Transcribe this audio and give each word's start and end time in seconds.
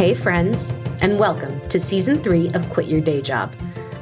Hey, 0.00 0.14
friends, 0.14 0.70
and 1.02 1.18
welcome 1.18 1.60
to 1.68 1.78
season 1.78 2.22
three 2.22 2.50
of 2.54 2.66
Quit 2.70 2.86
Your 2.86 3.02
Day 3.02 3.20
Job. 3.20 3.54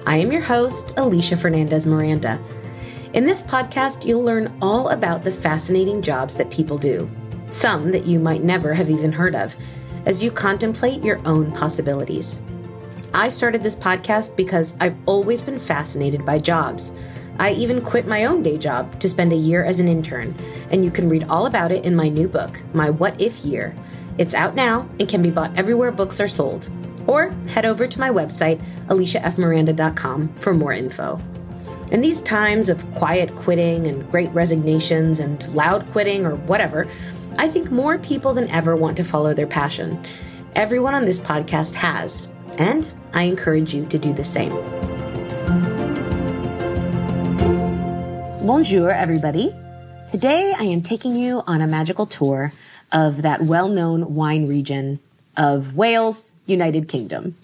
I 0.07 0.19
am 0.19 0.31
your 0.31 0.41
host, 0.41 0.95
Alisha 0.95 1.37
Fernandez 1.37 1.87
Miranda. 1.87 2.41
In 3.15 3.27
this 3.27 3.43
podcast, 3.43 4.07
you'll 4.07 4.23
learn 4.23 4.57
all 4.63 4.91
about 4.91 5.25
the 5.25 5.33
fascinating 5.33 6.01
jobs 6.01 6.37
that 6.37 6.53
people 6.53 6.79
do, 6.79 7.11
some 7.51 7.91
that 7.91 8.07
you 8.07 8.21
might 8.21 8.45
never 8.45 8.75
have 8.75 8.91
even 8.91 9.11
heard 9.11 9.35
of, 9.35 9.57
as 10.07 10.23
you 10.23 10.31
contemplate 10.31 11.03
your 11.03 11.21
own 11.27 11.51
possibilities. 11.51 12.43
I 13.13 13.29
started 13.29 13.65
this 13.65 13.75
podcast 13.75 14.37
because 14.37 14.77
I've 14.79 14.97
always 15.05 15.43
been 15.43 15.59
fascinated 15.59 16.25
by 16.25 16.39
jobs. 16.39 16.93
I 17.41 17.55
even 17.55 17.83
quit 17.83 18.07
my 18.07 18.27
own 18.27 18.41
day 18.41 18.57
job 18.57 19.01
to 19.01 19.09
spend 19.09 19.33
a 19.33 19.37
year 19.37 19.65
as 19.65 19.81
an 19.81 19.89
intern, 19.89 20.37
and 20.71 20.85
you 20.85 20.93
can 20.93 21.09
read 21.09 21.25
all 21.25 21.47
about 21.47 21.73
it 21.73 21.85
in 21.85 21.97
my 21.97 22.09
new 22.09 22.29
book, 22.29 22.63
My 22.73 22.89
What 22.89 23.21
If 23.21 23.45
Year. 23.45 23.75
It's 24.19 24.35
out 24.35 24.57
now 24.57 24.89
and 24.99 25.09
can 25.09 25.23
be 25.23 25.31
bought 25.31 25.57
everywhere 25.57 25.93
books 25.93 26.21
are 26.21 26.27
sold. 26.27 26.69
Or 27.07 27.31
head 27.47 27.65
over 27.65 27.87
to 27.87 28.01
my 28.01 28.11
website, 28.11 28.61
alishafmiranda.com, 28.89 30.35
for 30.35 30.53
more 30.53 30.73
info. 30.73 31.21
In 31.93 32.01
these 32.01 32.21
times 32.23 32.69
of 32.69 32.85
quiet 32.97 33.35
quitting 33.37 33.87
and 33.87 34.11
great 34.11 34.31
resignations 34.31 35.21
and 35.21 35.49
loud 35.55 35.89
quitting 35.91 36.27
or 36.27 36.35
whatever, 36.35 36.89
I 37.39 37.49
think 37.49 37.71
more 37.71 37.97
people 37.99 38.35
than 38.35 38.49
ever 38.49 38.75
want 38.75 38.97
to 38.97 39.05
follow 39.05 39.33
their 39.33 39.47
passion. 39.47 40.05
Everyone 40.57 40.95
on 40.95 41.05
this 41.05 41.21
podcast 41.21 41.75
has, 41.75 42.29
and 42.59 42.91
I 43.15 43.23
encourage 43.23 43.73
you 43.73 43.87
to 43.87 43.99
do 43.99 44.13
the 44.13 44.25
same. 44.25 44.51
Bonjour, 48.45 48.91
everybody. 48.91 49.55
Today 50.11 50.53
I 50.59 50.65
am 50.65 50.83
taking 50.83 51.15
you 51.15 51.43
on 51.47 51.63
a 51.63 51.67
magical 51.67 52.07
tour 52.07 52.53
of 52.93 53.23
that 53.23 53.43
well 53.43 53.69
known 53.69 54.15
wine 54.15 54.47
region 54.47 55.01
of 55.37 55.77
Wales, 55.77 56.33
United 56.47 56.89
Kingdom. 56.89 57.37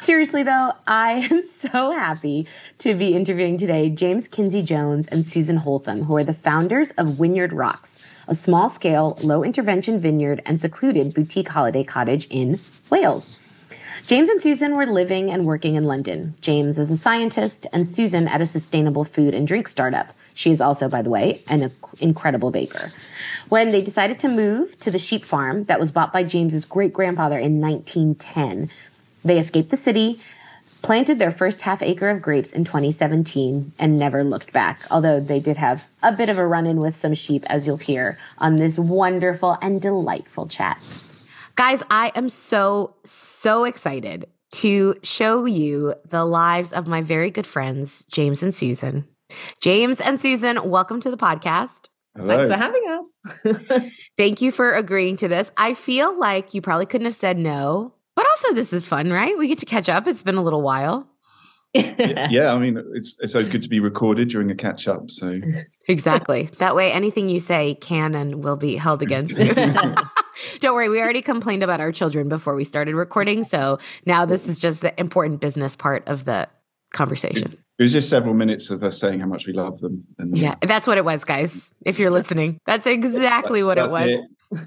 Seriously, 0.00 0.42
though, 0.42 0.72
I 0.86 1.28
am 1.30 1.40
so 1.42 1.92
happy 1.92 2.46
to 2.78 2.94
be 2.94 3.14
interviewing 3.14 3.58
today 3.58 3.90
James 3.90 4.28
Kinsey 4.28 4.62
Jones 4.62 5.06
and 5.08 5.24
Susan 5.24 5.58
Holtham, 5.58 6.04
who 6.04 6.16
are 6.16 6.24
the 6.24 6.34
founders 6.34 6.90
of 6.92 7.18
Whinyard 7.18 7.52
Rocks, 7.52 7.98
a 8.26 8.34
small 8.34 8.68
scale, 8.68 9.18
low 9.22 9.42
intervention 9.42 9.98
vineyard 9.98 10.42
and 10.44 10.60
secluded 10.60 11.14
boutique 11.14 11.48
holiday 11.48 11.84
cottage 11.84 12.26
in 12.30 12.58
Wales. 12.90 13.38
James 14.06 14.30
and 14.30 14.40
Susan 14.40 14.74
were 14.74 14.86
living 14.86 15.30
and 15.30 15.44
working 15.44 15.74
in 15.74 15.84
London. 15.84 16.34
James 16.40 16.78
as 16.78 16.90
a 16.90 16.96
scientist 16.96 17.66
and 17.72 17.86
Susan 17.86 18.26
at 18.26 18.40
a 18.40 18.46
sustainable 18.46 19.04
food 19.04 19.34
and 19.34 19.46
drink 19.46 19.68
startup. 19.68 20.14
She 20.38 20.52
is 20.52 20.60
also, 20.60 20.88
by 20.88 21.02
the 21.02 21.10
way, 21.10 21.42
an 21.48 21.72
incredible 21.98 22.52
baker. 22.52 22.92
When 23.48 23.70
they 23.70 23.82
decided 23.82 24.20
to 24.20 24.28
move 24.28 24.78
to 24.78 24.88
the 24.88 24.98
sheep 24.98 25.24
farm 25.24 25.64
that 25.64 25.80
was 25.80 25.90
bought 25.90 26.12
by 26.12 26.22
James's 26.22 26.64
great 26.64 26.92
grandfather 26.92 27.40
in 27.40 27.60
1910, 27.60 28.70
they 29.24 29.36
escaped 29.40 29.72
the 29.72 29.76
city, 29.76 30.20
planted 30.80 31.18
their 31.18 31.32
first 31.32 31.62
half 31.62 31.82
acre 31.82 32.08
of 32.08 32.22
grapes 32.22 32.52
in 32.52 32.64
2017, 32.64 33.72
and 33.80 33.98
never 33.98 34.22
looked 34.22 34.52
back. 34.52 34.82
Although 34.92 35.18
they 35.18 35.40
did 35.40 35.56
have 35.56 35.88
a 36.04 36.12
bit 36.12 36.28
of 36.28 36.38
a 36.38 36.46
run 36.46 36.66
in 36.66 36.76
with 36.76 36.96
some 36.96 37.14
sheep, 37.14 37.44
as 37.48 37.66
you'll 37.66 37.76
hear 37.78 38.16
on 38.38 38.54
this 38.54 38.78
wonderful 38.78 39.58
and 39.60 39.82
delightful 39.82 40.46
chat. 40.46 40.80
Guys, 41.56 41.82
I 41.90 42.12
am 42.14 42.28
so, 42.28 42.94
so 43.02 43.64
excited 43.64 44.28
to 44.52 44.94
show 45.02 45.46
you 45.46 45.96
the 46.08 46.24
lives 46.24 46.72
of 46.72 46.86
my 46.86 47.02
very 47.02 47.32
good 47.32 47.44
friends, 47.44 48.04
James 48.04 48.40
and 48.40 48.54
Susan. 48.54 49.04
James 49.60 50.00
and 50.00 50.20
Susan, 50.20 50.70
welcome 50.70 51.00
to 51.00 51.10
the 51.10 51.16
podcast. 51.16 51.88
Hello. 52.16 52.36
Thanks 52.36 52.50
for 52.50 52.56
having 52.56 52.84
us. 52.88 53.92
Thank 54.16 54.40
you 54.40 54.50
for 54.50 54.72
agreeing 54.72 55.16
to 55.18 55.28
this. 55.28 55.52
I 55.56 55.74
feel 55.74 56.18
like 56.18 56.54
you 56.54 56.60
probably 56.60 56.86
couldn't 56.86 57.04
have 57.04 57.14
said 57.14 57.38
no, 57.38 57.94
but 58.16 58.26
also 58.26 58.54
this 58.54 58.72
is 58.72 58.86
fun, 58.86 59.12
right? 59.12 59.36
We 59.38 59.46
get 59.46 59.58
to 59.58 59.66
catch 59.66 59.88
up. 59.88 60.06
It's 60.06 60.22
been 60.22 60.36
a 60.36 60.42
little 60.42 60.62
while. 60.62 61.08
yeah, 61.74 62.54
I 62.54 62.58
mean, 62.58 62.82
it's 62.94 63.18
it's 63.20 63.34
always 63.34 63.48
good 63.48 63.60
to 63.60 63.68
be 63.68 63.78
recorded 63.78 64.30
during 64.30 64.50
a 64.50 64.54
catch 64.54 64.88
up. 64.88 65.10
So 65.10 65.38
exactly 65.86 66.48
that 66.58 66.74
way, 66.74 66.90
anything 66.90 67.28
you 67.28 67.40
say 67.40 67.74
can 67.74 68.14
and 68.14 68.42
will 68.42 68.56
be 68.56 68.76
held 68.76 69.02
against 69.02 69.38
you. 69.38 69.54
Don't 70.60 70.74
worry, 70.74 70.88
we 70.88 70.98
already 70.98 71.20
complained 71.20 71.62
about 71.62 71.80
our 71.80 71.92
children 71.92 72.28
before 72.28 72.54
we 72.54 72.64
started 72.64 72.94
recording, 72.94 73.44
so 73.44 73.78
now 74.06 74.24
this 74.24 74.48
is 74.48 74.60
just 74.60 74.80
the 74.80 74.98
important 74.98 75.40
business 75.40 75.76
part 75.76 76.08
of 76.08 76.24
the 76.24 76.48
conversation. 76.92 77.58
It 77.78 77.82
was 77.82 77.92
just 77.92 78.08
several 78.08 78.34
minutes 78.34 78.70
of 78.70 78.82
us 78.82 78.98
saying 78.98 79.20
how 79.20 79.26
much 79.26 79.46
we 79.46 79.52
love 79.52 79.78
them. 79.78 80.04
And 80.18 80.36
yeah, 80.36 80.56
that's 80.62 80.86
what 80.86 80.98
it 80.98 81.04
was, 81.04 81.24
guys. 81.24 81.72
If 81.86 82.00
you're 82.00 82.10
listening, 82.10 82.60
that's 82.66 82.88
exactly 82.88 83.62
what 83.62 83.78
it 83.78 83.88
was. 83.88 84.10
It. 84.10 84.24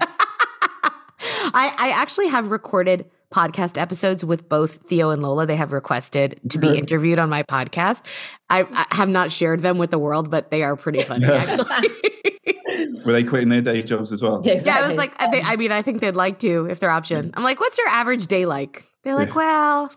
I, 1.54 1.74
I 1.76 1.90
actually 1.90 2.28
have 2.28 2.50
recorded 2.50 3.10
podcast 3.30 3.78
episodes 3.78 4.24
with 4.24 4.48
both 4.48 4.76
Theo 4.88 5.10
and 5.10 5.22
Lola. 5.22 5.44
They 5.44 5.56
have 5.56 5.72
requested 5.72 6.40
to 6.48 6.58
be 6.58 6.68
mm-hmm. 6.68 6.76
interviewed 6.76 7.18
on 7.18 7.28
my 7.28 7.42
podcast. 7.42 8.04
I, 8.48 8.66
I 8.72 8.94
have 8.94 9.10
not 9.10 9.30
shared 9.30 9.60
them 9.60 9.76
with 9.76 9.90
the 9.90 9.98
world, 9.98 10.30
but 10.30 10.50
they 10.50 10.62
are 10.62 10.74
pretty 10.74 11.02
funny, 11.02 11.26
actually. 11.30 11.66
Were 13.04 13.12
they 13.12 13.24
quitting 13.24 13.50
their 13.50 13.60
day 13.60 13.82
jobs 13.82 14.12
as 14.12 14.22
well? 14.22 14.40
Yeah, 14.44 14.54
exactly. 14.54 14.80
yeah 14.80 14.86
I 14.86 14.88
was 14.88 14.96
like, 14.96 15.20
I, 15.20 15.30
think, 15.30 15.46
I 15.46 15.56
mean, 15.56 15.72
I 15.72 15.82
think 15.82 16.00
they'd 16.00 16.14
like 16.14 16.38
to 16.40 16.66
if 16.70 16.80
their 16.80 16.90
option. 16.90 17.26
Mm. 17.26 17.32
I'm 17.34 17.42
like, 17.42 17.60
what's 17.60 17.76
your 17.76 17.88
average 17.88 18.26
day 18.26 18.46
like? 18.46 18.86
They're 19.02 19.16
like, 19.16 19.34
well, 19.34 19.92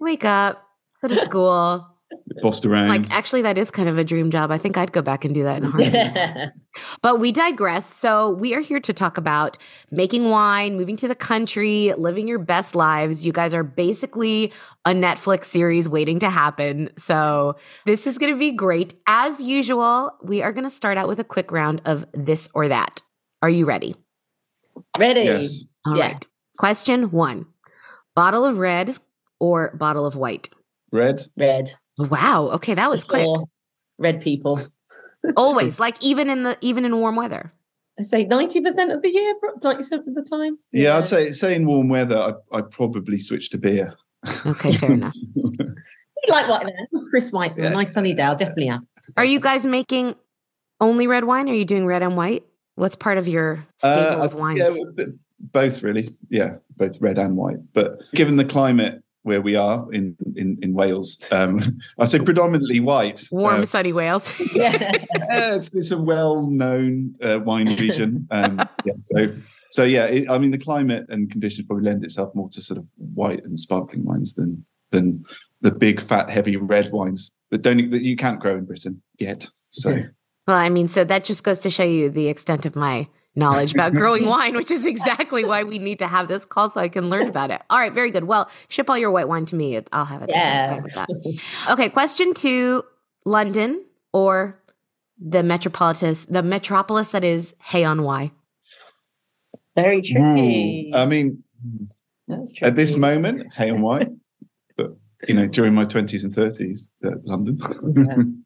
wake 0.00 0.24
up, 0.24 0.62
go 1.00 1.08
to 1.08 1.16
school, 1.16 1.93
bossed 2.42 2.64
around. 2.66 2.88
Like, 2.88 3.10
actually, 3.12 3.42
that 3.42 3.58
is 3.58 3.70
kind 3.70 3.88
of 3.88 3.98
a 3.98 4.04
dream 4.04 4.30
job. 4.30 4.50
I 4.50 4.58
think 4.58 4.76
I'd 4.76 4.92
go 4.92 5.02
back 5.02 5.24
and 5.24 5.34
do 5.34 5.44
that 5.44 5.58
in 5.58 5.64
a 5.64 5.70
heartbeat. 5.70 6.52
but 7.02 7.20
we 7.20 7.32
digress. 7.32 7.86
So, 7.86 8.30
we 8.30 8.54
are 8.54 8.60
here 8.60 8.80
to 8.80 8.92
talk 8.92 9.18
about 9.18 9.58
making 9.90 10.30
wine, 10.30 10.76
moving 10.76 10.96
to 10.96 11.08
the 11.08 11.14
country, 11.14 11.92
living 11.96 12.28
your 12.28 12.38
best 12.38 12.74
lives. 12.74 13.24
You 13.24 13.32
guys 13.32 13.54
are 13.54 13.64
basically 13.64 14.52
a 14.84 14.90
Netflix 14.90 15.44
series 15.44 15.88
waiting 15.88 16.18
to 16.20 16.30
happen. 16.30 16.90
So, 16.96 17.56
this 17.86 18.06
is 18.06 18.18
going 18.18 18.32
to 18.32 18.38
be 18.38 18.52
great. 18.52 18.94
As 19.06 19.40
usual, 19.40 20.10
we 20.22 20.42
are 20.42 20.52
going 20.52 20.64
to 20.64 20.70
start 20.70 20.98
out 20.98 21.08
with 21.08 21.18
a 21.20 21.24
quick 21.24 21.50
round 21.50 21.82
of 21.84 22.06
this 22.12 22.48
or 22.54 22.68
that. 22.68 23.02
Are 23.42 23.50
you 23.50 23.66
ready? 23.66 23.94
Ready. 24.98 25.22
Yes. 25.22 25.64
All 25.86 25.96
yeah. 25.96 26.12
right. 26.12 26.26
Question 26.58 27.10
one 27.10 27.46
bottle 28.14 28.44
of 28.44 28.58
red 28.58 28.96
or 29.40 29.74
bottle 29.76 30.06
of 30.06 30.16
white? 30.16 30.48
Red. 30.92 31.22
Red. 31.36 31.72
Wow. 31.98 32.50
Okay, 32.54 32.74
that 32.74 32.90
was 32.90 33.04
quick. 33.04 33.26
Red 33.98 34.20
people. 34.20 34.60
Always, 35.36 35.78
like 35.84 36.02
even 36.02 36.28
in 36.28 36.42
the 36.42 36.58
even 36.60 36.84
in 36.84 36.96
warm 36.96 37.16
weather. 37.16 37.52
I 37.98 38.02
say 38.02 38.24
ninety 38.24 38.60
percent 38.60 38.90
of 38.90 39.02
the 39.02 39.10
year, 39.10 39.34
ninety 39.62 39.78
percent 39.78 40.06
of 40.08 40.14
the 40.14 40.22
time. 40.22 40.58
Yeah, 40.72 40.82
yeah, 40.82 40.98
I'd 40.98 41.08
say 41.08 41.32
say 41.32 41.54
in 41.54 41.66
warm 41.66 41.88
weather, 41.88 42.18
I 42.52 42.58
I 42.58 42.62
probably 42.62 43.18
switch 43.18 43.50
to 43.50 43.58
beer. 43.58 43.94
Okay, 44.44 44.72
fair 44.72 44.92
enough. 44.92 45.14
you 45.34 45.52
like 46.28 46.48
white 46.48 46.66
then? 46.66 47.06
Crisp 47.10 47.32
white, 47.32 47.52
yeah. 47.56 47.70
nice 47.70 47.92
sunny 47.92 48.12
day. 48.14 48.22
I'll 48.22 48.36
definitely 48.36 48.66
have. 48.66 48.80
Are 49.16 49.24
you 49.24 49.38
guys 49.38 49.64
making 49.64 50.16
only 50.80 51.06
red 51.06 51.24
wine? 51.24 51.48
Are 51.48 51.54
you 51.54 51.64
doing 51.64 51.86
red 51.86 52.02
and 52.02 52.16
white? 52.16 52.44
What's 52.74 52.96
part 52.96 53.18
of 53.18 53.28
your 53.28 53.64
stable 53.78 54.22
uh, 54.22 54.24
of 54.24 54.34
wines? 54.34 54.58
Yeah, 54.58 55.04
both 55.38 55.82
really. 55.82 56.16
Yeah, 56.30 56.56
both 56.76 57.00
red 57.00 57.18
and 57.18 57.36
white. 57.36 57.58
But 57.72 58.02
given 58.12 58.36
the 58.36 58.44
climate 58.44 59.03
where 59.24 59.40
we 59.40 59.56
are 59.56 59.90
in 59.92 60.16
in, 60.36 60.58
in 60.62 60.72
Wales. 60.72 61.20
Um, 61.30 61.60
I 61.98 62.04
say 62.04 62.20
predominantly 62.20 62.78
white. 62.78 63.26
Warm, 63.32 63.62
uh, 63.62 63.64
sunny 63.64 63.92
Wales. 63.92 64.32
yeah, 64.54 64.92
it's, 65.56 65.74
it's 65.74 65.90
a 65.90 66.00
well-known 66.00 67.16
uh, 67.20 67.40
wine 67.42 67.74
region. 67.76 68.28
Um, 68.30 68.58
yeah, 68.84 68.92
so 69.00 69.34
so 69.70 69.82
yeah, 69.82 70.04
it, 70.04 70.30
I 70.30 70.38
mean 70.38 70.52
the 70.52 70.58
climate 70.58 71.06
and 71.08 71.30
conditions 71.30 71.66
probably 71.66 71.86
lend 71.86 72.04
itself 72.04 72.34
more 72.34 72.48
to 72.50 72.60
sort 72.60 72.78
of 72.78 72.86
white 72.96 73.42
and 73.44 73.58
sparkling 73.58 74.04
wines 74.04 74.34
than 74.34 74.64
than 74.90 75.24
the 75.62 75.72
big 75.72 76.00
fat 76.00 76.30
heavy 76.30 76.56
red 76.56 76.92
wines 76.92 77.32
that 77.50 77.62
don't 77.62 77.90
that 77.90 78.02
you 78.02 78.16
can't 78.16 78.40
grow 78.40 78.56
in 78.56 78.64
Britain 78.64 79.02
yet. 79.18 79.48
So. 79.70 80.00
Well, 80.46 80.58
I 80.58 80.68
mean, 80.68 80.88
so 80.88 81.04
that 81.04 81.24
just 81.24 81.42
goes 81.42 81.58
to 81.60 81.70
show 81.70 81.84
you 81.84 82.10
the 82.10 82.28
extent 82.28 82.66
of 82.66 82.76
my 82.76 83.08
knowledge 83.36 83.74
about 83.74 83.92
growing 84.00 84.26
wine, 84.26 84.56
which 84.56 84.70
is 84.70 84.86
exactly 84.86 85.44
why 85.44 85.64
we 85.64 85.78
need 85.78 85.98
to 85.98 86.06
have 86.06 86.28
this 86.28 86.44
call 86.44 86.70
so 86.70 86.80
I 86.80 86.88
can 86.88 87.10
learn 87.10 87.28
about 87.28 87.50
it. 87.50 87.62
All 87.70 87.78
right, 87.78 87.92
very 87.92 88.10
good. 88.10 88.24
Well, 88.24 88.50
ship 88.68 88.88
all 88.88 88.98
your 88.98 89.10
white 89.10 89.28
wine 89.28 89.46
to 89.46 89.56
me. 89.56 89.80
I'll 89.92 90.04
have 90.04 90.22
it. 90.22 90.30
Yeah. 90.30 90.82
Okay, 91.70 91.88
question 91.88 92.34
two 92.34 92.84
London 93.24 93.84
or 94.12 94.60
the 95.18 95.42
metropolis, 95.42 96.26
the 96.26 96.42
metropolis 96.42 97.10
that 97.10 97.24
is 97.24 97.54
Hay 97.58 97.84
on 97.84 98.02
Wye? 98.02 98.32
Very 99.74 100.02
tricky. 100.02 100.92
I 100.94 101.06
mean, 101.06 101.42
That's 102.28 102.54
true. 102.54 102.68
at 102.68 102.76
this 102.76 102.96
moment, 102.96 103.52
Hay 103.54 103.70
on 103.70 103.80
Wye. 103.82 104.08
But 104.76 104.96
you 105.28 105.34
know, 105.34 105.46
during 105.46 105.72
my 105.74 105.84
twenties 105.84 106.24
and 106.24 106.34
thirties, 106.34 106.90
uh, 107.04 107.10
London. 107.24 108.44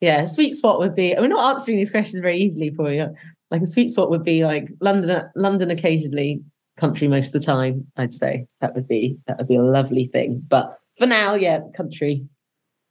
Yeah, 0.00 0.22
a 0.22 0.28
sweet 0.28 0.54
spot 0.56 0.78
would 0.80 0.94
be. 0.94 1.14
We're 1.16 1.28
not 1.28 1.54
answering 1.54 1.78
these 1.78 1.90
questions 1.90 2.20
very 2.20 2.36
easily 2.36 2.70
for 2.70 2.92
you. 2.92 3.14
Like 3.50 3.62
a 3.62 3.66
sweet 3.66 3.92
spot 3.92 4.10
would 4.10 4.24
be 4.24 4.44
like 4.44 4.68
London, 4.80 5.30
London 5.36 5.70
occasionally, 5.70 6.42
country 6.78 7.08
most 7.08 7.28
of 7.28 7.40
the 7.40 7.40
time. 7.40 7.86
I'd 7.96 8.14
say 8.14 8.46
that 8.60 8.74
would 8.74 8.88
be 8.88 9.18
that 9.26 9.38
would 9.38 9.48
be 9.48 9.56
a 9.56 9.62
lovely 9.62 10.08
thing. 10.12 10.42
But 10.46 10.78
for 10.98 11.06
now, 11.06 11.34
yeah, 11.34 11.60
country, 11.76 12.26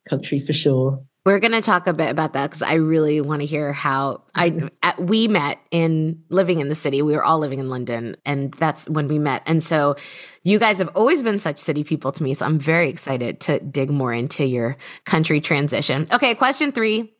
country 0.09 0.39
for 0.39 0.53
sure. 0.53 1.03
We're 1.25 1.39
going 1.39 1.53
to 1.53 1.61
talk 1.61 1.87
a 1.87 1.93
bit 1.93 2.11
about 2.11 2.33
that 2.33 2.51
because 2.51 2.61
I 2.61 2.75
really 2.75 3.19
want 3.19 3.41
to 3.41 3.47
hear 3.47 3.73
how 3.73 4.21
I 4.35 4.69
at, 4.83 5.01
we 5.01 5.27
met 5.27 5.57
in 5.71 6.21
living 6.29 6.59
in 6.59 6.69
the 6.69 6.75
city. 6.75 7.01
We 7.01 7.13
were 7.13 7.23
all 7.23 7.39
living 7.39 7.57
in 7.57 7.67
London, 7.67 8.15
and 8.25 8.53
that's 8.53 8.87
when 8.87 9.07
we 9.07 9.17
met. 9.17 9.41
And 9.47 9.63
so, 9.63 9.95
you 10.43 10.59
guys 10.59 10.77
have 10.77 10.89
always 10.89 11.23
been 11.23 11.39
such 11.39 11.57
city 11.57 11.83
people 11.83 12.11
to 12.11 12.21
me. 12.21 12.35
So 12.35 12.45
I'm 12.45 12.59
very 12.59 12.89
excited 12.89 13.39
to 13.41 13.59
dig 13.59 13.89
more 13.89 14.13
into 14.13 14.45
your 14.45 14.77
country 15.05 15.41
transition. 15.41 16.05
Okay, 16.13 16.35
question 16.35 16.71
three: 16.71 17.15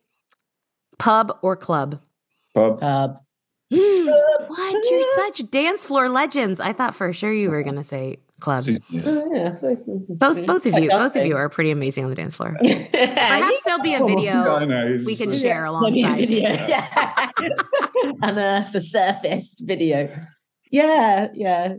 pub 0.98 1.36
or 1.42 1.56
club? 1.56 2.00
Pub. 2.54 2.80
Uh, 2.80 3.08
Hmm, 3.08 3.25
what? 4.48 4.84
You're 4.90 5.02
such 5.16 5.50
dance 5.50 5.84
floor 5.84 6.08
legends. 6.08 6.60
I 6.60 6.72
thought 6.72 6.94
for 6.94 7.12
sure 7.12 7.32
you 7.32 7.50
were 7.50 7.62
going 7.62 7.76
to 7.76 7.84
say 7.84 8.18
club. 8.40 8.64
Oh, 8.68 8.76
yeah, 8.90 9.54
Both 10.08 10.46
both 10.46 10.66
of 10.66 10.74
you, 10.82 10.90
both 10.90 11.16
of 11.16 11.26
you 11.26 11.36
are 11.36 11.48
pretty 11.48 11.70
amazing 11.70 12.04
on 12.04 12.10
the 12.10 12.16
dance 12.16 12.36
floor. 12.36 12.56
Perhaps 12.62 13.62
there'll 13.64 13.82
be 13.82 13.94
a 13.94 14.04
video 14.04 14.32
I 14.56 14.64
know, 14.66 14.98
we 15.04 15.16
can 15.16 15.30
it's- 15.30 15.40
share 15.40 15.66
Plug 15.66 15.96
in 15.96 16.04
alongside. 16.04 16.18
video. 16.28 16.56
this. 16.56 16.68
Yeah. 16.68 17.30
Unearth 18.22 18.72
the 18.72 18.80
surface 18.80 19.56
video. 19.60 20.14
Yeah, 20.70 21.28
yeah. 21.34 21.74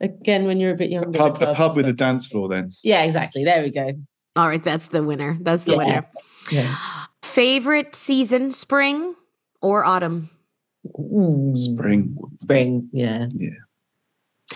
Again, 0.00 0.46
when 0.46 0.58
you're 0.60 0.72
a 0.72 0.76
bit 0.76 0.90
younger. 0.90 1.18
pub, 1.18 1.38
the 1.38 1.50
a 1.50 1.54
pub 1.54 1.76
with 1.76 1.86
a 1.86 1.92
dance 1.92 2.26
floor. 2.26 2.48
Then 2.48 2.70
Yeah, 2.82 3.02
exactly. 3.02 3.44
There 3.44 3.62
we 3.62 3.70
go. 3.70 3.92
All 4.36 4.48
right, 4.48 4.62
that's 4.62 4.88
the 4.88 5.02
winner. 5.02 5.36
That's 5.40 5.64
the 5.64 5.72
Yeah. 5.72 5.76
winner. 5.78 6.06
Yeah. 6.50 6.76
Favorite 7.22 7.94
season, 7.94 8.52
spring 8.52 9.14
or 9.60 9.84
autumn? 9.84 10.30
Mm. 10.86 11.56
spring. 11.56 12.16
Spring, 12.38 12.88
yeah. 12.92 13.26
Yeah. 13.34 13.50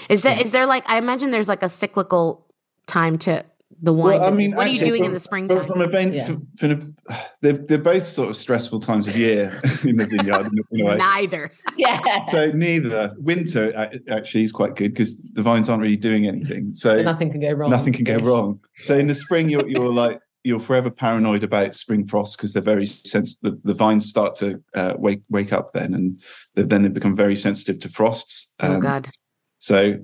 Is 0.08 0.22
that 0.22 0.40
is 0.40 0.50
there 0.50 0.66
like 0.66 0.88
I 0.88 0.98
imagine 0.98 1.30
there's 1.30 1.48
like 1.48 1.62
a 1.62 1.68
cyclical 1.68 2.46
time 2.86 3.18
to 3.18 3.44
the 3.82 3.92
wine 3.92 4.20
Well, 4.20 4.32
I 4.32 4.36
mean, 4.36 4.54
what 4.54 4.66
are 4.66 4.70
you 4.70 4.78
doing 4.78 5.00
from- 5.02 5.06
in 5.06 5.12
the 5.12 5.18
springtime? 5.18 5.58
From, 5.58 5.66
from 5.66 5.80
a 5.82 5.88
vein, 5.88 6.12
Yeah. 6.12 6.26
from, 6.26 6.46
from 6.58 6.96
a, 7.10 7.16
they're, 7.42 7.52
they're 7.54 7.78
both 7.78 8.06
sort 8.06 8.28
of 8.30 8.36
stressful 8.36 8.80
times 8.80 9.06
of 9.08 9.16
year 9.16 9.48
in 9.84 9.96
the 9.96 10.06
vineyard 10.06 10.48
in, 10.70 10.80
in. 10.86 10.98
Neither. 10.98 11.50
Yeah. 11.76 12.22
So 12.26 12.52
neither 12.52 13.12
winter 13.18 13.74
actually 14.08 14.44
is 14.44 14.52
quite 14.52 14.76
good 14.76 14.92
because 14.92 15.20
the 15.32 15.42
vines 15.42 15.68
aren't 15.68 15.82
really 15.82 15.96
doing 15.96 16.24
anything. 16.28 16.72
So 16.72 16.96
So 16.98 17.02
nothing 17.02 17.32
can 17.32 17.40
go 17.40 17.50
wrong. 17.50 17.68
nothing 17.70 17.92
can 17.92 18.04
go 18.04 18.18
wrong. 18.18 18.60
So 18.78 18.96
in 18.96 19.08
the 19.08 19.14
spring, 19.14 19.48
you're 19.48 19.66
you're 19.68 19.92
like 19.92 20.20
you're 20.44 20.60
forever 20.60 20.90
paranoid 20.90 21.42
about 21.42 21.74
spring 21.74 22.06
frost 22.06 22.36
because 22.36 22.52
they're 22.52 22.62
very 22.62 22.86
sensitive. 22.86 23.62
The, 23.62 23.72
the 23.72 23.74
vines 23.74 24.08
start 24.08 24.36
to 24.36 24.62
uh, 24.74 24.94
wake 24.96 25.22
wake 25.30 25.52
up 25.52 25.72
then, 25.72 25.94
and 25.94 26.20
then 26.54 26.82
they 26.82 26.88
become 26.88 27.16
very 27.16 27.34
sensitive 27.34 27.80
to 27.80 27.88
frosts. 27.88 28.54
oh 28.60 28.74
Um, 28.74 28.80
God. 28.80 29.10
So 29.58 29.98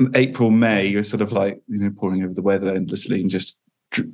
Mm. 0.00 0.16
April, 0.16 0.50
May, 0.50 0.86
you're 0.86 1.04
sort 1.04 1.22
of 1.22 1.30
like 1.30 1.62
you 1.68 1.78
know 1.78 1.92
pouring 1.96 2.24
over 2.24 2.34
the 2.34 2.42
weather 2.42 2.74
endlessly 2.74 3.20
and 3.20 3.30
just 3.30 3.58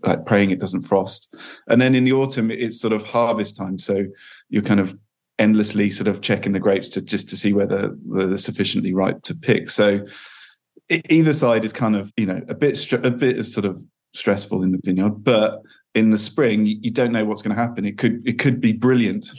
like 0.02 0.26
praying 0.26 0.50
it 0.50 0.60
doesn't 0.60 0.82
frost. 0.82 1.34
And 1.69 1.81
then 1.81 1.94
in 1.94 2.04
the 2.04 2.12
autumn, 2.12 2.50
it's 2.50 2.78
sort 2.78 2.93
of 2.93 3.06
harvest 3.06 3.56
time, 3.56 3.78
so 3.78 4.04
you're 4.50 4.62
kind 4.62 4.81
of 4.81 4.94
endlessly 5.38 5.88
sort 5.88 6.06
of 6.06 6.20
checking 6.20 6.52
the 6.52 6.60
grapes 6.60 6.90
to 6.90 7.00
just 7.00 7.31
to 7.31 7.36
see 7.36 7.54
whether, 7.54 7.96
they're 8.04 8.36
sufficiently 8.36 8.93
ripe 8.93 9.22
to 9.22 9.34
pick. 9.34 9.70
So 9.70 10.04
either 11.08 11.32
side 11.32 11.64
is 11.64 11.72
kind 11.72 11.96
of 11.96 12.12
you 12.19 12.26
know 12.26 12.43
a 12.48 12.54
bit 12.54 12.93
a 12.93 13.10
bit 13.10 13.38
of 13.38 13.48
sort 13.48 13.64
of 13.64 13.82
stressful 14.14 14.62
in 14.62 14.72
the 14.72 14.80
vineyard, 14.82 15.24
but 15.24 15.62
in 15.94 16.10
the 16.10 16.18
spring 16.18 16.66
you, 16.66 16.78
you 16.80 16.90
don't 16.90 17.12
know 17.12 17.24
what's 17.24 17.42
going 17.42 17.54
to 17.54 17.60
happen. 17.60 17.84
It 17.84 17.98
could 17.98 18.26
it 18.26 18.38
could 18.38 18.60
be 18.60 18.72
brilliant. 18.72 19.30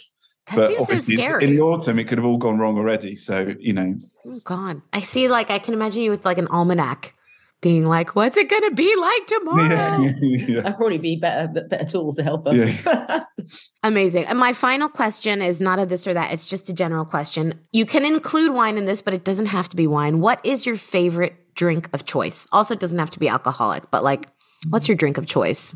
That 0.48 0.56
but 0.56 0.68
seems 0.68 0.78
so 0.80 0.84
obviously 0.84 1.16
scary. 1.16 1.46
In 1.46 1.56
the 1.56 1.62
autumn, 1.62 2.00
it 2.00 2.06
could 2.06 2.18
have 2.18 2.26
all 2.26 2.38
gone 2.38 2.60
wrong 2.60 2.78
already. 2.78 3.16
So 3.16 3.54
you 3.60 3.74
know, 3.74 3.96
oh 4.26 4.40
God. 4.46 4.82
I 4.94 5.00
see 5.00 5.28
like 5.28 5.50
I 5.50 5.60
can 5.60 5.74
imagine 5.74 6.02
you 6.02 6.12
with 6.12 6.26
like 6.26 6.38
an 6.38 6.48
almanac 6.48 7.14
being 7.62 7.86
like, 7.86 8.16
what's 8.16 8.38
it 8.38 8.50
gonna 8.50 8.72
be 8.72 8.94
like 8.96 9.28
tomorrow? 9.28 10.14
yeah. 10.20 10.56
That'd 10.64 10.78
probably 10.78 10.98
be 10.98 11.16
better 11.16 11.48
better 11.48 11.86
tool 11.86 12.14
to 12.16 12.24
help 12.24 12.48
us. 12.48 13.24
Amazing. 13.84 14.26
And 14.26 14.40
my 14.40 14.54
final 14.54 14.90
question 14.90 15.42
is 15.42 15.62
not 15.62 15.80
a 15.80 15.86
this 15.86 16.08
or 16.08 16.14
that, 16.16 16.34
it's 16.34 16.48
just 16.48 16.70
a 16.70 16.74
general 16.74 17.06
question. 17.06 17.60
You 17.72 17.86
can 17.86 18.04
include 18.04 18.54
wine 18.54 18.78
in 18.78 18.86
this, 18.86 19.02
but 19.02 19.14
it 19.14 19.24
doesn't 19.24 19.48
have 19.48 19.70
to 19.70 19.76
be 19.76 19.88
wine. 19.88 20.20
What 20.22 20.44
is 20.44 20.66
your 20.66 20.76
favorite 20.76 21.36
drink 21.56 21.88
of 21.94 22.06
choice? 22.06 22.48
Also, 22.52 22.74
it 22.74 22.80
doesn't 22.80 23.00
have 23.00 23.12
to 23.12 23.20
be 23.20 23.30
alcoholic, 23.30 23.92
but 23.92 24.04
like, 24.04 24.28
what's 24.70 24.88
your 24.88 24.98
drink 24.98 25.18
of 25.18 25.26
choice? 25.26 25.76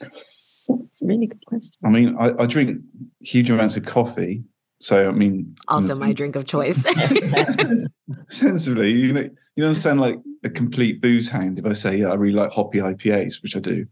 It's 0.00 1.02
a 1.02 1.06
really 1.06 1.26
good 1.26 1.44
question. 1.46 1.72
I 1.84 1.88
mean, 1.90 2.16
I, 2.18 2.42
I 2.42 2.46
drink 2.46 2.80
huge 3.20 3.50
amounts 3.50 3.76
of 3.76 3.84
coffee. 3.84 4.44
So 4.78 5.08
I 5.08 5.12
mean, 5.12 5.56
Also, 5.68 5.98
my 6.00 6.12
drink 6.12 6.36
of 6.36 6.46
choice. 6.46 6.86
sensibly, 8.28 8.92
you 8.92 9.12
know, 9.12 9.28
you 9.56 9.64
don't 9.64 9.74
sound 9.74 10.00
like 10.00 10.18
a 10.42 10.50
complete 10.50 11.02
booze 11.02 11.28
hound 11.28 11.58
if 11.58 11.66
I 11.66 11.74
say, 11.74 11.98
yeah, 11.98 12.08
I 12.08 12.14
really 12.14 12.34
like 12.34 12.50
hoppy 12.50 12.78
IPAs, 12.78 13.42
which 13.42 13.56
I 13.56 13.60
do. 13.60 13.86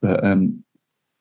But 0.00 0.24
um, 0.24 0.62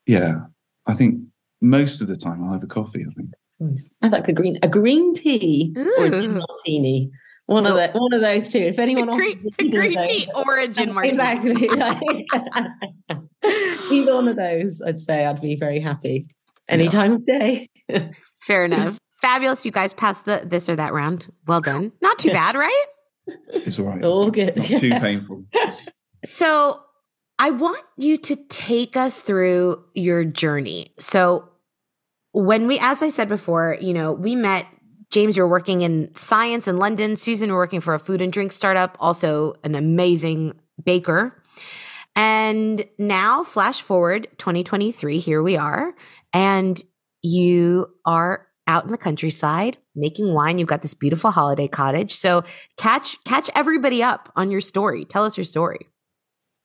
yeah, 0.05 0.41
I 0.85 0.93
think 0.93 1.21
most 1.61 2.01
of 2.01 2.07
the 2.07 2.15
time 2.15 2.43
I'll 2.43 2.53
have 2.53 2.63
a 2.63 2.67
coffee. 2.67 3.05
I 3.09 3.13
think. 3.13 3.31
Nice. 3.59 3.91
I 4.03 4.09
like 4.09 4.27
a 4.27 4.33
green 4.33 4.59
a 4.61 4.67
green 4.67 5.15
tea 5.15 5.73
or 5.97 6.05
a 6.05 6.09
gin 6.11 6.37
martini. 6.37 7.11
One 7.47 7.65
of 7.65 7.75
the 7.75 7.89
one 7.93 8.13
of 8.13 8.21
those 8.21 8.51
two. 8.51 8.59
If 8.59 8.77
anyone 8.77 9.09
offers 9.09 9.19
green, 9.19 9.43
me 9.43 9.51
either 9.59 9.79
of 9.79 9.83
green 9.85 9.97
those- 9.97 10.07
tea 10.07 10.29
or 10.35 10.41
a 10.41 10.85
martini. 10.85 11.07
Exactly. 11.07 11.69
Either 13.91 14.15
one 14.15 14.27
of 14.27 14.35
those, 14.35 14.81
I'd 14.81 14.99
say 14.99 15.25
I'd 15.25 15.41
be 15.41 15.55
very 15.55 15.79
happy 15.79 16.27
any 16.67 16.89
time 16.89 17.13
of 17.13 17.25
day. 17.25 17.69
Fair 18.41 18.65
enough. 18.65 18.99
Fabulous. 19.21 19.65
You 19.65 19.71
guys 19.71 19.93
passed 19.93 20.25
the 20.25 20.43
this 20.45 20.67
or 20.67 20.75
that 20.75 20.93
round. 20.93 21.31
Well 21.47 21.61
done. 21.61 21.93
Not 22.01 22.19
too 22.19 22.31
bad, 22.31 22.55
right? 22.55 22.85
It's 23.49 23.79
all 23.79 23.85
right. 23.85 24.03
All 24.03 24.29
good. 24.29 24.57
Not 24.57 24.65
too 24.65 24.91
painful. 24.91 25.45
So 26.25 26.81
I 27.39 27.51
want 27.51 27.81
you 27.97 28.17
to 28.17 28.35
take 28.49 28.97
us 28.97 29.21
through 29.21 29.83
your 29.93 30.25
journey. 30.25 30.93
So 30.99 31.49
when 32.31 32.67
we, 32.67 32.77
as 32.79 33.01
I 33.01 33.09
said 33.09 33.29
before, 33.29 33.77
you 33.79 33.93
know, 33.93 34.11
we 34.11 34.35
met 34.35 34.65
James, 35.09 35.37
you're 35.37 35.47
working 35.47 35.81
in 35.81 36.13
science 36.15 36.67
in 36.67 36.77
London. 36.77 37.15
Susan, 37.15 37.47
you're 37.47 37.57
working 37.57 37.81
for 37.81 37.93
a 37.93 37.99
food 37.99 38.21
and 38.21 38.31
drink 38.31 38.51
startup, 38.51 38.97
also 38.99 39.55
an 39.63 39.75
amazing 39.75 40.59
baker. 40.83 41.41
And 42.15 42.85
now, 42.97 43.43
flash 43.43 43.81
forward 43.81 44.27
2023, 44.37 45.19
here 45.19 45.41
we 45.41 45.55
are. 45.55 45.93
And 46.33 46.81
you 47.21 47.87
are 48.05 48.47
out 48.67 48.85
in 48.85 48.91
the 48.91 48.97
countryside 48.97 49.77
making 49.95 50.33
wine. 50.33 50.59
You've 50.59 50.67
got 50.67 50.81
this 50.81 50.93
beautiful 50.93 51.31
holiday 51.31 51.67
cottage. 51.67 52.13
So 52.15 52.43
catch 52.77 53.21
catch 53.23 53.49
everybody 53.55 54.03
up 54.03 54.31
on 54.35 54.51
your 54.51 54.61
story. 54.61 55.05
Tell 55.05 55.25
us 55.25 55.37
your 55.37 55.45
story. 55.45 55.87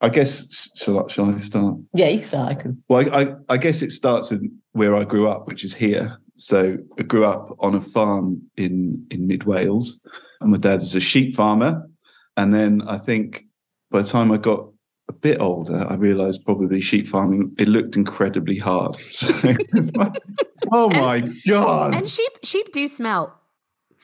I 0.01 0.09
guess 0.09 0.69
shall 0.75 1.05
I, 1.05 1.07
shall 1.11 1.33
I 1.33 1.37
start? 1.37 1.75
Yeah, 1.93 2.09
you 2.09 2.21
start. 2.21 2.49
I 2.49 2.55
can. 2.55 2.83
Well, 2.89 3.07
I, 3.09 3.21
I, 3.21 3.35
I 3.49 3.57
guess 3.57 3.81
it 3.81 3.91
starts 3.91 4.31
with 4.31 4.43
where 4.73 4.95
I 4.95 5.05
grew 5.05 5.29
up, 5.29 5.47
which 5.47 5.63
is 5.63 5.73
here. 5.73 6.17
So 6.35 6.77
I 6.97 7.03
grew 7.03 7.25
up 7.25 7.55
on 7.59 7.75
a 7.75 7.81
farm 7.81 8.43
in 8.57 9.05
in 9.11 9.27
mid 9.27 9.43
Wales, 9.43 10.01
and 10.41 10.51
my 10.51 10.57
dad 10.57 10.75
was 10.81 10.95
a 10.95 10.99
sheep 10.99 11.35
farmer. 11.35 11.89
And 12.35 12.53
then 12.53 12.81
I 12.87 12.97
think 12.97 13.45
by 13.91 14.01
the 14.01 14.07
time 14.07 14.31
I 14.31 14.37
got 14.37 14.67
a 15.09 15.13
bit 15.13 15.39
older, 15.39 15.85
I 15.87 15.95
realised 15.95 16.45
probably 16.45 16.81
sheep 16.81 17.07
farming 17.07 17.53
it 17.59 17.67
looked 17.67 17.95
incredibly 17.95 18.57
hard. 18.57 18.97
So, 19.11 19.33
oh 20.71 20.89
my 20.89 21.23
god! 21.47 21.95
And 21.95 22.09
sheep 22.09 22.31
sheep 22.43 22.71
do 22.71 22.87
smell 22.87 23.39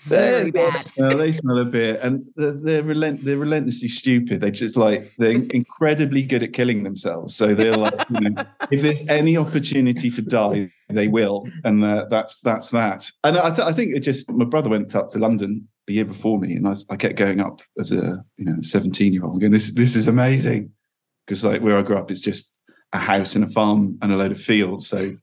very 0.04 0.52
They're- 0.52 0.72
bad. 0.72 0.88
No, 0.98 1.18
they 1.18 1.32
smell 1.34 1.58
a 1.60 1.66
bit, 1.66 2.00
and 2.02 2.26
they're 2.36 2.52
they're, 2.52 2.84
relent- 2.84 3.24
they're 3.26 3.38
relentlessly 3.38 3.88
stupid. 3.90 4.42
They 4.42 4.52
just 4.52 4.78
like 4.78 5.14
they're 5.18 5.32
incredibly 5.32 6.24
good 6.24 6.44
at 6.44 6.54
killing 6.54 6.84
themselves. 6.84 7.36
So 7.36 7.54
they're 7.54 7.76
like, 7.78 7.94
you 8.10 8.30
know, 8.30 8.44
if 8.72 8.82
there's 8.82 9.08
any 9.10 9.38
opportunity 9.38 10.10
to 10.10 10.22
die, 10.22 10.72
they 10.90 11.08
will, 11.08 11.44
and 11.64 11.84
uh, 11.84 12.06
that's 12.10 12.40
that's 12.40 12.70
that. 12.70 13.10
And 13.24 13.38
I, 13.38 13.50
th- 13.50 13.68
I 13.68 13.74
think 13.74 13.96
it 13.96 14.02
just 14.02 14.30
my 14.32 14.46
brother 14.46 14.70
went 14.70 14.96
up 14.96 15.10
to 15.12 15.20
London 15.20 15.68
the 15.88 15.94
year 15.96 16.06
before 16.06 16.40
me, 16.40 16.54
and 16.56 16.68
I, 16.68 16.74
I 16.90 16.96
kept 16.96 17.16
going 17.16 17.40
up 17.40 17.62
as 17.78 17.92
a 17.92 18.24
you 18.38 18.46
know 18.46 18.58
17 18.62 19.12
year 19.14 19.26
old, 19.26 19.40
going 19.42 19.52
this 19.52 19.74
this 19.74 19.96
is 19.96 20.08
amazing 20.08 20.72
because 21.26 21.44
like 21.44 21.62
where 21.62 21.78
I 21.78 21.82
grew 21.82 21.98
up, 21.98 22.10
it's 22.10 22.22
just 22.22 22.56
a 22.94 22.98
house 22.98 23.36
and 23.36 23.44
a 23.44 23.50
farm 23.50 23.98
and 24.02 24.12
a 24.12 24.16
load 24.18 24.32
of 24.32 24.42
fields. 24.42 24.88
So 24.88 25.16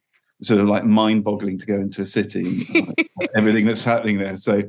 sort 0.43 0.61
of 0.61 0.69
like 0.69 0.85
mind-boggling 0.85 1.59
to 1.59 1.66
go 1.66 1.75
into 1.75 2.02
a 2.02 2.07
city, 2.07 2.66
like, 2.75 3.11
everything 3.37 3.66
that's 3.66 3.85
happening 3.85 4.19
there. 4.19 4.37
So, 4.37 4.62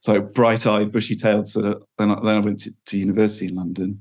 so 0.00 0.20
bright-eyed, 0.20 0.92
bushy-tailed. 0.92 1.48
Sort 1.48 1.66
of. 1.66 1.82
Then 1.98 2.10
I, 2.10 2.14
then 2.24 2.36
I 2.36 2.38
went 2.40 2.60
to, 2.60 2.72
to 2.86 2.98
university 2.98 3.48
in 3.48 3.54
London, 3.54 4.00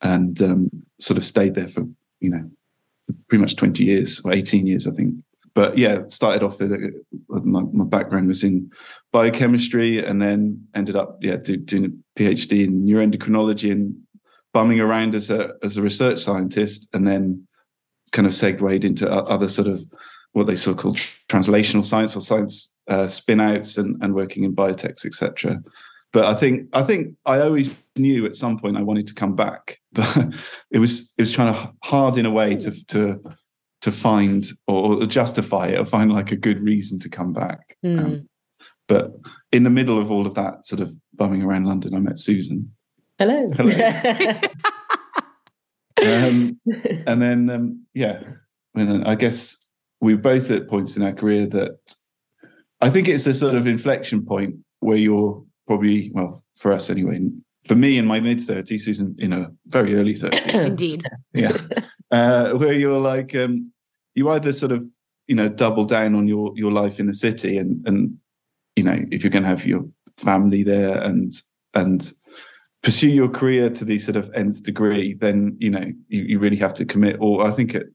and 0.00 0.40
um, 0.42 0.70
sort 1.00 1.18
of 1.18 1.24
stayed 1.24 1.54
there 1.54 1.68
for 1.68 1.84
you 2.20 2.30
know 2.30 2.50
pretty 3.28 3.42
much 3.42 3.56
twenty 3.56 3.84
years 3.84 4.20
or 4.24 4.32
eighteen 4.32 4.66
years, 4.66 4.86
I 4.86 4.92
think. 4.92 5.16
But 5.54 5.78
yeah, 5.78 6.02
started 6.08 6.42
off 6.42 6.60
at, 6.60 6.70
my, 7.28 7.62
my 7.72 7.84
background 7.84 8.26
was 8.26 8.42
in 8.42 8.70
biochemistry, 9.12 10.04
and 10.04 10.20
then 10.20 10.66
ended 10.74 10.96
up 10.96 11.18
yeah 11.20 11.36
do, 11.36 11.56
doing 11.56 11.84
a 11.84 12.20
PhD 12.20 12.64
in 12.64 12.84
neuroendocrinology 12.84 13.70
and 13.70 13.96
bumming 14.52 14.80
around 14.80 15.14
as 15.14 15.30
a 15.30 15.54
as 15.62 15.76
a 15.76 15.82
research 15.82 16.20
scientist, 16.20 16.88
and 16.92 17.06
then 17.06 17.46
kind 18.12 18.26
of 18.26 18.34
segued 18.34 18.84
into 18.84 19.10
other 19.10 19.48
sort 19.48 19.68
of 19.68 19.84
what 20.34 20.48
they 20.48 20.56
sort 20.56 20.76
of 20.76 20.82
call 20.82 20.94
translational 21.28 21.84
science 21.84 22.14
or 22.14 22.20
science 22.20 22.76
uh, 22.88 23.06
spin 23.06 23.40
outs 23.40 23.78
and, 23.78 23.96
and 24.02 24.14
working 24.14 24.44
in 24.44 24.54
biotechs, 24.54 25.06
etc. 25.06 25.62
But 26.12 26.26
I 26.26 26.34
think 26.34 26.68
I 26.72 26.82
think 26.82 27.16
I 27.24 27.40
always 27.40 27.82
knew 27.96 28.26
at 28.26 28.36
some 28.36 28.58
point 28.58 28.76
I 28.76 28.82
wanted 28.82 29.06
to 29.08 29.14
come 29.14 29.34
back, 29.34 29.80
but 29.92 30.16
it 30.70 30.78
was 30.78 31.14
it 31.16 31.22
was 31.22 31.32
trying 31.32 31.54
to 31.54 31.72
hard 31.82 32.18
in 32.18 32.26
a 32.26 32.30
way 32.30 32.56
to 32.56 32.84
to 32.86 33.22
to 33.80 33.92
find 33.92 34.46
or 34.66 35.06
justify 35.06 35.68
it 35.68 35.78
or 35.78 35.84
find 35.84 36.12
like 36.12 36.32
a 36.32 36.36
good 36.36 36.58
reason 36.60 36.98
to 36.98 37.08
come 37.08 37.32
back. 37.32 37.76
Mm. 37.84 37.98
Um, 37.98 38.28
but 38.88 39.12
in 39.52 39.62
the 39.62 39.70
middle 39.70 40.00
of 40.00 40.10
all 40.10 40.26
of 40.26 40.34
that 40.34 40.66
sort 40.66 40.80
of 40.80 40.94
bumming 41.14 41.42
around 41.42 41.66
London, 41.66 41.94
I 41.94 42.00
met 42.00 42.18
Susan. 42.18 42.72
Hello. 43.18 43.48
Hello. 43.56 43.72
um, 46.26 46.60
and 47.06 47.22
then 47.22 47.50
um, 47.50 47.86
yeah, 47.94 48.20
and 48.74 49.04
I 49.04 49.14
guess 49.14 49.63
we're 50.04 50.18
both 50.18 50.50
at 50.50 50.68
points 50.68 50.96
in 50.96 51.02
our 51.02 51.14
career 51.14 51.46
that 51.46 51.78
I 52.82 52.90
think 52.90 53.08
it's 53.08 53.26
a 53.26 53.32
sort 53.32 53.54
of 53.54 53.66
inflection 53.66 54.24
point 54.24 54.56
where 54.80 54.98
you're 54.98 55.42
probably, 55.66 56.10
well, 56.12 56.42
for 56.58 56.72
us 56.72 56.90
anyway, 56.90 57.20
for 57.66 57.74
me 57.74 57.96
in 57.96 58.04
my 58.04 58.20
mid 58.20 58.38
30s, 58.40 58.82
Susan 58.82 59.16
in 59.18 59.32
a 59.32 59.50
very 59.66 59.96
early 59.96 60.14
30s. 60.14 60.54
Indeed. 60.66 61.06
Yeah. 61.32 61.56
Uh, 62.10 62.50
where 62.52 62.74
you're 62.74 63.00
like, 63.00 63.34
um, 63.34 63.72
you 64.14 64.28
either 64.28 64.52
sort 64.52 64.72
of, 64.72 64.84
you 65.26 65.34
know, 65.34 65.48
double 65.48 65.86
down 65.86 66.14
on 66.14 66.28
your 66.28 66.52
your 66.54 66.70
life 66.70 67.00
in 67.00 67.06
the 67.06 67.14
city 67.14 67.56
and 67.56 67.84
and 67.88 68.18
you 68.76 68.84
know, 68.84 68.98
if 69.10 69.24
you're 69.24 69.30
gonna 69.30 69.48
have 69.48 69.66
your 69.66 69.88
family 70.18 70.62
there 70.62 71.00
and 71.02 71.32
and 71.72 72.12
pursue 72.82 73.08
your 73.08 73.28
career 73.28 73.70
to 73.70 73.86
the 73.86 73.98
sort 73.98 74.16
of 74.16 74.30
nth 74.34 74.62
degree, 74.62 75.14
then 75.14 75.56
you 75.58 75.70
know, 75.70 75.90
you, 76.08 76.22
you 76.24 76.38
really 76.38 76.58
have 76.58 76.74
to 76.74 76.84
commit. 76.84 77.16
Or 77.20 77.46
I 77.46 77.52
think 77.52 77.74
it 77.74 77.86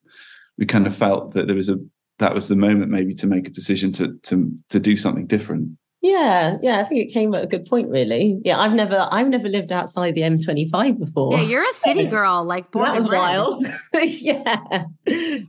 we 0.57 0.65
kind 0.65 0.87
of 0.87 0.95
felt 0.95 1.33
that 1.33 1.47
there 1.47 1.55
was 1.55 1.69
a 1.69 1.77
that 2.19 2.33
was 2.33 2.47
the 2.47 2.55
moment 2.55 2.91
maybe 2.91 3.13
to 3.15 3.27
make 3.27 3.47
a 3.47 3.51
decision 3.51 3.91
to 3.93 4.17
to 4.23 4.51
to 4.69 4.79
do 4.79 4.95
something 4.95 5.25
different. 5.25 5.77
Yeah, 6.01 6.57
yeah, 6.61 6.79
I 6.79 6.85
think 6.85 7.01
it 7.01 7.13
came 7.13 7.33
at 7.35 7.43
a 7.43 7.47
good 7.47 7.65
point, 7.65 7.89
really. 7.89 8.39
Yeah, 8.45 8.57
I've 8.57 8.71
never, 8.71 9.09
I've 9.11 9.27
never 9.27 9.49
lived 9.49 9.73
outside 9.73 10.15
the 10.15 10.21
M25 10.21 10.97
before. 10.97 11.33
Yeah, 11.33 11.41
you're 11.41 11.69
a 11.69 11.73
city 11.73 12.05
girl, 12.17 12.45
like 12.45 12.71
born 12.71 12.85
that 12.85 12.99
was 12.99 13.09
wild. 13.09 13.65
yeah. 14.01 14.85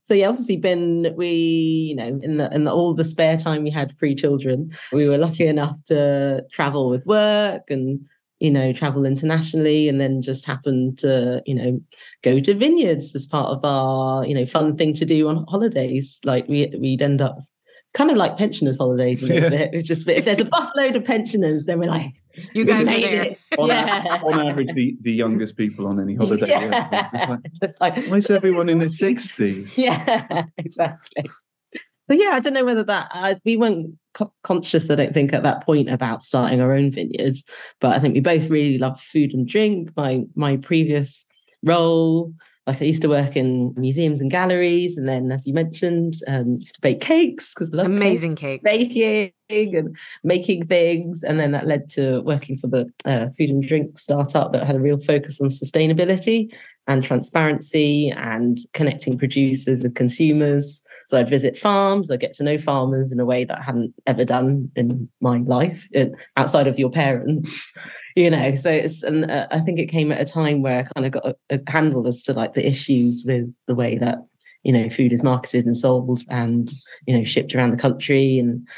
So 0.07 0.15
yeah, 0.15 0.29
obviously, 0.29 0.57
been 0.57 1.15
we, 1.17 1.29
you 1.91 1.95
know, 1.95 2.19
in 2.21 2.39
the 2.39 2.53
in 2.53 2.65
the, 2.65 2.73
all 2.73 2.95
the 2.95 3.05
spare 3.05 3.37
time 3.37 3.63
we 3.63 3.71
had 3.71 3.97
pre-children, 3.99 4.77
we 4.93 5.09
were 5.09 5.19
lucky 5.19 5.47
enough 5.47 5.77
to 5.87 6.43
travel 6.51 6.91
with 6.91 7.07
work 7.07 7.71
and 7.71 8.01
you 8.41 8.51
know, 8.51 8.73
travel 8.73 9.05
internationally 9.05 9.89
and 9.89 10.01
then 10.01 10.23
just 10.23 10.47
happen 10.47 10.97
to, 10.97 11.43
you 11.47 11.55
know, 11.55 11.81
go 12.23 12.41
to 12.41 12.55
vineyards 12.55 13.15
as 13.15 13.27
part 13.27 13.51
of 13.51 13.65
our, 13.65 14.25
you 14.25 14.35
know, 14.35 14.47
fun 14.47 14.77
thing 14.77 14.95
to 14.95 15.05
do 15.05 15.29
on 15.29 15.45
holidays. 15.49 16.19
Like 16.25 16.49
we 16.49 16.73
we'd 16.79 17.03
end 17.03 17.21
up 17.21 17.39
kind 17.93 18.11
of 18.11 18.17
like 18.17 18.39
pensioners 18.39 18.79
holidays 18.79 19.23
a 19.23 19.27
little 19.27 19.43
yeah. 19.43 19.49
bit. 19.51 19.71
It's 19.75 19.89
just 19.89 20.09
if 20.09 20.25
there's 20.25 20.39
a 20.39 20.45
busload 20.45 20.97
of 20.97 21.05
pensioners, 21.05 21.65
then 21.65 21.79
we're 21.79 21.91
like, 21.91 22.15
you 22.55 22.65
guys 22.65 22.89
are 22.89 23.01
there. 23.01 23.37
On, 23.59 23.69
yeah. 23.69 24.21
on, 24.25 24.47
average, 24.47 24.73
the, 24.75 24.97
the 25.03 25.13
youngest 25.13 25.57
people 25.57 25.87
on 25.87 26.01
any 26.01 26.15
holiday. 26.15 26.49
Yeah. 26.49 27.09
yeah. 27.13 27.37
Like, 27.61 27.75
like, 27.81 28.07
why 28.07 28.17
is 28.17 28.31
everyone 28.31 28.69
in 28.69 28.79
their 28.79 28.89
sixties? 28.89 29.77
Yeah, 29.79 30.45
exactly. 30.57 31.29
So 32.11 32.17
yeah, 32.17 32.31
I 32.33 32.41
don't 32.41 32.55
know 32.55 32.65
whether 32.65 32.83
that 32.83 33.09
uh, 33.15 33.37
we 33.45 33.57
weren't 33.57 33.97
co- 34.15 34.33
conscious. 34.43 34.91
I 34.91 34.97
don't 34.97 35.15
think 35.15 35.33
at 35.33 35.45
that 35.45 35.65
point 35.65 35.89
about 35.89 36.25
starting 36.25 36.61
our 36.61 36.73
own 36.73 36.91
vineyard, 36.91 37.37
but 37.81 37.95
I 37.95 38.01
think 38.01 38.15
we 38.15 38.21
both 38.21 38.51
really 38.51 38.79
love 38.79 39.01
food 39.01 39.33
and 39.33 39.47
drink. 39.47 39.91
My 39.97 40.25
my 40.35 40.57
previous 40.57 41.25
role, 41.63 42.35
like 42.67 42.83
I 42.83 42.87
used 42.87 43.03
to 43.03 43.09
work 43.09 43.37
in 43.37 43.75
museums 43.77 44.21
and 44.21 44.29
galleries, 44.29 44.97
and 44.97 45.09
then 45.09 45.31
as 45.31 45.47
you 45.47 45.55
mentioned, 45.55 46.15
um, 46.27 46.57
used 46.59 46.75
to 46.75 46.81
bake 46.81 47.01
cakes 47.01 47.55
because 47.55 47.73
amazing 47.73 48.35
cakes, 48.35 48.65
baking 48.65 49.31
and 49.77 49.97
making 50.25 50.67
things, 50.67 51.23
and 51.23 51.39
then 51.39 51.53
that 51.53 51.69
led 51.69 51.91
to 51.91 52.23
working 52.23 52.59
for 52.59 52.67
the 52.67 52.93
uh, 53.05 53.27
food 53.39 53.51
and 53.51 53.63
drink 53.63 54.01
startup 54.01 54.53
that 54.53 54.67
had 54.67 54.75
a 54.75 54.81
real 54.81 54.99
focus 54.99 55.41
on 55.41 55.49
sustainability 55.49 56.53
and 56.89 57.05
transparency 57.05 58.11
and 58.11 58.59
connecting 58.73 59.17
producers 59.17 59.81
with 59.81 59.95
consumers. 59.95 60.83
So 61.11 61.19
I'd 61.19 61.29
visit 61.29 61.59
farms, 61.59 62.09
I'd 62.09 62.21
get 62.21 62.35
to 62.35 62.45
know 62.45 62.57
farmers 62.57 63.11
in 63.11 63.19
a 63.19 63.25
way 63.25 63.43
that 63.45 63.59
I 63.59 63.63
hadn't 63.63 63.93
ever 64.07 64.25
done 64.25 64.71
in 64.77 65.09
my 65.21 65.39
life 65.39 65.89
outside 66.37 66.69
of 66.69 66.79
your 66.79 66.89
parents, 66.89 67.69
you 68.17 68.31
know. 68.31 68.55
So 68.55 68.71
it's, 68.71 69.03
and 69.03 69.29
uh, 69.29 69.49
I 69.51 69.59
think 69.59 69.81
it 69.81 69.87
came 69.87 70.13
at 70.13 70.21
a 70.21 70.25
time 70.25 70.63
where 70.63 70.79
I 70.79 70.83
kind 70.95 71.07
of 71.07 71.11
got 71.11 71.27
a, 71.27 71.37
a 71.51 71.59
handle 71.69 72.07
as 72.07 72.23
to 72.23 72.33
like 72.33 72.55
the 72.55 72.65
issues 72.65 73.25
with 73.27 73.53
the 73.67 73.75
way 73.75 73.99
that, 73.99 74.19
you 74.63 74.73
know, 74.73 74.89
food 74.89 75.13
is 75.13 75.25
marketed 75.25 75.67
and 75.67 75.77
sold 75.77 76.21
and, 76.29 76.71
you 77.09 77.19
know, 77.19 77.25
shipped 77.25 77.57
around 77.57 77.73
the 77.73 77.77
country 77.77 78.39
and 78.39 78.69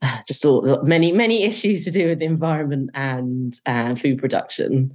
uh, 0.00 0.20
just 0.26 0.46
all 0.46 0.82
many, 0.82 1.12
many 1.12 1.42
issues 1.42 1.84
to 1.84 1.90
do 1.90 2.08
with 2.08 2.20
the 2.20 2.24
environment 2.24 2.88
and, 2.94 3.60
and 3.66 4.00
food 4.00 4.16
production 4.16 4.94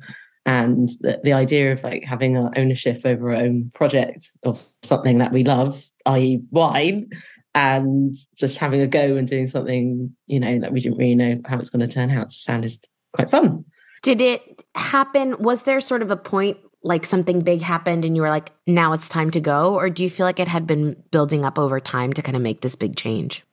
and 0.52 0.90
the, 1.00 1.20
the 1.24 1.34
idea 1.34 1.72
of 1.72 1.82
like 1.84 2.04
having 2.04 2.38
our 2.38 2.52
ownership 2.58 3.02
over 3.06 3.30
our 3.30 3.42
own 3.42 3.72
project 3.74 4.32
of 4.44 4.62
something 4.82 5.18
that 5.18 5.32
we 5.32 5.44
love 5.44 5.90
i.e 6.06 6.42
wine 6.52 7.10
and 7.56 8.16
just 8.36 8.58
having 8.58 8.82
a 8.82 8.88
go 8.88 9.16
and 9.16 9.28
doing 9.28 9.48
something 9.48 10.14
you 10.28 10.40
know 10.40 10.60
that 10.60 10.74
we 10.74 10.82
didn't 10.82 10.98
really 10.98 11.16
know 11.16 11.40
how 11.46 11.58
it's 11.58 11.70
going 11.70 11.86
to 11.86 11.88
turn 11.88 12.12
out 12.12 12.32
sounded 12.32 12.74
quite 13.14 13.30
fun 13.30 13.64
did 14.02 14.20
it 14.20 14.64
happen 14.76 15.36
was 15.40 15.64
there 15.64 15.80
sort 15.80 16.02
of 16.02 16.12
a 16.12 16.18
point 16.18 16.58
like 16.84 17.06
something 17.06 17.42
big 17.42 17.62
happened 17.62 18.04
and 18.04 18.16
you 18.16 18.22
were 18.22 18.30
like 18.30 18.52
now 18.68 18.92
it's 18.92 19.08
time 19.08 19.32
to 19.32 19.40
go 19.40 19.76
or 19.76 19.90
do 19.90 20.04
you 20.04 20.10
feel 20.10 20.26
like 20.26 20.40
it 20.40 20.48
had 20.48 20.68
been 20.68 21.02
building 21.12 21.46
up 21.46 21.58
over 21.58 21.80
time 21.80 22.12
to 22.12 22.22
kind 22.22 22.36
of 22.36 22.42
make 22.42 22.62
this 22.62 22.76
big 22.76 22.96
change 22.96 23.44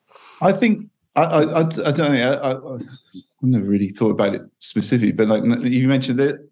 i 0.40 0.52
think 0.52 0.88
I, 1.17 1.23
I, 1.23 1.61
I, 1.62 1.90
don't 1.90 2.14
know. 2.14 2.33
I, 2.33 2.52
I, 2.52 2.76
I 2.76 2.78
never 3.43 3.64
really 3.64 3.88
thought 3.88 4.11
about 4.11 4.37
it 4.37 4.43
specifically, 4.61 5.11
but 5.11 5.26
like 5.26 5.43
you 5.64 5.88
mentioned 5.88 6.17
that 6.21 6.48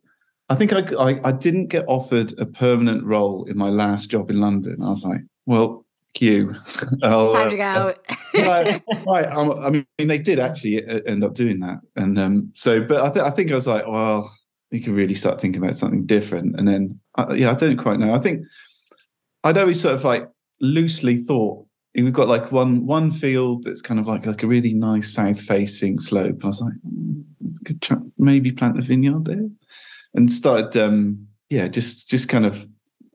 I 0.48 0.54
think 0.54 0.72
I, 0.72 0.80
I, 0.98 1.20
I 1.24 1.32
didn't 1.32 1.68
get 1.68 1.84
offered 1.88 2.38
a 2.38 2.46
permanent 2.46 3.04
role 3.04 3.44
in 3.44 3.58
my 3.58 3.68
last 3.68 4.10
job 4.10 4.30
in 4.30 4.40
London. 4.40 4.82
I 4.82 4.90
was 4.90 5.04
like, 5.04 5.22
well, 5.44 5.84
you. 6.20 6.54
Time 7.02 7.50
to 7.50 7.56
go. 7.56 7.94
right, 8.34 8.82
right. 9.06 9.26
I 9.26 9.70
mean, 9.70 9.84
they 9.98 10.18
did 10.18 10.38
actually 10.38 10.82
end 11.06 11.24
up 11.24 11.34
doing 11.34 11.60
that, 11.60 11.80
and 11.96 12.18
um, 12.18 12.50
so, 12.54 12.80
but 12.80 13.02
I, 13.02 13.12
th- 13.12 13.24
I 13.24 13.30
think 13.30 13.50
I 13.50 13.54
was 13.54 13.66
like, 13.66 13.86
well, 13.86 14.34
you 14.70 14.80
can 14.80 14.94
really 14.94 15.14
start 15.14 15.40
thinking 15.40 15.62
about 15.62 15.76
something 15.76 16.06
different. 16.06 16.58
And 16.58 16.66
then, 16.66 16.98
uh, 17.16 17.34
yeah, 17.34 17.50
I 17.50 17.54
don't 17.54 17.76
quite 17.76 17.98
know. 17.98 18.14
I 18.14 18.18
think 18.18 18.46
I'd 19.44 19.58
always 19.58 19.80
sort 19.80 19.94
of 19.94 20.04
like 20.04 20.28
loosely 20.60 21.18
thought 21.18 21.66
we've 21.94 22.12
got 22.12 22.28
like 22.28 22.52
one 22.52 22.86
one 22.86 23.10
field 23.10 23.64
that's 23.64 23.82
kind 23.82 24.00
of 24.00 24.06
like 24.06 24.26
like 24.26 24.42
a 24.42 24.46
really 24.46 24.74
nice 24.74 25.12
south 25.12 25.40
facing 25.40 25.98
slope. 25.98 26.44
I 26.44 26.46
was 26.46 26.60
like, 26.60 26.74
mm, 26.86 27.24
could 27.64 28.12
maybe 28.18 28.52
plant 28.52 28.78
a 28.78 28.82
vineyard 28.82 29.24
there 29.24 29.48
and 30.16 30.32
started 30.32 30.76
um 30.80 31.26
yeah 31.50 31.68
just 31.68 32.08
just 32.08 32.28
kind 32.28 32.46
of 32.46 32.66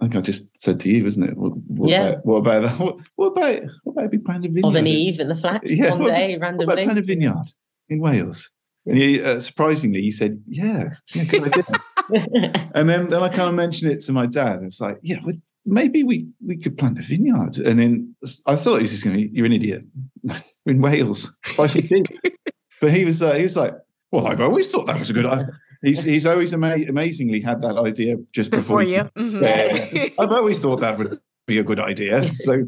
I 0.01 0.05
think 0.05 0.15
I 0.15 0.21
just 0.21 0.59
said 0.59 0.79
to 0.79 0.89
you, 0.89 1.03
wasn't 1.03 1.29
it? 1.29 1.37
What, 1.37 1.55
what 1.67 1.89
yeah. 1.89 2.07
About, 2.07 2.25
what 2.25 2.37
about 2.37 2.63
that? 2.63 2.79
What, 2.79 2.99
what, 3.17 3.27
about 3.27 3.61
what 3.83 3.93
about 3.93 4.05
if 4.05 4.11
we 4.11 4.17
planted 4.17 4.49
a 4.49 4.53
vineyard? 4.53 4.69
Of 4.69 4.75
an 4.75 4.87
eve 4.87 5.19
in 5.19 5.27
the 5.27 5.35
flat 5.35 5.61
yeah, 5.69 5.91
one 5.91 6.05
day, 6.05 6.37
randomly. 6.37 6.65
What 6.65 6.73
about 6.73 6.83
planting 6.85 7.03
a 7.03 7.05
vineyard 7.05 7.51
in 7.87 7.99
Wales? 7.99 8.51
And 8.87 8.97
you, 8.97 9.23
uh, 9.23 9.39
surprisingly, 9.39 10.01
you 10.01 10.11
said, 10.11 10.41
"Yeah, 10.47 10.95
yeah, 11.13 11.23
good 11.25 11.43
idea." 11.43 11.63
and 12.73 12.89
then, 12.89 13.11
then 13.11 13.21
I 13.21 13.29
kind 13.29 13.47
of 13.47 13.53
mentioned 13.53 13.91
it 13.91 14.01
to 14.01 14.11
my 14.11 14.25
dad. 14.25 14.61
It's 14.63 14.81
like, 14.81 14.97
yeah, 15.03 15.19
maybe 15.67 16.03
we 16.03 16.27
we 16.43 16.57
could 16.57 16.79
plant 16.79 16.97
a 16.97 17.03
vineyard. 17.03 17.57
And 17.57 17.79
then 17.79 18.15
I 18.47 18.55
thought 18.55 18.77
he 18.77 18.81
was 18.81 18.91
just 18.91 19.03
going 19.03 19.17
to, 19.17 19.29
"You're 19.31 19.45
an 19.45 19.53
idiot." 19.53 19.85
in 20.65 20.81
Wales, 20.81 21.39
buy 21.55 21.67
some 21.67 21.87
but 22.81 22.91
he 22.91 23.05
was 23.05 23.21
uh, 23.21 23.33
he 23.33 23.43
was 23.43 23.55
like, 23.55 23.75
"Well, 24.11 24.25
I've 24.25 24.41
always 24.41 24.67
thought 24.67 24.87
that 24.87 24.97
was 24.97 25.11
a 25.11 25.13
good 25.13 25.27
idea." 25.27 25.49
He's 25.81 26.03
he's 26.03 26.25
always 26.25 26.53
ama- 26.53 26.85
amazingly 26.87 27.41
had 27.41 27.61
that 27.61 27.77
idea 27.77 28.17
just 28.33 28.51
before, 28.51 28.79
before 28.79 28.83
you. 28.83 29.09
Mm-hmm. 29.15 29.43
Yeah, 29.43 30.07
I've 30.19 30.31
always 30.31 30.59
thought 30.59 30.79
that 30.81 30.97
would 30.97 31.19
be 31.47 31.59
a 31.59 31.63
good 31.63 31.79
idea. 31.79 32.29
So 32.35 32.63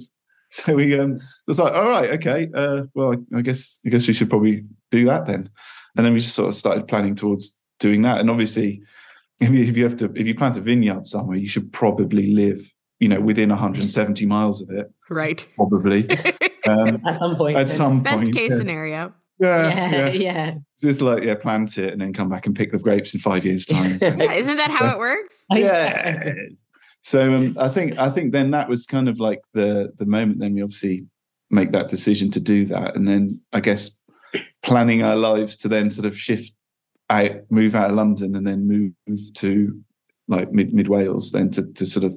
so 0.49 0.75
we 0.75 0.99
um 0.99 1.19
was 1.47 1.59
like, 1.59 1.73
all 1.73 1.89
right, 1.89 2.11
okay, 2.11 2.49
uh, 2.53 2.83
well, 2.93 3.15
I 3.35 3.41
guess 3.41 3.79
I 3.85 3.89
guess 3.89 4.07
we 4.07 4.13
should 4.13 4.29
probably 4.29 4.65
do 4.91 5.05
that 5.05 5.25
then. 5.25 5.49
And 5.95 6.05
then 6.05 6.13
we 6.13 6.19
just 6.19 6.35
sort 6.35 6.49
of 6.49 6.55
started 6.55 6.87
planning 6.87 7.15
towards 7.15 7.59
doing 7.79 8.01
that. 8.03 8.19
And 8.19 8.29
obviously, 8.29 8.81
if 9.39 9.75
you 9.77 9.83
have 9.83 9.97
to 9.97 10.11
if 10.15 10.27
you 10.27 10.35
plant 10.35 10.57
a 10.57 10.61
vineyard 10.61 11.07
somewhere, 11.07 11.37
you 11.37 11.47
should 11.47 11.71
probably 11.73 12.33
live, 12.33 12.61
you 12.99 13.09
know, 13.09 13.19
within 13.19 13.49
170 13.49 14.25
miles 14.25 14.61
of 14.61 14.69
it. 14.71 14.91
Right. 15.09 15.47
Probably. 15.55 16.07
Um, 16.65 17.01
At 17.05 17.19
some 17.19 17.35
point. 17.35 17.57
at 17.57 17.69
some 17.69 18.03
Best 18.03 18.15
point, 18.15 18.33
case 18.33 18.49
yeah. 18.49 18.57
scenario. 18.57 19.13
Yeah, 19.39 19.69
Yeah, 19.69 19.89
yeah. 19.91 20.11
yeah. 20.13 20.53
Just 20.79 21.01
like 21.01 21.23
yeah, 21.23 21.35
plant 21.35 21.77
it 21.77 21.91
and 21.93 22.01
then 22.01 22.13
come 22.13 22.29
back 22.29 22.45
and 22.45 22.55
pick 22.55 22.71
the 22.71 22.77
grapes 22.77 23.13
in 23.13 23.19
five 23.19 23.45
years' 23.45 23.65
time. 23.65 23.97
So- 23.97 24.07
isn't 24.19 24.57
that 24.57 24.71
how 24.71 24.91
it 24.91 24.99
works? 24.99 25.45
yeah. 25.51 26.33
So 27.01 27.33
um, 27.33 27.57
I 27.59 27.67
think 27.69 27.97
I 27.97 28.09
think 28.09 28.31
then 28.31 28.51
that 28.51 28.69
was 28.69 28.85
kind 28.85 29.09
of 29.09 29.19
like 29.19 29.41
the 29.53 29.91
the 29.97 30.05
moment. 30.05 30.39
Then 30.39 30.53
we 30.53 30.61
obviously 30.61 31.05
make 31.49 31.71
that 31.71 31.89
decision 31.89 32.31
to 32.31 32.39
do 32.39 32.65
that, 32.67 32.95
and 32.95 33.07
then 33.07 33.41
I 33.51 33.59
guess 33.59 33.99
planning 34.63 35.03
our 35.03 35.15
lives 35.15 35.57
to 35.57 35.67
then 35.67 35.89
sort 35.89 36.05
of 36.07 36.17
shift 36.17 36.53
out, 37.09 37.31
move 37.49 37.75
out 37.75 37.89
of 37.89 37.95
London, 37.95 38.35
and 38.35 38.47
then 38.47 38.67
move 38.67 39.33
to 39.35 39.83
like 40.27 40.51
mid 40.53 40.73
mid 40.73 40.87
Wales, 40.87 41.31
then 41.31 41.51
to 41.51 41.63
to 41.73 41.85
sort 41.85 42.05
of 42.05 42.15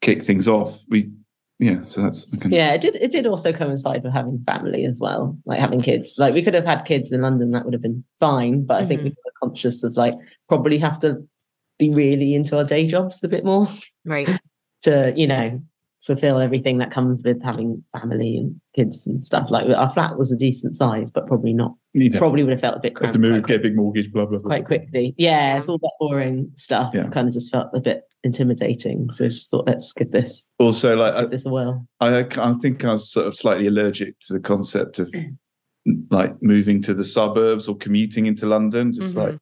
kick 0.00 0.22
things 0.22 0.48
off. 0.48 0.82
We 0.88 1.10
yeah, 1.58 1.80
so 1.80 2.02
that's 2.02 2.32
I 2.34 2.36
can, 2.36 2.52
Yeah, 2.52 2.72
it 2.72 2.82
did. 2.82 2.96
It 2.96 3.12
did 3.12 3.26
also 3.26 3.52
coincide 3.52 4.02
with 4.02 4.12
having 4.12 4.42
family 4.46 4.84
as 4.84 5.00
well, 5.00 5.38
like 5.46 5.58
having 5.58 5.80
kids. 5.80 6.16
Like 6.18 6.34
we 6.34 6.42
could 6.42 6.54
have 6.54 6.66
had 6.66 6.84
kids 6.84 7.12
in 7.12 7.22
London, 7.22 7.52
that 7.52 7.64
would 7.64 7.72
have 7.72 7.82
been 7.82 8.04
fine. 8.20 8.66
But 8.66 8.82
I 8.82 8.86
think 8.86 9.02
we 9.02 9.10
mm-hmm. 9.10 9.20
were 9.24 9.48
conscious 9.48 9.82
of 9.82 9.96
like 9.96 10.14
probably 10.48 10.78
have 10.78 10.98
to 11.00 11.26
be 11.78 11.90
really 11.90 12.34
into 12.34 12.56
our 12.58 12.64
day 12.64 12.86
jobs 12.86 13.22
a 13.22 13.28
bit 13.28 13.44
more 13.44 13.66
Right. 14.04 14.28
to 14.82 15.12
you 15.16 15.26
know 15.26 15.60
fulfill 16.06 16.38
everything 16.38 16.78
that 16.78 16.90
comes 16.90 17.22
with 17.24 17.42
having 17.42 17.82
family 17.98 18.36
and 18.36 18.60
kids 18.76 19.06
and 19.06 19.24
stuff. 19.24 19.48
Like 19.50 19.68
our 19.74 19.90
flat 19.90 20.18
was 20.18 20.30
a 20.30 20.36
decent 20.36 20.76
size, 20.76 21.10
but 21.10 21.26
probably 21.26 21.52
not. 21.52 21.72
you 21.94 22.10
Probably 22.10 22.42
would 22.42 22.52
have 22.52 22.60
felt 22.60 22.76
a 22.76 22.80
bit 22.80 22.94
have 23.00 23.12
to 23.12 23.18
move, 23.18 23.42
quite, 23.42 23.48
get 23.48 23.60
a 23.60 23.62
big 23.62 23.76
mortgage, 23.76 24.12
blah 24.12 24.26
blah 24.26 24.38
blah. 24.38 24.48
quite 24.48 24.66
quickly. 24.66 25.14
Yeah, 25.16 25.56
it's 25.56 25.68
all 25.68 25.78
that 25.78 25.92
boring 25.98 26.50
stuff. 26.54 26.92
Yeah. 26.94 27.08
Kind 27.08 27.26
of 27.28 27.34
just 27.34 27.50
felt 27.50 27.68
a 27.74 27.80
bit 27.80 28.02
intimidating. 28.22 29.10
So 29.12 29.24
I 29.24 29.28
just 29.28 29.50
thought, 29.50 29.66
let's 29.66 29.92
give 29.92 30.10
this, 30.12 30.48
Also, 30.58 30.96
like 30.96 31.14
let's 31.14 31.30
this 31.30 31.46
a 31.46 31.50
whirl. 31.50 31.86
I, 32.00 32.18
I 32.20 32.54
think 32.54 32.84
I 32.84 32.92
was 32.92 33.10
sort 33.10 33.26
of 33.26 33.34
slightly 33.34 33.66
allergic 33.66 34.18
to 34.26 34.32
the 34.34 34.40
concept 34.40 34.98
of 34.98 35.12
like 36.10 36.34
moving 36.42 36.82
to 36.82 36.94
the 36.94 37.04
suburbs 37.04 37.68
or 37.68 37.76
commuting 37.76 38.26
into 38.26 38.46
London. 38.46 38.92
Just 38.92 39.16
Mhm. 39.16 39.22
like 39.22 39.38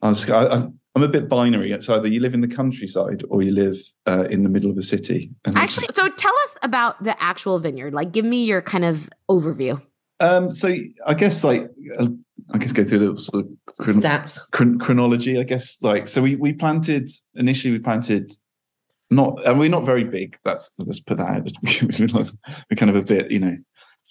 I 0.00 0.08
was, 0.08 0.30
I, 0.30 0.46
I, 0.46 0.64
I'm 0.94 1.02
a 1.02 1.08
bit 1.08 1.28
binary. 1.28 1.72
It's 1.72 1.88
either 1.88 2.06
you 2.06 2.20
live 2.20 2.34
in 2.34 2.42
the 2.42 2.48
countryside 2.48 3.22
or 3.30 3.42
you 3.42 3.52
live 3.52 3.76
uh, 4.06 4.26
in 4.30 4.42
the 4.42 4.48
middle 4.50 4.70
of 4.70 4.76
a 4.76 4.82
city. 4.82 5.30
And 5.44 5.56
Actually, 5.56 5.88
so 5.94 6.08
tell 6.10 6.34
us 6.44 6.58
about 6.62 7.02
the 7.02 7.20
actual 7.22 7.58
vineyard. 7.58 7.94
Like, 7.94 8.12
give 8.12 8.26
me 8.26 8.44
your 8.44 8.60
kind 8.60 8.84
of 8.84 9.08
overview. 9.30 9.80
um, 10.20 10.50
so 10.50 10.74
I 11.06 11.14
guess 11.14 11.42
like 11.44 11.68
uh, 11.98 12.08
I 12.52 12.58
guess 12.58 12.72
go 12.72 12.84
through 12.84 12.98
a 12.98 13.00
little 13.00 13.16
sort 13.16 13.46
of 13.46 13.50
chron- 13.78 14.00
Stats. 14.02 14.38
chron- 14.50 14.78
chronology. 14.78 15.38
I 15.38 15.44
guess 15.44 15.82
like 15.82 16.08
so 16.08 16.20
we 16.20 16.36
we 16.36 16.52
planted 16.52 17.10
initially 17.34 17.72
we 17.72 17.78
planted 17.78 18.32
not 19.10 19.44
and 19.46 19.58
we're 19.58 19.70
not 19.70 19.86
very 19.86 20.04
big. 20.04 20.38
That's 20.44 20.70
let's 20.78 21.00
put 21.00 21.16
that 21.16 21.28
out. 21.28 21.50
we're 22.70 22.76
kind 22.76 22.90
of 22.90 22.96
a 22.96 23.02
bit 23.02 23.30
you 23.30 23.38
know 23.38 23.56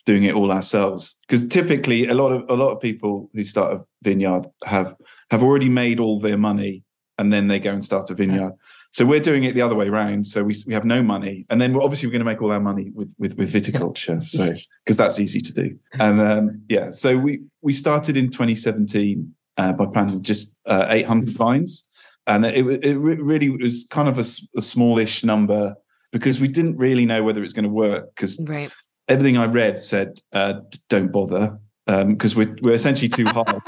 doing 0.05 0.23
it 0.23 0.33
all 0.33 0.51
ourselves 0.51 1.19
because 1.27 1.47
typically 1.47 2.07
a 2.07 2.13
lot 2.13 2.31
of 2.31 2.43
a 2.49 2.55
lot 2.55 2.71
of 2.71 2.81
people 2.81 3.29
who 3.33 3.43
start 3.43 3.73
a 3.73 3.83
vineyard 4.01 4.45
have 4.63 4.95
have 5.29 5.43
already 5.43 5.69
made 5.69 5.99
all 5.99 6.19
their 6.19 6.37
money 6.37 6.83
and 7.17 7.31
then 7.31 7.47
they 7.47 7.59
go 7.59 7.71
and 7.71 7.85
start 7.85 8.09
a 8.09 8.15
vineyard. 8.15 8.53
So 8.93 9.05
we're 9.05 9.21
doing 9.21 9.43
it 9.43 9.55
the 9.55 9.61
other 9.61 9.75
way 9.75 9.87
around. 9.87 10.27
So 10.27 10.43
we 10.43 10.55
we 10.67 10.73
have 10.73 10.83
no 10.83 11.01
money, 11.01 11.45
and 11.49 11.61
then 11.61 11.73
we're 11.73 11.83
obviously 11.83 12.07
we're 12.07 12.13
going 12.13 12.25
to 12.25 12.25
make 12.25 12.41
all 12.41 12.51
our 12.51 12.59
money 12.59 12.91
with 12.93 13.15
with, 13.17 13.37
with 13.37 13.53
viticulture. 13.53 14.21
So 14.23 14.53
because 14.83 14.97
that's 14.97 15.19
easy 15.19 15.39
to 15.39 15.53
do, 15.53 15.79
and 15.93 16.19
um, 16.19 16.61
yeah. 16.67 16.91
So 16.91 17.17
we 17.17 17.41
we 17.61 17.73
started 17.73 18.17
in 18.17 18.31
2017 18.31 19.33
uh, 19.57 19.73
by 19.73 19.85
planting 19.85 20.21
just 20.21 20.57
uh, 20.65 20.87
800 20.89 21.33
vines, 21.35 21.89
and 22.27 22.45
it 22.45 22.83
it 22.83 22.97
really 22.97 23.49
was 23.49 23.87
kind 23.89 24.09
of 24.09 24.17
a 24.17 24.25
smallish 24.61 25.23
number 25.23 25.75
because 26.11 26.41
we 26.41 26.49
didn't 26.49 26.75
really 26.75 27.05
know 27.05 27.23
whether 27.23 27.43
it's 27.43 27.53
going 27.53 27.63
to 27.63 27.69
work 27.69 28.13
because 28.13 28.37
Right. 28.45 28.71
Everything 29.07 29.37
I 29.37 29.45
read 29.45 29.79
said 29.79 30.19
uh, 30.33 30.53
don't 30.89 31.11
bother 31.11 31.57
because 31.87 32.35
we're 32.35 32.55
we're 32.61 32.73
essentially 32.73 33.09
too 33.09 33.25
high. 33.37 33.59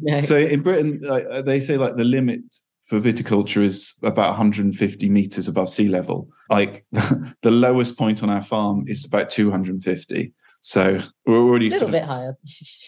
No. 0.00 0.20
so 0.20 0.36
in 0.36 0.62
Britain, 0.62 1.00
uh, 1.08 1.42
they 1.42 1.60
say 1.60 1.76
like 1.76 1.96
the 1.96 2.04
limit 2.04 2.40
for 2.88 3.00
viticulture 3.00 3.62
is 3.62 3.98
about 4.02 4.28
150 4.30 5.08
meters 5.08 5.48
above 5.48 5.68
sea 5.70 5.88
level. 5.88 6.28
Like 6.50 6.84
the 6.92 7.50
lowest 7.50 7.98
point 7.98 8.22
on 8.22 8.30
our 8.30 8.42
farm 8.42 8.84
is 8.86 9.04
about 9.04 9.30
250. 9.30 10.32
So 10.60 11.00
we're 11.26 11.38
already 11.38 11.66
a 11.66 11.70
little 11.70 11.88
sort 11.88 11.94
of- 11.94 12.00
bit 12.00 12.04
higher. 12.04 12.36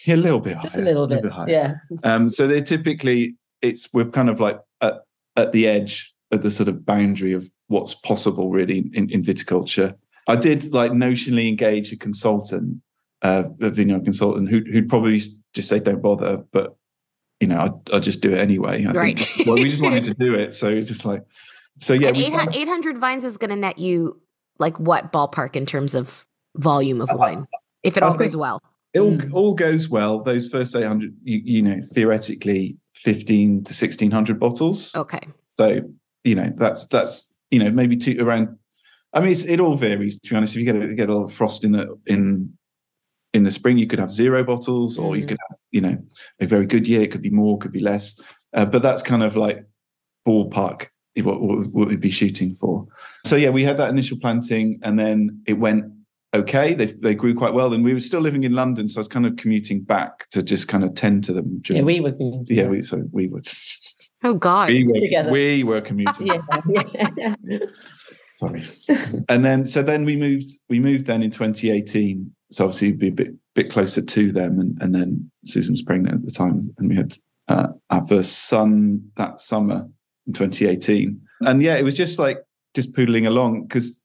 yeah, 0.05 0.15
a 0.15 0.17
little 0.17 0.39
bit 0.39 0.57
Just 0.61 0.75
higher, 0.75 0.83
a 0.83 0.85
little 0.85 1.07
bit. 1.07 1.25
higher. 1.25 1.49
yeah. 1.49 1.73
Um, 2.03 2.29
so 2.29 2.47
they're 2.47 2.61
typically 2.61 3.35
it's 3.61 3.91
we're 3.93 4.05
kind 4.09 4.29
of 4.29 4.39
like 4.39 4.59
at, 4.81 4.99
at 5.35 5.51
the 5.51 5.67
edge 5.67 6.13
at 6.31 6.41
the 6.41 6.51
sort 6.51 6.69
of 6.69 6.85
boundary 6.85 7.33
of 7.33 7.49
what's 7.67 7.93
possible 7.93 8.49
really 8.49 8.89
in, 8.93 9.09
in 9.09 9.21
viticulture. 9.23 9.95
I 10.27 10.35
did 10.35 10.73
like 10.73 10.91
notionally 10.91 11.47
engage 11.47 11.91
a 11.93 11.97
consultant, 11.97 12.81
uh, 13.21 13.43
a 13.61 13.69
vineyard 13.69 14.03
consultant, 14.03 14.49
who, 14.49 14.59
who'd 14.71 14.89
probably 14.89 15.17
just 15.53 15.69
say 15.69 15.79
don't 15.79 16.01
bother, 16.01 16.37
but 16.51 16.75
you 17.39 17.47
know 17.47 17.59
I'd, 17.59 17.93
I'd 17.95 18.03
just 18.03 18.21
do 18.21 18.31
it 18.33 18.39
anyway. 18.39 18.85
I 18.85 18.91
Right. 18.91 19.19
Think, 19.19 19.47
well, 19.47 19.55
we 19.55 19.69
just 19.69 19.83
wanted 19.83 20.03
to 20.05 20.13
do 20.13 20.33
it, 20.35 20.55
so 20.55 20.69
it's 20.69 20.87
just 20.87 21.05
like 21.05 21.23
so 21.79 21.93
yeah. 21.93 22.07
and 22.09 22.17
we 22.17 22.25
800, 22.25 22.55
800 22.55 22.97
vines 22.97 23.23
is 23.23 23.37
going 23.37 23.49
to 23.49 23.55
net 23.55 23.77
you 23.77 24.21
like 24.57 24.79
what 24.79 25.11
ballpark 25.11 25.55
in 25.55 25.65
terms 25.65 25.93
of 25.93 26.25
volume 26.55 27.01
of 27.01 27.09
wine, 27.11 27.45
if 27.83 27.97
it 27.97 28.03
I 28.03 28.07
all 28.07 28.17
goes 28.17 28.35
well. 28.37 28.61
it 28.93 28.99
all, 29.01 29.11
Mm. 29.11 29.33
all 29.33 29.53
goes 29.53 29.89
well. 29.89 30.21
Those 30.23 30.47
first 30.47 30.73
800, 30.73 31.13
you, 31.23 31.41
you 31.43 31.61
know, 31.61 31.81
theoretically 31.93 32.77
15 32.95 33.65
to 33.65 33.71
1600 33.73 34.39
bottles. 34.39 34.95
Okay. 34.95 35.19
So, 35.49 35.81
you 36.23 36.35
know, 36.35 36.49
that's, 36.55 36.87
that's, 36.87 37.35
you 37.51 37.59
know, 37.59 37.69
maybe 37.69 37.97
two 37.97 38.15
around, 38.25 38.57
I 39.15 39.21
mean, 39.21 39.31
it's, 39.31 39.43
it 39.45 39.59
all 39.59 39.75
varies 39.75 40.19
to 40.19 40.29
be 40.29 40.35
honest. 40.35 40.55
If 40.55 40.59
you 40.59 40.65
get 40.71 40.75
a, 40.75 40.93
get 40.93 41.09
a 41.09 41.13
lot 41.15 41.23
of 41.23 41.33
frost 41.33 41.63
in 41.63 41.71
the, 41.71 41.97
in, 42.05 42.55
in 43.33 43.43
the 43.43 43.51
spring, 43.51 43.77
you 43.77 43.87
could 43.87 43.99
have 43.99 44.11
zero 44.11 44.43
bottles 44.43 44.97
or 44.99 45.15
you 45.15 45.23
Mm. 45.23 45.29
could 45.29 45.37
have, 45.49 45.57
you 45.71 45.81
know, 45.81 45.97
a 46.39 46.45
very 46.45 46.65
good 46.65 46.87
year. 46.87 47.01
It 47.01 47.11
could 47.11 47.21
be 47.23 47.29
more, 47.31 47.57
could 47.57 47.71
be 47.71 47.79
less. 47.79 48.19
Uh, 48.53 48.65
but 48.65 48.81
that's 48.81 49.01
kind 49.01 49.23
of 49.23 49.35
like 49.35 49.65
ballpark 50.27 50.87
what, 51.23 51.41
what, 51.41 51.67
what 51.67 51.87
we'd 51.87 52.01
be 52.01 52.09
shooting 52.09 52.53
for. 52.55 52.85
So 53.25 53.35
yeah, 53.37 53.49
we 53.49 53.63
had 53.63 53.77
that 53.77 53.89
initial 53.89 54.19
planting 54.19 54.79
and 54.83 54.99
then 54.99 55.41
it 55.47 55.53
went 55.53 55.85
okay. 56.33 56.73
They, 56.73 56.87
they 56.87 57.15
grew 57.15 57.33
quite 57.33 57.53
well 57.53 57.73
and 57.73 57.85
we 57.85 57.93
were 57.93 58.01
still 58.01 58.19
living 58.19 58.43
in 58.43 58.51
London. 58.53 58.89
So 58.89 58.97
I 58.97 59.01
was 59.01 59.07
kind 59.07 59.25
of 59.25 59.37
commuting 59.37 59.81
back 59.83 60.27
to 60.31 60.43
just 60.43 60.67
kind 60.67 60.83
of 60.83 60.93
tend 60.93 61.23
to 61.25 61.33
them. 61.33 61.61
Yeah, 61.69 61.83
we 61.83 62.01
were 62.01 62.11
commuting. 62.11 62.57
yeah, 62.57 62.67
we, 62.67 62.83
so 62.83 63.03
we 63.13 63.27
were, 63.29 63.41
Oh, 64.23 64.33
God. 64.33 64.69
we 64.69 64.85
were, 64.87 64.99
Together. 64.99 65.31
we 65.31 65.63
were 65.63 65.79
commuting. 65.81 66.27
yeah, 66.67 67.15
yeah. 67.15 67.35
Sorry. 68.35 68.63
and 69.29 69.45
then, 69.45 69.67
so 69.67 69.81
then 69.81 70.05
we 70.05 70.15
moved, 70.15 70.49
we 70.69 70.79
moved 70.79 71.05
then 71.05 71.23
in 71.23 71.31
2018. 71.31 72.33
So 72.51 72.65
obviously 72.65 72.91
we'd 72.91 72.99
be 72.99 73.07
a 73.07 73.11
bit, 73.11 73.33
bit 73.53 73.71
closer 73.71 74.01
to 74.01 74.31
them. 74.31 74.59
And, 74.59 74.77
and 74.81 74.93
then 74.93 75.31
Susan 75.45 75.73
was 75.73 75.81
pregnant 75.81 76.15
at 76.15 76.25
the 76.25 76.31
time 76.31 76.61
and 76.77 76.89
we 76.89 76.95
had 76.95 77.13
uh, 77.47 77.67
our 77.89 78.05
first 78.05 78.47
son 78.47 79.09
that 79.15 79.39
summer 79.39 79.87
in 80.27 80.33
2018. 80.33 81.19
And 81.41 81.61
yeah, 81.61 81.75
it 81.75 81.83
was 81.83 81.95
just 81.95 82.19
like, 82.19 82.39
just 82.73 82.91
poodling 82.91 83.25
along 83.25 83.63
because 83.63 84.01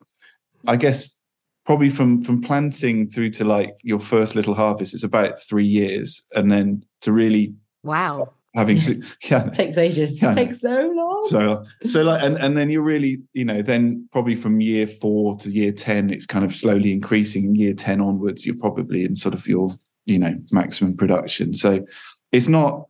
I 0.68 0.76
guess 0.76 1.18
probably 1.66 1.88
from, 1.88 2.22
from 2.22 2.40
planting 2.40 3.10
through 3.10 3.30
to 3.30 3.44
like 3.44 3.74
your 3.82 3.98
first 3.98 4.36
little 4.36 4.54
harvest, 4.54 4.94
it's 4.94 5.02
about 5.02 5.42
three 5.42 5.66
years. 5.66 6.24
And 6.34 6.52
then 6.52 6.84
to 7.00 7.12
really 7.12 7.54
Wow. 7.82 8.34
Having, 8.54 8.80
su- 8.80 9.02
yeah, 9.30 9.46
It 9.46 9.52
takes 9.62 9.76
ages. 9.78 10.20
Yeah. 10.20 10.32
It 10.32 10.34
takes 10.34 10.60
so 10.60 10.90
long. 10.94 11.26
so 11.28 11.64
so 11.84 12.02
like 12.02 12.22
and, 12.22 12.36
and 12.38 12.56
then 12.56 12.68
you're 12.70 12.82
really 12.82 13.18
you 13.32 13.44
know 13.44 13.62
then 13.62 14.08
probably 14.12 14.34
from 14.34 14.60
year 14.60 14.86
four 14.86 15.36
to 15.36 15.50
year 15.50 15.70
10 15.72 16.10
it's 16.10 16.26
kind 16.26 16.44
of 16.44 16.54
slowly 16.54 16.92
increasing 16.92 17.44
and 17.44 17.56
year 17.56 17.74
10 17.74 18.00
onwards 18.00 18.44
you're 18.46 18.56
probably 18.56 19.04
in 19.04 19.14
sort 19.14 19.34
of 19.34 19.46
your 19.46 19.70
you 20.06 20.18
know 20.18 20.34
maximum 20.50 20.96
production 20.96 21.54
so 21.54 21.84
it's 22.32 22.48
not 22.48 22.86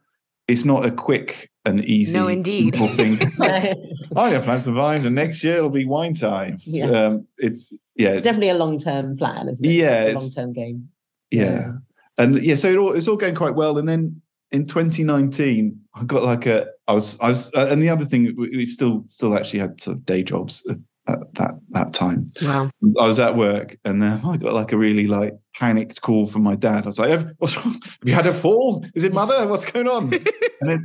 it's 0.48 0.64
not 0.64 0.84
a 0.86 0.90
quick 0.90 1.50
and 1.66 1.84
easy 1.84 2.16
No, 2.18 2.28
indeed. 2.28 2.74
simple 2.74 2.96
thing 2.96 3.18
to 3.18 3.26
say, 3.36 3.74
oh 4.16 4.28
yeah 4.28 4.40
plant 4.40 4.62
some 4.62 4.74
vines 4.74 5.04
and 5.04 5.14
next 5.14 5.44
year 5.44 5.56
it'll 5.58 5.68
be 5.70 5.84
wine 5.84 6.14
time 6.14 6.56
Yeah. 6.64 6.86
um 6.86 7.26
it 7.38 7.54
yeah 7.96 8.10
it's 8.10 8.22
definitely 8.22 8.48
a 8.50 8.54
long 8.54 8.78
term 8.78 9.16
plan, 9.18 9.48
isn't 9.48 9.64
it? 9.66 9.70
Yeah, 9.72 10.02
a 10.04 10.08
it's- 10.08 10.22
long 10.22 10.30
term 10.30 10.52
game. 10.54 10.88
yeah 11.30 11.72
and 12.16 12.40
yeah 12.42 12.54
so 12.54 12.68
it 12.68 12.76
all, 12.76 12.92
it's 12.92 13.08
all 13.08 13.16
going 13.16 13.34
quite 13.34 13.54
well 13.54 13.76
and 13.78 13.86
then 13.88 14.22
in 14.52 14.66
2019 14.66 15.78
i 15.94 16.04
got 16.04 16.22
like 16.22 16.46
a 16.46 16.66
i 16.88 16.92
was 16.92 17.18
i 17.20 17.28
was 17.28 17.52
uh, 17.54 17.68
and 17.70 17.80
the 17.82 17.88
other 17.88 18.04
thing 18.04 18.34
we, 18.36 18.50
we 18.50 18.66
still 18.66 19.02
still 19.08 19.36
actually 19.36 19.58
had 19.60 19.80
sort 19.80 19.96
of 19.96 20.04
day 20.04 20.22
jobs 20.22 20.66
at, 20.68 20.76
at 21.06 21.34
that 21.34 21.52
that 21.70 21.92
time. 21.92 22.30
Wow. 22.42 22.70
i 23.00 23.06
was 23.06 23.18
at 23.18 23.36
work 23.36 23.76
and 23.84 24.02
then 24.02 24.20
i 24.24 24.36
got 24.36 24.54
like 24.54 24.72
a 24.72 24.76
really 24.78 25.06
like 25.06 25.34
panicked 25.56 26.00
call 26.02 26.26
from 26.26 26.42
my 26.42 26.54
dad. 26.56 26.84
I 26.84 26.86
was 26.86 26.98
like 26.98 27.10
"Ev- 27.10 27.32
what's 27.38 27.56
wrong? 27.56 27.72
Have 27.74 28.08
you 28.08 28.14
had 28.14 28.26
a 28.26 28.32
fall? 28.32 28.84
Is 28.94 29.04
it 29.04 29.12
mother? 29.12 29.46
What's 29.46 29.64
going 29.70 29.88
on? 29.88 30.12
And 30.62 30.70
it 30.70 30.80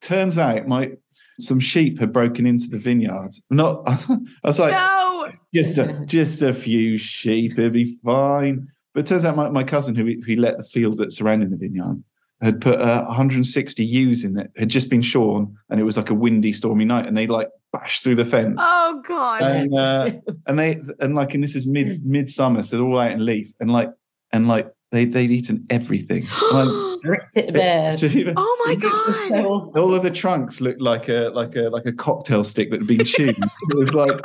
turns 0.00 0.38
out 0.38 0.66
my 0.66 0.90
some 1.38 1.60
sheep 1.60 2.00
had 2.00 2.12
broken 2.12 2.46
into 2.46 2.68
the 2.68 2.78
vineyard. 2.78 3.30
Not 3.48 3.82
i 3.86 4.18
was 4.44 4.58
like 4.58 4.72
No. 4.72 5.30
just 5.54 5.78
a, 5.78 6.04
just 6.04 6.42
a 6.42 6.52
few 6.52 6.96
sheep, 6.96 7.52
it'll 7.58 7.70
be 7.70 7.96
fine. 8.04 8.68
But 8.92 9.00
it 9.00 9.06
turns 9.06 9.24
out 9.24 9.36
my, 9.36 9.48
my 9.50 9.62
cousin, 9.62 9.94
who 9.94 10.04
he, 10.26 10.34
let 10.34 10.58
the 10.58 10.64
fields 10.64 10.96
that 10.96 11.12
surrounded 11.12 11.50
the 11.50 11.56
vineyard, 11.56 12.02
had 12.40 12.60
put 12.60 12.80
uh, 12.80 13.04
160 13.04 13.84
ewes 13.84 14.24
in 14.24 14.38
it, 14.38 14.50
had 14.56 14.68
just 14.68 14.88
been 14.88 15.02
shorn, 15.02 15.56
and 15.68 15.80
it 15.80 15.84
was 15.84 15.96
like 15.96 16.10
a 16.10 16.14
windy, 16.14 16.52
stormy 16.52 16.84
night, 16.84 17.06
and 17.06 17.16
they 17.16 17.26
like 17.26 17.48
bashed 17.72 18.02
through 18.02 18.16
the 18.16 18.24
fence. 18.24 18.60
Oh, 18.62 19.02
God. 19.06 19.42
And, 19.42 19.74
uh, 19.78 20.10
and 20.46 20.58
they 20.58 20.80
and 21.00 21.14
like 21.14 21.34
and 21.34 21.42
this 21.42 21.54
is 21.54 21.66
mid 21.66 21.92
midsummer, 22.04 22.62
so 22.62 22.76
they're 22.76 22.86
all 22.86 22.98
out 22.98 23.12
in 23.12 23.24
leaf, 23.24 23.52
and 23.60 23.72
like 23.72 23.90
and 24.32 24.48
like 24.48 24.72
they 24.90 25.04
they'd 25.04 25.30
eaten 25.30 25.64
everything. 25.70 26.24
Like, 26.52 26.90
Ripped 27.02 27.36
it 27.36 27.54
bare. 27.54 27.92
Oh 28.36 28.64
my 28.66 28.74
god! 29.30 29.76
all 29.76 29.94
of 29.94 30.02
the 30.02 30.10
trunks 30.10 30.60
looked 30.60 30.82
like 30.82 31.08
a 31.08 31.30
like 31.32 31.56
a 31.56 31.70
like 31.70 31.86
a 31.86 31.92
cocktail 31.92 32.44
stick 32.44 32.70
that 32.70 32.80
had 32.80 32.86
been 32.86 33.04
chewed. 33.04 33.36
it 33.38 33.78
was 33.78 33.94
like, 33.94 34.20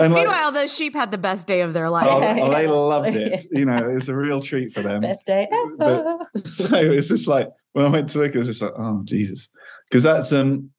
and 0.00 0.12
like, 0.12 0.24
Meanwhile, 0.24 0.52
the 0.52 0.68
sheep 0.68 0.94
had 0.94 1.10
the 1.10 1.18
best 1.18 1.46
day 1.46 1.60
of 1.60 1.72
their 1.72 1.90
life. 1.90 2.06
oh, 2.08 2.22
oh, 2.22 2.50
they 2.52 2.66
loved 2.68 3.14
it. 3.14 3.44
You 3.50 3.64
know, 3.64 3.88
it 3.90 3.94
was 3.94 4.08
a 4.08 4.16
real 4.16 4.40
treat 4.40 4.72
for 4.72 4.82
them. 4.82 5.00
Best 5.02 5.26
day 5.26 5.48
ever. 5.50 5.76
But- 6.34 6.46
so 6.48 6.76
it's 6.76 7.08
just 7.08 7.26
like 7.26 7.48
when 7.72 7.84
I 7.86 7.88
went 7.88 8.08
to 8.10 8.18
look, 8.18 8.34
it 8.34 8.38
was 8.38 8.46
just 8.46 8.62
like, 8.62 8.72
oh 8.76 9.02
Jesus, 9.04 9.48
because 9.88 10.02
that's 10.02 10.32
um, 10.32 10.70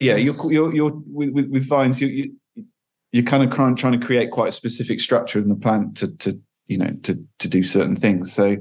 yeah, 0.00 0.16
you're 0.16 0.52
you're 0.52 0.74
you're 0.74 0.92
with 1.06 1.30
with, 1.30 1.50
with 1.50 1.66
vines, 1.66 2.00
you, 2.00 2.08
you 2.08 2.64
you're 3.12 3.24
kind 3.24 3.42
of 3.42 3.50
trying 3.50 3.76
trying 3.76 3.98
to 3.98 4.04
create 4.06 4.30
quite 4.30 4.48
a 4.48 4.52
specific 4.52 5.00
structure 5.00 5.38
in 5.38 5.48
the 5.48 5.54
plant 5.54 5.96
to 5.98 6.14
to 6.18 6.38
you 6.66 6.78
know 6.78 6.90
to 7.04 7.22
to 7.38 7.48
do 7.48 7.62
certain 7.62 7.96
things. 7.96 8.32
So 8.32 8.56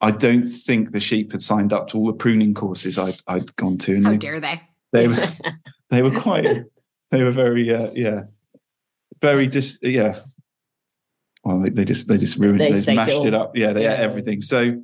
I 0.00 0.10
don't 0.10 0.44
think 0.44 0.92
the 0.92 1.00
sheep 1.00 1.32
had 1.32 1.42
signed 1.42 1.72
up 1.72 1.88
to 1.88 1.98
all 1.98 2.06
the 2.06 2.12
pruning 2.14 2.54
courses 2.54 2.98
I'd 2.98 3.16
I'd 3.26 3.54
gone 3.56 3.78
to, 3.78 3.94
and 3.94 4.04
How 4.04 4.10
they, 4.12 4.16
dare 4.18 4.40
they? 4.40 4.60
they 4.92 5.08
were 5.08 5.26
they 5.90 6.02
were 6.02 6.18
quite 6.20 6.64
they 7.10 7.22
were 7.22 7.30
very 7.30 7.72
uh, 7.72 7.90
yeah 7.94 8.22
very 9.20 9.46
just 9.46 9.82
yeah 9.82 10.20
well 11.44 11.60
they, 11.60 11.70
they 11.70 11.84
just 11.84 12.08
they 12.08 12.18
just 12.18 12.38
ruined 12.38 12.60
They 12.60 12.68
it 12.68 12.72
they 12.72 12.76
just 12.78 12.88
it 12.88 12.94
mashed 12.94 13.24
it 13.24 13.34
up 13.34 13.56
yeah 13.56 13.72
they 13.72 13.86
ate 13.86 13.98
everything 14.00 14.40
so 14.40 14.82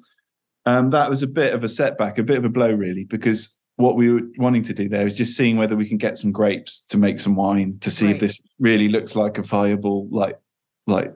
um 0.67 0.91
that 0.91 1.09
was 1.11 1.23
a 1.23 1.27
bit 1.27 1.55
of 1.55 1.65
a 1.65 1.69
setback 1.69 2.19
a 2.19 2.23
bit 2.23 2.39
of 2.39 2.45
a 2.45 2.49
blow 2.49 2.73
really 2.73 3.05
because 3.05 3.61
what 3.77 3.95
we 3.97 4.11
were 4.11 4.23
wanting 4.39 4.63
to 4.65 4.73
do 4.73 4.89
there 4.89 5.07
is 5.07 5.15
just 5.15 5.37
seeing 5.37 5.57
whether 5.57 5.77
we 5.77 5.87
can 5.89 5.99
get 5.99 6.19
some 6.19 6.33
grapes 6.33 6.81
to 6.87 6.97
make 6.97 7.21
some 7.21 7.37
wine 7.37 7.79
to 7.81 7.91
see 7.91 8.07
Right. 8.07 8.15
if 8.15 8.21
this 8.21 8.41
really 8.59 8.89
looks 8.89 9.15
like 9.15 9.37
a 9.39 9.43
viable 9.43 10.09
like 10.11 10.39
like 10.87 11.13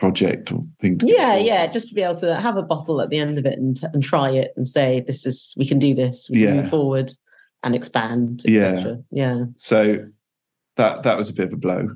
project 0.00 0.50
or 0.52 0.64
thing 0.80 0.98
to 0.98 1.06
Yeah, 1.06 1.36
yeah, 1.36 1.66
just 1.70 1.88
to 1.90 1.94
be 1.94 2.02
able 2.02 2.16
to 2.16 2.34
have 2.40 2.56
a 2.56 2.62
bottle 2.62 3.00
at 3.00 3.10
the 3.10 3.18
end 3.18 3.38
of 3.38 3.46
it 3.46 3.58
and, 3.58 3.80
and 3.92 4.02
try 4.02 4.28
it 4.30 4.52
and 4.56 4.68
say, 4.68 5.04
this 5.06 5.24
is, 5.24 5.54
we 5.56 5.66
can 5.66 5.78
do 5.78 5.94
this, 5.94 6.28
we 6.30 6.38
can 6.42 6.56
Yeah. 6.56 6.60
move 6.62 6.70
forward 6.70 7.12
and 7.62 7.76
expand. 7.76 8.42
Yeah. 8.44 8.96
Yeah. 9.12 9.44
so 9.56 10.04
that 10.76 11.04
that 11.04 11.16
was 11.16 11.28
a 11.28 11.32
bit 11.32 11.46
of 11.46 11.52
a 11.52 11.56
blow 11.56 11.90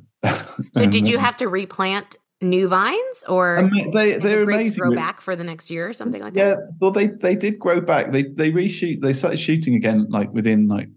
So, 0.74 0.86
did 0.86 1.08
you 1.08 1.16
um, 1.16 1.24
have 1.24 1.36
to 1.38 1.48
replant 1.48 2.16
new 2.40 2.68
vines, 2.68 3.24
or 3.28 3.58
I 3.58 3.62
mean, 3.62 3.90
they 3.92 4.16
they're 4.16 4.44
the 4.44 4.52
amazing 4.54 4.80
grow 4.80 4.94
back 4.94 5.20
for 5.20 5.36
the 5.36 5.44
next 5.44 5.70
year 5.70 5.88
or 5.88 5.92
something 5.92 6.20
like 6.20 6.34
Yeah, 6.34 6.50
that? 6.50 6.58
Yeah, 6.58 6.70
well, 6.80 6.90
they 6.90 7.08
they 7.08 7.36
did 7.36 7.58
grow 7.58 7.80
back. 7.80 8.12
They 8.12 8.24
they 8.24 8.50
reshoot. 8.50 9.00
They 9.00 9.12
started 9.12 9.38
shooting 9.38 9.74
again, 9.74 10.06
like 10.08 10.32
within 10.32 10.68
like 10.68 10.88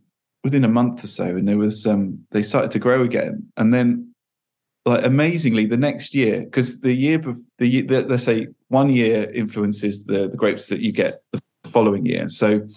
within 0.43 0.63
a 0.63 0.67
month 0.67 1.03
or 1.03 1.07
so, 1.07 1.25
and 1.25 1.47
there 1.47 1.57
was 1.57 1.85
um 1.85 2.25
they 2.31 2.41
started 2.41 2.71
to 2.71 2.79
grow 2.79 3.03
again, 3.03 3.47
and 3.57 3.73
then 3.73 4.13
like 4.85 5.05
amazingly 5.05 5.65
the 5.65 5.77
next 5.77 6.15
year, 6.15 6.41
because 6.41 6.81
the 6.81 6.93
year 6.93 7.21
the, 7.59 7.67
year, 7.67 7.83
the 7.83 8.01
let's 8.01 8.23
say 8.23 8.47
one 8.69 8.89
year 8.89 9.31
influences 9.31 10.05
the 10.05 10.27
the 10.27 10.37
grapes 10.37 10.67
that 10.67 10.81
you 10.81 10.91
get 10.91 11.21
the 11.31 11.41
following 11.69 12.05
year. 12.05 12.27
So 12.29 12.67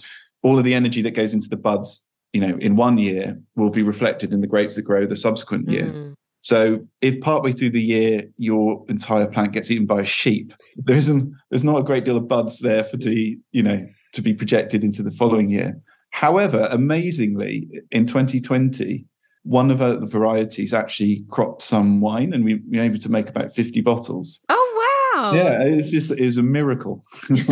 all 0.43 0.59
of 0.59 0.65
the 0.65 0.75
energy 0.75 1.01
that 1.03 1.13
goes 1.13 1.33
into 1.33 1.49
the 1.49 1.57
buds, 1.57 2.07
you 2.35 2.41
know, 2.41 2.59
in 2.59 2.77
one 2.77 2.99
year 2.99 3.41
will 3.57 3.71
be 3.71 3.83
reflected 3.83 4.33
in 4.33 4.43
the 4.43 4.47
grapes 4.47 4.75
that 4.75 4.83
grow 4.83 5.07
the 5.07 5.17
subsequent 5.17 5.71
year. 5.71 5.87
Mm. 5.87 6.15
So 6.45 6.87
if 7.01 7.23
partway 7.23 7.53
through 7.53 7.71
the 7.71 7.83
year 7.83 8.25
your 8.37 8.85
entire 8.91 9.27
plant 9.27 9.53
gets 9.53 9.71
eaten 9.71 9.87
by 9.87 10.03
a 10.03 10.05
sheep, 10.05 10.53
there 10.77 10.95
isn't 10.95 11.33
there's 11.49 11.65
not 11.65 11.79
a 11.79 11.83
great 11.83 12.05
deal 12.05 12.19
of 12.19 12.29
buds 12.29 12.59
there 12.59 12.85
for 12.85 12.99
to 12.99 13.37
you 13.53 13.63
know 13.63 13.87
to 14.13 14.21
be 14.21 14.35
projected 14.35 14.85
into 14.85 15.03
the 15.03 15.11
following 15.11 15.49
year. 15.49 15.81
However, 16.11 16.69
amazingly, 16.71 17.67
in 17.91 18.07
2020, 18.07 19.07
one 19.45 19.71
of 19.71 19.81
uh, 19.81 19.97
the 19.97 20.07
varieties 20.07 20.75
actually 20.75 21.25
cropped 21.31 21.63
some 21.63 22.03
wine, 22.03 22.35
and 22.35 22.45
we 22.45 22.61
we 22.71 22.77
were 22.77 22.85
able 22.85 22.99
to 22.99 23.11
make 23.11 23.31
about 23.31 23.55
50 23.55 23.81
bottles. 23.81 24.45
Oh 24.51 25.15
wow! 25.15 25.33
Yeah, 25.33 25.63
it's 25.63 25.91
just 25.91 26.11
it 26.11 26.27
was 26.27 26.37
a 26.37 26.43
miracle. 26.43 27.03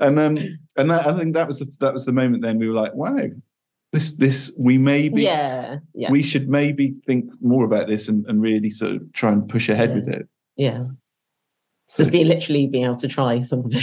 and 0.00 0.18
um 0.18 0.38
and 0.76 0.90
that, 0.90 1.06
I 1.06 1.16
think 1.16 1.34
that 1.34 1.46
was 1.46 1.60
the 1.60 1.72
that 1.78 1.92
was 1.92 2.06
the 2.06 2.12
moment. 2.12 2.42
Then 2.42 2.58
we 2.58 2.68
were 2.68 2.74
like, 2.74 2.94
wow, 2.94 3.18
this 3.92 4.16
this 4.16 4.54
we 4.58 4.76
may 4.78 5.08
be 5.08 5.22
yeah. 5.22 5.78
Yeah. 5.94 6.10
we 6.10 6.22
should 6.22 6.48
maybe 6.48 6.94
think 7.06 7.30
more 7.40 7.64
about 7.64 7.86
this 7.88 8.08
and, 8.08 8.26
and 8.26 8.40
really 8.42 8.70
sort 8.70 8.92
of 8.96 9.12
try 9.12 9.32
and 9.32 9.48
push 9.48 9.68
ahead 9.68 9.90
Yeah. 9.90 9.94
with 9.96 10.08
it. 10.08 10.28
yeah. 10.56 10.84
So, 11.90 12.02
Just 12.02 12.12
be 12.12 12.22
literally 12.24 12.66
being 12.66 12.84
able 12.84 12.96
to 12.96 13.08
try 13.08 13.40
something. 13.40 13.72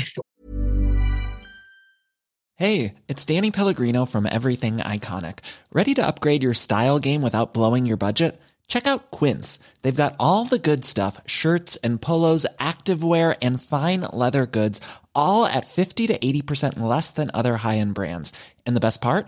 Hey, 2.58 2.94
it's 3.10 3.26
Danny 3.26 3.52
Pellegrino 3.52 4.06
from 4.06 4.26
Everything 4.26 4.78
Iconic. 4.78 5.40
Ready 5.74 5.94
to 5.96 6.08
upgrade 6.08 6.42
your 6.42 6.54
style 6.54 7.00
game 7.00 7.22
without 7.22 7.54
blowing 7.54 7.86
your 7.86 7.98
budget? 7.98 8.40
Check 8.70 8.88
out 8.88 9.12
Quince. 9.12 9.60
They've 9.82 9.94
got 9.94 10.16
all 10.22 10.46
the 10.46 10.58
good 10.58 10.86
stuff 10.86 11.20
shirts 11.26 11.76
and 11.84 12.02
polos, 12.02 12.46
activewear, 12.58 13.36
and 13.42 13.62
fine 13.62 14.02
leather 14.14 14.46
goods, 14.46 14.80
all 15.14 15.46
at 15.46 15.68
50 15.68 16.08
to 16.08 16.18
80% 16.18 16.80
less 16.80 17.12
than 17.12 17.30
other 17.34 17.58
high 17.58 17.78
end 17.78 17.94
brands. 17.94 18.32
And 18.66 18.74
the 18.74 18.80
best 18.80 19.02
part? 19.02 19.28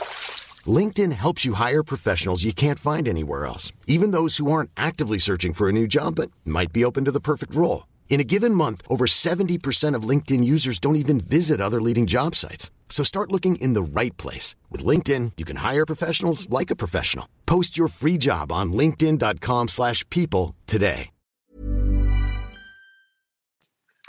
LinkedIn 0.67 1.11
helps 1.13 1.43
you 1.43 1.53
hire 1.53 1.81
professionals 1.81 2.43
you 2.43 2.53
can't 2.53 2.77
find 2.77 3.07
anywhere 3.07 3.47
else, 3.47 3.71
even 3.87 4.11
those 4.11 4.37
who 4.37 4.51
aren't 4.51 4.69
actively 4.77 5.17
searching 5.17 5.53
for 5.53 5.67
a 5.67 5.73
new 5.73 5.87
job 5.87 6.15
but 6.15 6.29
might 6.45 6.71
be 6.71 6.85
open 6.85 7.05
to 7.05 7.11
the 7.11 7.19
perfect 7.19 7.55
role. 7.55 7.87
In 8.09 8.19
a 8.19 8.25
given 8.25 8.53
month, 8.53 8.81
over 8.87 9.07
70% 9.07 9.95
of 9.95 10.03
LinkedIn 10.03 10.43
users 10.43 10.77
don't 10.77 10.97
even 10.97 11.19
visit 11.19 11.59
other 11.59 11.81
leading 11.81 12.05
job 12.05 12.35
sites. 12.35 12.69
So 12.89 13.03
start 13.03 13.31
looking 13.31 13.55
in 13.55 13.73
the 13.73 13.81
right 13.81 14.15
place. 14.17 14.55
With 14.69 14.85
LinkedIn, 14.85 15.31
you 15.37 15.45
can 15.45 15.57
hire 15.57 15.85
professionals 15.85 16.47
like 16.49 16.69
a 16.69 16.75
professional. 16.75 17.27
Post 17.47 17.77
your 17.77 17.87
free 17.87 18.17
job 18.19 18.51
on 18.51 18.73
linkedin.com 18.73 19.69
slash 19.69 20.07
people 20.09 20.55
today. 20.67 21.09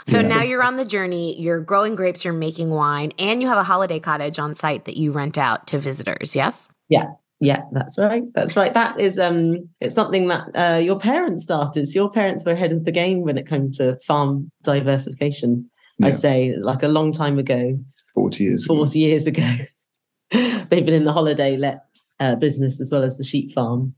So 0.07 0.19
Yeah. 0.19 0.27
now 0.27 0.41
you're 0.43 0.63
on 0.63 0.77
the 0.77 0.85
journey. 0.85 1.39
You're 1.39 1.61
growing 1.61 1.95
grapes. 1.95 2.23
You're 2.25 2.33
making 2.33 2.69
wine, 2.69 3.11
and 3.19 3.41
you 3.41 3.47
have 3.47 3.57
a 3.57 3.63
holiday 3.63 3.99
cottage 3.99 4.39
on 4.39 4.53
site 4.55 4.85
that 4.85 4.97
you 4.97 5.11
rent 5.11 5.37
out 5.37 5.67
to 5.67 5.77
visitors. 5.79 6.35
Yes. 6.35 6.67
Yeah, 6.89 7.05
Yeah, 7.39 7.61
that's 7.71 7.97
right. 7.97 8.23
That's 8.35 8.55
right. 8.55 8.73
That 8.73 8.99
is 9.01 9.17
um 9.19 9.69
it's 9.81 9.95
something 9.95 10.27
that 10.29 10.43
uh 10.55 10.77
your 10.79 10.97
parents 10.99 11.43
started. 11.43 11.87
So 11.89 11.99
your 12.01 12.09
parents 12.11 12.45
were 12.45 12.51
ahead 12.53 12.71
of 12.71 12.85
the 12.85 12.91
game 12.91 13.21
when 13.21 13.37
it 13.37 13.47
came 13.47 13.71
to 13.73 13.97
farm 14.07 14.49
diversification. 14.63 15.69
Yeah. 15.99 16.07
I'd 16.07 16.17
say 16.17 16.55
like 16.61 16.83
a 16.83 16.87
long 16.87 17.11
time 17.11 17.37
ago, 17.39 17.77
40 18.15 18.43
years. 18.43 18.65
ago. 18.65 18.75
40 18.75 18.99
years 18.99 19.27
ago. 19.27 19.49
They've 20.31 20.85
been 20.85 20.93
in 20.93 21.03
the 21.05 21.13
holiday 21.13 21.57
let 21.57 21.83
uh, 22.19 22.35
business 22.35 22.79
as 22.81 22.89
well 22.91 23.03
as 23.03 23.17
the 23.17 23.23
sheep 23.23 23.53
farm. 23.53 23.93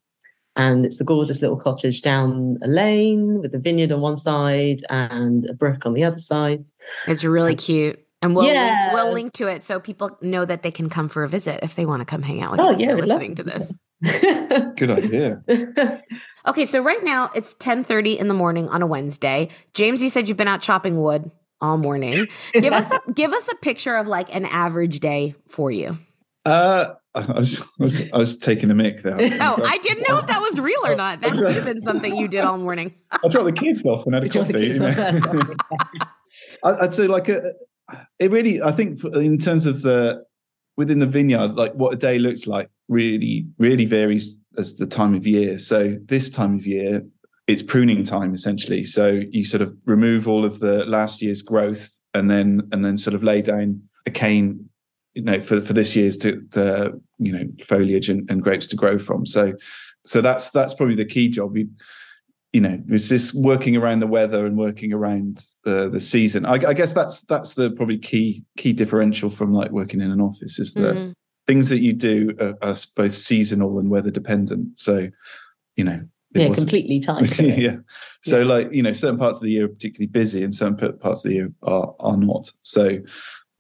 And 0.56 0.86
it's 0.86 1.02
a 1.02 1.04
gorgeous 1.04 1.41
little 1.41 1.58
cottage 1.58 2.02
down 2.02 2.58
a 2.63 2.68
lane 2.68 3.39
with 3.41 3.54
a 3.54 3.60
vineyard 3.60 3.91
on 3.91 4.02
one 4.02 4.18
side 4.18 4.82
and 4.89 5.46
a 5.50 5.54
brook 5.54 5.86
on 5.86 5.94
the 5.94 6.04
other 6.06 6.20
side. 6.20 6.63
It's 7.08 7.24
really 7.24 7.56
cute. 7.56 8.00
And 8.22 8.36
we'll, 8.36 8.46
Yeah. 8.46 8.70
link, 8.70 8.94
we'll 8.94 9.13
link 9.13 9.34
to 9.34 9.48
it 9.48 9.63
so 9.63 9.80
people 9.80 10.18
know 10.22 10.46
that 10.46 10.63
they 10.63 10.72
can 10.72 10.89
come 10.89 11.10
for 11.10 11.24
a 11.24 11.28
visit 11.30 11.60
if 11.62 11.76
they 11.76 11.86
want 11.86 12.02
to 12.02 12.06
come 12.06 12.22
hang 12.24 12.41
out 12.41 12.52
with 12.52 12.60
Oh, 12.62 12.70
you 12.72 12.78
yeah, 12.80 12.91
after 12.91 13.06
love 13.06 13.08
listening 13.22 13.36
to 13.36 13.44
this. 13.44 13.74
Good 14.78 14.91
idea. 14.91 15.44
Okay, 16.48 16.68
so 16.68 16.80
right 16.80 17.04
now 17.04 17.32
it's 17.34 17.56
10:30 17.56 18.20
in 18.20 18.28
the 18.28 18.36
morning 18.36 18.70
on 18.70 18.84
a 18.84 18.86
Wednesday. 18.86 19.50
James, 19.74 20.00
you 20.04 20.12
said 20.12 20.28
you've 20.28 20.38
been 20.38 20.48
out 20.48 20.62
chopping 20.62 21.02
wood 21.02 21.32
all 21.60 21.76
morning. 21.76 22.28
Give 22.54 22.72
us 22.72 22.91
a 22.91 23.00
give 23.13 23.34
us 23.34 23.48
a 23.48 23.56
picture 23.56 23.96
of 23.96 24.06
like 24.06 24.34
an 24.34 24.46
average 24.46 25.00
day 25.00 25.34
for 25.48 25.72
you. 25.72 25.98
Uh, 26.46 26.94
I, 27.15 27.32
was, 27.32 27.62
I, 27.62 27.65
was, 27.80 28.01
I 28.13 28.17
was 28.17 28.38
taking 28.38 28.69
a 28.69 28.75
mic 28.75 29.01
there. 29.01 29.17
Oh, 29.41 29.60
I 29.63 29.78
didn't 29.78 30.08
know 30.08 30.17
if 30.17 30.28
that 30.28 30.41
was 30.41 30.60
real 30.60 30.80
or 30.86 30.95
not. 31.04 31.21
That 31.21 31.34
could 31.34 31.56
have 31.56 31.65
been 31.65 31.82
something 31.82 32.15
you 32.15 32.28
did 32.28 32.43
all 32.43 32.58
morning. 32.58 32.93
I 33.12 33.28
dropped 33.28 33.45
the 33.45 33.54
kids 33.54 33.86
off 33.86 34.06
and 34.06 34.13
had 34.13 34.23
a 34.25 34.30
coffee. 34.30 34.67
you 34.67 34.80
know. 34.80 35.56
I'd 36.63 36.93
say 36.93 37.08
like 37.08 37.30
a, 37.30 37.54
it 38.19 38.32
really. 38.32 38.62
I 38.62 38.71
think 38.71 39.04
in 39.04 39.38
terms 39.38 39.65
of 39.65 39.82
the 39.82 40.23
within 40.78 40.99
the 40.99 41.06
vineyard, 41.06 41.56
like 41.56 41.73
what 41.73 41.93
a 41.93 41.97
day 41.97 42.19
looks 42.19 42.47
like, 42.47 42.69
really, 42.89 43.47
really 43.58 43.86
varies 43.86 44.39
as 44.58 44.75
the 44.78 44.88
time 44.88 45.15
of 45.15 45.25
year. 45.25 45.60
So 45.60 45.97
this 46.06 46.30
time 46.30 46.56
of 46.56 46.65
year, 46.65 47.06
it's 47.47 47.62
pruning 47.62 48.04
time 48.04 48.34
essentially. 48.34 48.84
So 48.84 49.21
you 49.30 49.45
sort 49.45 49.62
of 49.62 49.73
remove 49.86 50.28
all 50.28 50.43
of 50.43 50.60
the 50.60 50.86
last 50.86 51.21
year's 51.21 51.41
growth, 51.41 51.97
and 52.13 52.30
then 52.30 52.67
and 52.71 52.84
then 52.84 52.97
sort 52.97 53.13
of 53.13 53.23
lay 53.23 53.41
down 53.41 53.84
a 54.06 54.12
cane, 54.12 54.69
you 55.15 55.23
know, 55.23 55.39
for 55.39 55.62
for 55.62 55.73
this 55.73 55.95
year's 55.95 56.17
to 56.17 56.45
the 56.51 57.01
you 57.17 57.32
know 57.32 57.45
foliage 57.63 58.10
and, 58.10 58.30
and 58.30 58.43
grapes 58.43 58.67
to 58.67 58.75
grow 58.75 58.99
from. 58.99 59.25
So 59.25 59.54
so 60.06 60.21
that's 60.21 60.51
that's 60.51 60.73
probably 60.73 60.95
the 60.95 61.06
key 61.06 61.30
job. 61.30 61.54
We, 61.54 61.67
you 62.54 62.62
know, 62.62 62.82
it's 62.89 63.10
just 63.10 63.36
working 63.36 63.75
around 63.75 63.99
the 63.99 64.08
weather 64.08 64.45
and 64.45 64.58
working 64.58 64.93
around 64.93 65.45
uh, 65.65 65.88
the 65.88 65.99
season. 65.99 66.45
I, 66.45 66.54
I, 66.54 66.73
guess 66.73 66.93
that's 66.93 67.21
that's 67.21 67.56
the 67.56 67.71
probably 67.71 67.97
key 67.97 68.45
key 68.58 68.71
differential 68.71 69.30
from 69.30 69.54
like 69.54 69.71
working 69.71 69.99
in 69.99 70.10
an 70.10 70.21
office 70.21 70.58
is 70.58 70.73
that 70.75 70.95
mm-hmm. 70.95 71.12
things 71.47 71.67
that 71.67 71.80
you 71.80 71.91
do 71.91 72.34
are, 72.39 72.56
are, 72.62 72.75
both 72.95 73.13
seasonal 73.13 73.78
and 73.78 73.89
weather 73.89 74.12
dependent. 74.12 74.80
So, 74.80 75.10
you 75.75 75.84
know, 75.84 76.01
yeah, 76.34 76.54
completely 76.54 76.99
tied. 77.01 77.38
yeah. 77.39 77.78
So, 78.21 78.39
yeah. 78.39 78.45
like 78.45 78.71
you 78.71 78.84
know, 78.84 78.93
certain 78.93 79.19
parts 79.19 79.38
of 79.38 79.43
the 79.43 79.51
year 79.51 79.65
are 79.65 79.69
particularly 79.69 80.08
busy, 80.08 80.43
and 80.43 80.56
certain 80.56 80.78
parts 80.78 81.25
of 81.25 81.30
the 81.30 81.36
year 81.36 81.51
are 81.63 81.93
are 81.99 82.17
not. 82.17 82.49
So, 82.62 82.99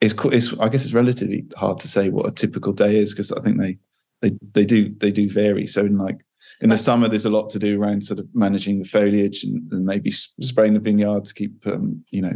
it's 0.01 0.13
it's 0.25 0.57
I 0.59 0.69
guess 0.69 0.83
it's 0.83 0.93
relatively 0.93 1.45
hard 1.55 1.79
to 1.79 1.87
say 1.87 2.09
what 2.09 2.27
a 2.27 2.31
typical 2.31 2.73
day 2.73 2.97
is 2.97 3.13
because 3.13 3.31
I 3.31 3.41
think 3.41 3.59
they 3.59 3.77
they 4.21 4.37
they 4.53 4.65
do 4.65 4.93
they 4.97 5.11
do 5.11 5.29
vary. 5.29 5.67
So, 5.67 5.85
in 5.85 5.97
like 5.97 6.17
in 6.61 6.69
the 6.69 6.77
summer, 6.77 7.07
there's 7.07 7.25
a 7.25 7.29
lot 7.29 7.49
to 7.51 7.59
do 7.59 7.81
around 7.81 8.05
sort 8.05 8.19
of 8.19 8.27
managing 8.33 8.79
the 8.79 8.85
foliage 8.85 9.43
and, 9.43 9.71
and 9.71 9.85
maybe 9.85 10.11
spraying 10.11 10.73
the 10.73 10.79
vineyard 10.79 11.25
to 11.25 11.33
keep 11.33 11.65
um, 11.67 12.03
you 12.11 12.21
know 12.21 12.33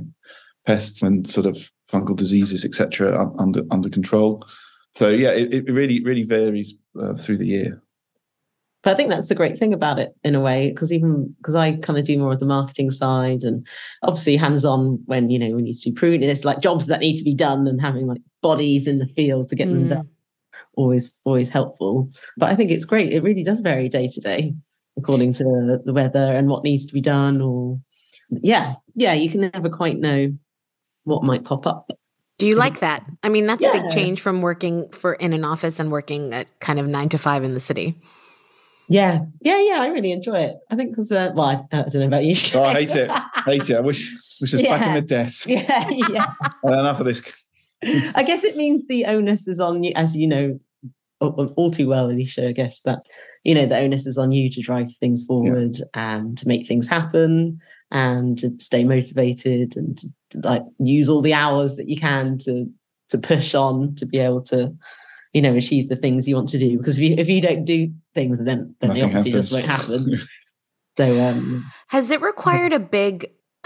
pests 0.66 1.02
and 1.02 1.30
sort 1.30 1.46
of 1.46 1.72
fungal 1.92 2.16
diseases 2.16 2.64
etc 2.64 3.30
under 3.38 3.64
under 3.72 3.90
control. 3.90 4.44
So 4.92 5.10
yeah, 5.10 5.32
it, 5.32 5.54
it 5.54 5.72
really 5.72 6.04
really 6.04 6.24
varies 6.24 6.74
uh, 7.00 7.14
through 7.14 7.38
the 7.38 7.48
year. 7.48 7.82
But 8.82 8.94
I 8.94 8.96
think 8.96 9.10
that's 9.10 9.28
the 9.28 9.36
great 9.36 9.60
thing 9.60 9.74
about 9.74 10.00
it 10.00 10.16
in 10.24 10.36
a 10.36 10.40
way, 10.40 10.70
because 10.70 10.94
even 10.94 11.36
because 11.38 11.56
I 11.56 11.78
kind 11.78 12.00
of 12.00 12.06
do 12.06 12.18
more 12.18 12.32
of 12.32 12.40
the 12.40 12.46
marketing 12.46 12.92
side 12.92 13.44
and 13.44 13.68
obviously 14.04 14.38
hands 14.38 14.64
on 14.64 15.00
when 15.06 15.30
you 15.30 15.38
know 15.38 15.56
we 15.56 15.62
need 15.62 15.78
to 15.80 15.90
do 15.90 15.96
pruning, 15.96 16.30
it's 16.30 16.46
like 16.46 16.62
jobs 16.62 16.88
that 16.88 17.02
need 17.02 17.18
to 17.18 17.24
be 17.24 17.36
done 17.36 17.68
and 17.68 17.82
having 17.82 18.08
like 18.08 18.22
bodies 18.42 18.88
in 18.88 19.00
the 19.00 19.08
field 19.08 19.50
to 19.50 19.56
get 19.56 19.68
mm. 19.68 19.74
them 19.74 19.88
done 19.90 20.10
always 20.80 21.20
always 21.26 21.50
helpful. 21.50 22.10
But 22.38 22.50
I 22.50 22.56
think 22.56 22.72
it's 22.72 22.86
great. 22.86 23.12
It 23.12 23.24
really 23.24 23.44
does 23.44 23.60
vary 23.60 23.90
day 23.90 24.08
to 24.08 24.22
day 24.22 24.54
according 24.98 25.34
to 25.34 25.80
the 25.86 25.94
weather 25.94 26.36
and 26.36 26.50
what 26.50 26.64
needs 26.64 26.86
to 26.86 26.94
be 26.94 27.02
done. 27.02 27.42
Or 27.42 27.80
yeah, 28.30 28.76
yeah, 28.96 29.14
you 29.14 29.30
can 29.30 29.50
never 29.54 29.70
quite 29.70 29.98
know 29.98 30.34
what 31.04 31.24
might 31.24 31.44
pop 31.44 31.66
up. 31.68 31.90
Do 32.38 32.48
you 32.48 32.56
like 32.56 32.80
that? 32.80 33.06
I 33.22 33.30
mean, 33.30 33.48
that's 33.48 33.62
yeah. 33.62 33.70
a 33.70 33.82
big 33.82 33.90
change 33.92 34.22
from 34.22 34.42
working 34.42 34.90
for 34.92 35.14
in 35.14 35.34
an 35.34 35.44
office 35.44 35.80
and 35.80 35.92
working 35.92 36.34
at 36.34 36.60
kind 36.62 36.80
of 36.80 36.88
nine 36.88 37.10
to 37.10 37.18
five 37.18 37.44
in 37.44 37.54
the 37.54 37.60
city. 37.60 38.00
Yeah, 38.90 39.26
yeah, 39.42 39.60
yeah. 39.60 39.82
I 39.82 39.88
really 39.88 40.12
enjoy 40.12 40.40
it. 40.40 40.56
I 40.72 40.76
think 40.76 40.92
because 40.92 41.12
uh, 41.12 41.32
well, 41.36 41.46
I, 41.46 41.62
I, 41.72 41.84
don't 41.84 41.94
know 41.96 42.08
about 42.08 42.26
you. 42.26 42.36
oh, 42.56 42.64
I 42.64 42.74
hate 42.74 42.96
it. 42.96 43.10
I 43.10 43.44
hate 43.46 43.70
it. 43.70 43.78
I 43.78 43.82
wish 43.82 44.12
wish 44.42 44.52
was 44.52 44.62
yeah. 44.62 44.78
back 44.78 44.88
in 44.88 44.96
the 44.96 45.02
desk. 45.02 45.48
Yeah, 45.50 45.90
yeah. 45.90 46.34
enough 46.64 47.00
of 47.00 47.06
this 47.06 47.22
I 47.84 48.24
guess 48.24 48.44
it 48.44 48.58
means 48.58 48.84
the 48.88 49.06
onus 49.06 49.48
is 49.48 49.60
on 49.60 49.84
you, 49.84 49.94
as 49.96 50.16
you 50.16 50.28
know 50.28 50.60
all 51.22 51.70
too 51.70 51.88
well, 51.88 52.10
Alisha. 52.10 52.50
I 52.50 52.52
guess 52.52 52.82
that 52.82 53.06
you 53.44 53.54
know 53.54 53.66
the 53.66 53.78
onus 53.78 54.06
is 54.06 54.18
on 54.18 54.32
you 54.32 54.50
to 54.50 54.62
drive 54.62 54.94
things 55.00 55.26
forward 55.26 55.76
yeah. 55.78 55.86
and 55.94 56.38
to 56.38 56.48
make 56.48 56.68
things 56.68 56.88
happen 56.88 57.60
and 57.92 58.38
to 58.40 58.52
stay 58.60 58.84
motivated 58.84 59.76
and 59.76 59.98
to, 59.98 60.08
like 60.44 60.64
use 60.80 61.10
all 61.10 61.22
the 61.22 61.34
hours 61.34 61.76
that 61.76 61.90
you 61.90 62.00
can 62.00 62.38
to 62.40 62.70
to 63.10 63.18
push 63.18 63.56
on 63.56 63.96
to 63.96 64.06
be 64.06 64.20
able 64.20 64.42
to 64.44 64.74
you 65.34 65.42
know 65.42 65.56
achieve 65.56 65.90
the 65.90 65.96
things 65.96 66.28
you 66.28 66.36
want 66.36 66.50
to 66.50 66.60
do 66.60 66.78
because 66.78 67.00
if 67.00 67.04
you 67.04 67.16
if 67.18 67.30
you 67.30 67.42
don't 67.42 67.66
do 67.66 67.92
things 68.20 68.38
then 68.40 68.76
then 68.82 68.90
Nothing 68.90 68.94
they 68.94 69.02
obviously 69.04 69.32
happens. 69.32 69.50
just 69.50 69.54
won't 69.54 69.66
happen 69.66 70.28
so 70.98 71.22
um 71.22 71.72
has 71.88 72.12
it 72.12 72.22
required 72.22 72.74
a 72.74 72.80
big 72.80 73.32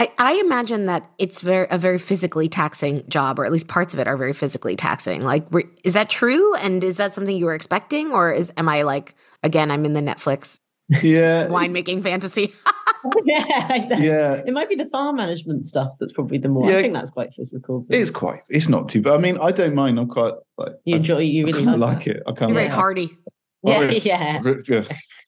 I, 0.00 0.12
I, 0.16 0.34
imagine 0.34 0.86
that 0.86 1.10
it's 1.18 1.40
very 1.40 1.66
a 1.70 1.76
very 1.76 1.98
physically 1.98 2.48
taxing 2.48 3.02
job, 3.08 3.40
or 3.40 3.44
at 3.44 3.50
least 3.50 3.66
parts 3.66 3.94
of 3.94 3.98
it 3.98 4.06
are 4.06 4.16
very 4.16 4.32
physically 4.32 4.76
taxing. 4.76 5.24
Like, 5.24 5.48
is 5.82 5.94
that 5.94 6.08
true? 6.08 6.54
And 6.54 6.84
is 6.84 6.98
that 6.98 7.14
something 7.14 7.36
you 7.36 7.46
were 7.46 7.54
expecting, 7.56 8.12
or 8.12 8.30
is 8.30 8.52
am 8.56 8.68
I 8.68 8.82
like 8.82 9.16
again? 9.42 9.72
I'm 9.72 9.84
in 9.84 9.94
the 9.94 10.00
Netflix 10.00 10.60
yeah 11.02 11.48
winemaking 11.48 12.02
fantasy. 12.02 12.54
yeah, 13.24 13.98
yeah. 13.98 14.42
It 14.46 14.52
might 14.52 14.68
be 14.68 14.74
the 14.74 14.86
farm 14.86 15.16
management 15.16 15.64
stuff 15.64 15.92
that's 16.00 16.12
probably 16.12 16.38
the 16.38 16.48
more. 16.48 16.68
Yeah, 16.68 16.78
I 16.78 16.82
think 16.82 16.94
that's 16.94 17.10
quite 17.10 17.32
physical. 17.32 17.86
It's 17.88 18.10
quite. 18.10 18.42
It's 18.48 18.68
not 18.68 18.88
too. 18.88 19.02
But 19.02 19.14
I 19.14 19.18
mean, 19.18 19.38
I 19.40 19.52
don't 19.52 19.74
mind. 19.74 19.98
I'm 19.98 20.08
quite 20.08 20.34
like 20.56 20.72
you 20.84 20.96
enjoy. 20.96 21.18
You 21.18 21.46
really 21.46 21.64
like, 21.64 21.78
like 21.78 22.06
it. 22.08 22.22
I 22.26 22.32
kind 22.32 22.50
of 22.50 22.56
very 22.56 22.68
hardy. 22.68 23.16
Yeah, 23.62 23.90
yeah, 23.90 24.42
yeah. 24.66 24.82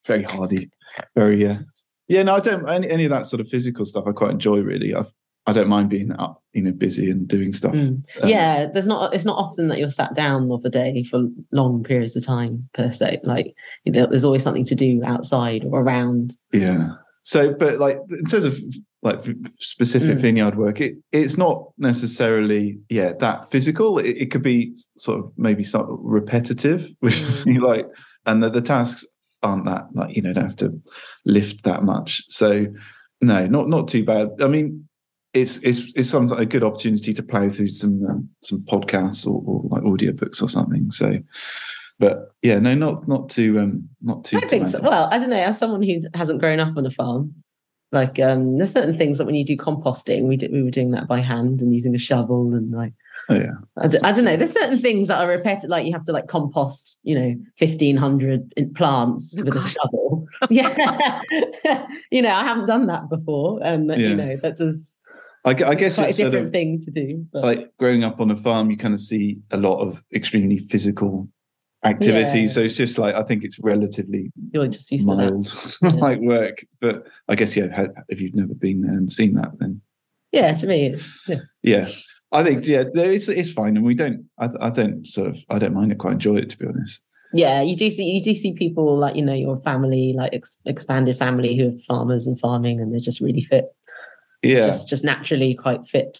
Very 0.05 0.23
hardy. 0.23 0.69
Very 1.15 1.41
yeah. 1.41 1.59
Yeah, 2.07 2.23
no, 2.23 2.35
I 2.35 2.39
don't 2.39 2.67
any, 2.69 2.89
any 2.89 3.05
of 3.05 3.11
that 3.11 3.27
sort 3.27 3.39
of 3.39 3.47
physical 3.47 3.85
stuff. 3.85 4.05
I 4.07 4.11
quite 4.11 4.31
enjoy. 4.31 4.59
Really, 4.59 4.93
I 4.93 5.03
I 5.47 5.53
don't 5.53 5.69
mind 5.69 5.89
being 5.89 6.11
up, 6.13 6.43
you 6.53 6.61
know, 6.61 6.71
busy 6.71 7.09
and 7.09 7.27
doing 7.27 7.53
stuff. 7.53 7.73
Mm. 7.73 8.03
Um, 8.21 8.29
yeah, 8.29 8.67
there's 8.71 8.85
not. 8.85 9.13
It's 9.13 9.25
not 9.25 9.37
often 9.37 9.69
that 9.69 9.79
you're 9.79 9.89
sat 9.89 10.13
down 10.13 10.51
of 10.51 10.63
a 10.65 10.69
day 10.69 11.03
for 11.03 11.27
long 11.51 11.83
periods 11.83 12.15
of 12.15 12.25
time 12.25 12.69
per 12.73 12.91
se. 12.91 13.21
Like 13.23 13.55
you 13.83 13.91
know, 13.91 14.07
there's 14.07 14.25
always 14.25 14.43
something 14.43 14.65
to 14.65 14.75
do 14.75 15.01
outside 15.03 15.65
or 15.65 15.81
around. 15.81 16.33
Yeah. 16.51 16.89
So, 17.23 17.53
but 17.53 17.79
like 17.79 17.97
in 18.09 18.25
terms 18.25 18.45
of 18.45 18.59
like 19.03 19.23
specific 19.59 20.17
mm. 20.17 20.21
vineyard 20.21 20.57
work, 20.57 20.79
it 20.79 20.97
it's 21.11 21.37
not 21.37 21.71
necessarily 21.77 22.77
yeah 22.89 23.13
that 23.13 23.49
physical. 23.49 23.97
It, 23.97 24.17
it 24.17 24.31
could 24.31 24.43
be 24.43 24.75
sort 24.95 25.19
of 25.19 25.31
maybe 25.37 25.63
sort 25.63 25.89
of 25.89 25.97
repetitive, 26.01 26.87
which 26.99 27.15
mm. 27.15 27.61
like 27.61 27.87
and 28.25 28.43
the, 28.43 28.49
the 28.49 28.61
tasks 28.61 29.05
aren't 29.43 29.65
that 29.65 29.87
like 29.93 30.15
you 30.15 30.21
know 30.21 30.33
don't 30.33 30.43
have 30.43 30.55
to 30.57 30.79
lift 31.25 31.63
that 31.63 31.83
much. 31.83 32.23
So 32.27 32.67
no, 33.21 33.47
not 33.47 33.67
not 33.67 33.87
too 33.87 34.03
bad. 34.03 34.31
I 34.41 34.47
mean, 34.47 34.87
it's 35.33 35.57
it's 35.63 35.91
it's 35.95 36.09
sometimes 36.09 36.39
a 36.39 36.45
good 36.45 36.63
opportunity 36.63 37.13
to 37.13 37.23
play 37.23 37.49
through 37.49 37.67
some 37.67 38.05
um, 38.05 38.29
some 38.41 38.59
podcasts 38.61 39.25
or, 39.25 39.41
or 39.45 39.63
like 39.69 39.83
audiobooks 39.83 40.41
or 40.41 40.49
something. 40.49 40.91
So, 40.91 41.19
but 41.99 42.33
yeah, 42.41 42.59
no, 42.59 42.75
not 42.75 43.07
not 43.07 43.29
too 43.29 43.59
um 43.59 43.89
not 44.01 44.25
too. 44.25 44.37
I 44.37 44.41
think 44.41 44.67
so. 44.67 44.81
Well, 44.81 45.07
I 45.11 45.19
don't 45.19 45.29
know. 45.29 45.37
As 45.37 45.57
someone 45.57 45.81
who 45.83 46.01
hasn't 46.13 46.39
grown 46.39 46.59
up 46.59 46.75
on 46.77 46.85
a 46.85 46.91
farm, 46.91 47.35
like 47.91 48.19
um, 48.19 48.57
there's 48.57 48.71
certain 48.71 48.97
things 48.97 49.17
that 49.17 49.25
when 49.25 49.35
you 49.35 49.45
do 49.45 49.57
composting, 49.57 50.27
we 50.27 50.37
did 50.37 50.51
we 50.51 50.63
were 50.63 50.71
doing 50.71 50.91
that 50.91 51.07
by 51.07 51.21
hand 51.21 51.61
and 51.61 51.73
using 51.73 51.95
a 51.95 51.99
shovel 51.99 52.53
and 52.53 52.71
like 52.71 52.93
Oh 53.31 53.35
yeah. 53.35 53.51
I 53.77 53.87
d- 53.87 53.99
I 54.03 54.11
don't 54.11 54.25
know. 54.25 54.35
There's 54.35 54.51
certain 54.51 54.79
things 54.79 55.07
that 55.07 55.21
are 55.21 55.27
repetitive, 55.27 55.69
like 55.69 55.85
you 55.85 55.93
have 55.93 56.05
to 56.05 56.11
like 56.11 56.27
compost, 56.27 56.99
you 57.03 57.17
know, 57.17 57.35
fifteen 57.57 57.95
hundred 57.95 58.53
plants 58.75 59.35
oh, 59.37 59.43
with 59.43 59.53
God. 59.53 59.65
a 59.65 59.69
shovel. 59.69 60.27
yeah. 60.49 61.21
you 62.11 62.21
know, 62.21 62.29
I 62.29 62.43
haven't 62.43 62.65
done 62.65 62.87
that 62.87 63.09
before, 63.09 63.59
and 63.63 63.89
yeah. 63.89 63.95
you 63.95 64.15
know 64.15 64.37
that 64.43 64.57
does. 64.57 64.93
I, 65.43 65.51
I 65.51 65.75
guess 65.75 65.97
it's 65.97 66.19
a 66.19 66.25
different 66.25 66.47
of, 66.47 66.51
thing 66.51 66.81
to 66.81 66.91
do. 66.91 67.25
But. 67.31 67.43
Like 67.43 67.77
growing 67.77 68.03
up 68.03 68.19
on 68.19 68.29
a 68.29 68.35
farm, 68.35 68.69
you 68.69 68.77
kind 68.77 68.93
of 68.93 69.01
see 69.01 69.39
a 69.49 69.57
lot 69.57 69.79
of 69.79 70.03
extremely 70.13 70.59
physical 70.59 71.27
activity. 71.83 72.41
Yeah. 72.41 72.47
So 72.47 72.61
it's 72.61 72.75
just 72.75 72.97
like 72.97 73.15
I 73.15 73.23
think 73.23 73.43
it's 73.43 73.59
relatively 73.59 74.31
You're 74.53 74.67
just 74.67 74.91
used 74.91 75.07
mild, 75.07 75.45
to 75.79 75.89
like 75.89 76.19
work. 76.19 76.65
But 76.81 77.07
I 77.29 77.35
guess 77.35 77.55
yeah, 77.55 77.87
if 78.09 78.19
you've 78.19 78.35
never 78.35 78.53
been 78.53 78.81
there 78.81 78.91
and 78.91 79.11
seen 79.11 79.35
that, 79.35 79.51
then 79.57 79.81
yeah, 80.31 80.53
to 80.53 80.67
me, 80.67 80.95
yeah. 81.27 81.35
yeah. 81.63 81.87
I 82.31 82.43
think 82.43 82.65
yeah, 82.65 82.83
it's 82.93 83.27
it's 83.27 83.51
fine, 83.51 83.75
and 83.75 83.85
we 83.85 83.93
don't. 83.93 84.25
I, 84.39 84.49
I 84.61 84.69
don't 84.69 85.05
sort 85.05 85.29
of. 85.29 85.37
I 85.49 85.59
don't 85.59 85.73
mind 85.73 85.91
it. 85.91 85.97
Quite 85.97 86.13
enjoy 86.13 86.37
it, 86.37 86.49
to 86.51 86.57
be 86.57 86.65
honest. 86.65 87.05
Yeah, 87.33 87.61
you 87.61 87.75
do 87.75 87.89
see 87.89 88.03
you 88.03 88.23
do 88.23 88.33
see 88.33 88.53
people 88.53 88.97
like 88.97 89.15
you 89.15 89.21
know 89.21 89.33
your 89.33 89.59
family, 89.59 90.13
like 90.15 90.33
ex- 90.33 90.57
expanded 90.65 91.17
family, 91.17 91.57
who 91.57 91.69
are 91.69 91.79
farmers 91.87 92.27
and 92.27 92.39
farming, 92.39 92.79
and 92.79 92.91
they're 92.91 92.99
just 92.99 93.21
really 93.21 93.43
fit. 93.43 93.65
Yeah, 94.43 94.67
just, 94.67 94.87
just 94.87 95.03
naturally 95.03 95.55
quite 95.55 95.85
fit. 95.85 96.19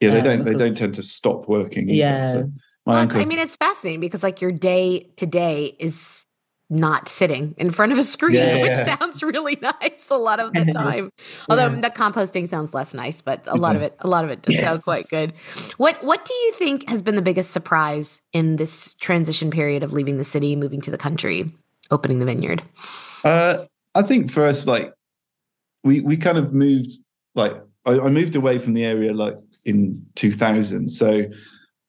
Yeah, 0.00 0.10
they 0.10 0.20
uh, 0.20 0.24
don't. 0.24 0.44
Because, 0.44 0.58
they 0.58 0.64
don't 0.64 0.76
tend 0.76 0.94
to 0.94 1.02
stop 1.02 1.48
working. 1.48 1.90
Either, 1.90 1.94
yeah. 1.94 2.32
So 2.32 2.52
well, 2.86 2.96
uncle, 2.96 3.20
I 3.20 3.24
mean, 3.24 3.38
it's 3.38 3.56
fascinating 3.56 4.00
because 4.00 4.22
like 4.22 4.40
your 4.40 4.52
day 4.52 5.10
to 5.16 5.26
day 5.26 5.76
is 5.78 6.26
not 6.70 7.08
sitting 7.08 7.54
in 7.58 7.70
front 7.72 7.90
of 7.90 7.98
a 7.98 8.04
screen, 8.04 8.34
yeah, 8.36 8.62
which 8.62 8.72
yeah. 8.72 8.96
sounds 8.96 9.22
really 9.24 9.56
nice 9.62 10.08
a 10.08 10.16
lot 10.16 10.38
of 10.38 10.52
the 10.52 10.64
time. 10.72 11.10
Although 11.48 11.68
the 11.68 11.90
composting 11.90 12.48
sounds 12.48 12.72
less 12.72 12.94
nice, 12.94 13.20
but 13.20 13.42
a 13.46 13.56
lot 13.56 13.74
of 13.74 13.82
it, 13.82 13.96
a 13.98 14.08
lot 14.08 14.24
of 14.24 14.30
it 14.30 14.42
does 14.42 14.58
sound 14.58 14.84
quite 14.84 15.08
good. 15.08 15.32
What 15.76 16.02
What 16.04 16.24
do 16.24 16.32
you 16.32 16.52
think 16.52 16.88
has 16.88 17.02
been 17.02 17.16
the 17.16 17.22
biggest 17.22 17.50
surprise 17.50 18.22
in 18.32 18.56
this 18.56 18.94
transition 18.94 19.50
period 19.50 19.82
of 19.82 19.92
leaving 19.92 20.16
the 20.16 20.24
city, 20.24 20.54
moving 20.54 20.80
to 20.82 20.90
the 20.90 20.98
country, 20.98 21.52
opening 21.90 22.20
the 22.20 22.26
vineyard? 22.26 22.62
Uh, 23.24 23.64
I 23.96 24.02
think 24.02 24.30
first, 24.30 24.68
like 24.68 24.92
we 25.82 26.00
we 26.00 26.16
kind 26.16 26.38
of 26.38 26.54
moved, 26.54 26.90
like 27.34 27.52
I, 27.84 27.98
I 27.98 28.08
moved 28.10 28.36
away 28.36 28.58
from 28.58 28.74
the 28.74 28.84
area 28.84 29.12
like 29.12 29.36
in 29.64 30.06
2000, 30.14 30.88
so 30.90 31.24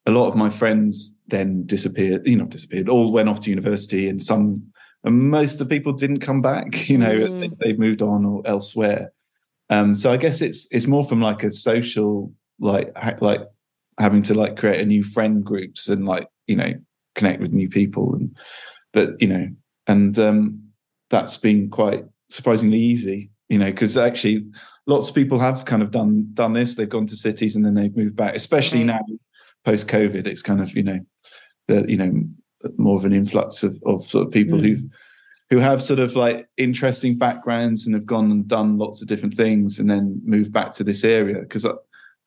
a 0.06 0.10
lot 0.10 0.26
of 0.26 0.34
my 0.34 0.50
friends 0.50 1.16
then 1.28 1.64
disappeared, 1.66 2.26
you 2.26 2.36
know, 2.36 2.46
disappeared, 2.46 2.88
all 2.88 3.12
went 3.12 3.28
off 3.28 3.40
to 3.40 3.50
university 3.50 4.08
and 4.08 4.20
some 4.20 4.71
and 5.04 5.30
most 5.30 5.54
of 5.54 5.68
the 5.68 5.74
people 5.74 5.92
didn't 5.92 6.20
come 6.20 6.42
back. 6.42 6.88
You 6.88 6.98
know, 6.98 7.14
mm. 7.14 7.40
they, 7.58 7.72
they, 7.72 7.76
moved 7.76 8.02
on 8.02 8.24
or 8.24 8.42
elsewhere. 8.44 9.12
Um, 9.70 9.94
so 9.94 10.12
I 10.12 10.16
guess 10.16 10.42
it's 10.42 10.68
it's 10.70 10.86
more 10.86 11.04
from 11.04 11.20
like 11.20 11.42
a 11.42 11.50
social 11.50 12.32
like 12.60 12.96
ha- 12.96 13.16
like 13.20 13.42
having 13.98 14.22
to 14.22 14.34
like 14.34 14.56
create 14.56 14.80
a 14.80 14.86
new 14.86 15.02
friend 15.02 15.44
groups 15.44 15.88
and 15.88 16.04
like 16.06 16.26
you 16.46 16.56
know 16.56 16.72
connect 17.14 17.40
with 17.40 17.52
new 17.52 17.68
people 17.68 18.14
and 18.14 18.36
that 18.92 19.20
you 19.20 19.28
know 19.28 19.48
and 19.86 20.18
um, 20.18 20.62
that's 21.10 21.36
been 21.36 21.70
quite 21.70 22.04
surprisingly 22.28 22.78
easy. 22.78 23.30
You 23.48 23.58
know, 23.58 23.70
because 23.70 23.96
actually 23.96 24.46
lots 24.86 25.08
of 25.08 25.14
people 25.14 25.38
have 25.38 25.64
kind 25.64 25.82
of 25.82 25.90
done 25.90 26.28
done 26.34 26.54
this. 26.54 26.74
They've 26.74 26.88
gone 26.88 27.06
to 27.06 27.16
cities 27.16 27.54
and 27.54 27.64
then 27.64 27.74
they've 27.74 27.96
moved 27.96 28.16
back, 28.16 28.34
especially 28.34 28.84
now 28.84 29.00
post 29.64 29.88
COVID. 29.88 30.26
It's 30.26 30.42
kind 30.42 30.60
of 30.60 30.74
you 30.74 30.82
know 30.82 31.00
the 31.68 31.84
you 31.88 31.96
know 31.96 32.12
more 32.76 32.96
of 32.96 33.04
an 33.04 33.12
influx 33.12 33.62
of, 33.62 33.80
of 33.84 34.04
sort 34.04 34.26
of 34.26 34.32
people 34.32 34.58
mm. 34.58 34.64
who've 34.64 34.82
who 35.50 35.58
have 35.58 35.82
sort 35.82 35.98
of 35.98 36.16
like 36.16 36.48
interesting 36.56 37.18
backgrounds 37.18 37.84
and 37.84 37.94
have 37.94 38.06
gone 38.06 38.30
and 38.30 38.48
done 38.48 38.78
lots 38.78 39.02
of 39.02 39.08
different 39.08 39.34
things 39.34 39.78
and 39.78 39.90
then 39.90 40.18
moved 40.24 40.50
back 40.50 40.72
to 40.72 40.82
this 40.82 41.04
area 41.04 41.40
because 41.40 41.66
I, 41.66 41.72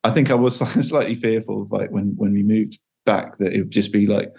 I 0.03 0.11
think 0.11 0.29
I 0.29 0.35
was 0.35 0.57
slightly 0.87 1.15
fearful 1.15 1.63
of 1.63 1.71
like 1.71 1.89
when 1.89 2.13
when 2.17 2.33
we 2.33 2.43
moved 2.43 2.79
back 3.05 3.37
that 3.39 3.53
it 3.53 3.59
would 3.59 3.71
just 3.71 3.91
be 3.91 4.05
like 4.05 4.31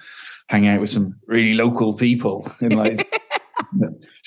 hanging 0.48 0.68
out 0.68 0.80
with 0.80 0.90
some 0.90 1.18
really 1.26 1.54
local 1.54 1.94
people 1.94 2.48
and 2.60 2.76
like 2.76 3.22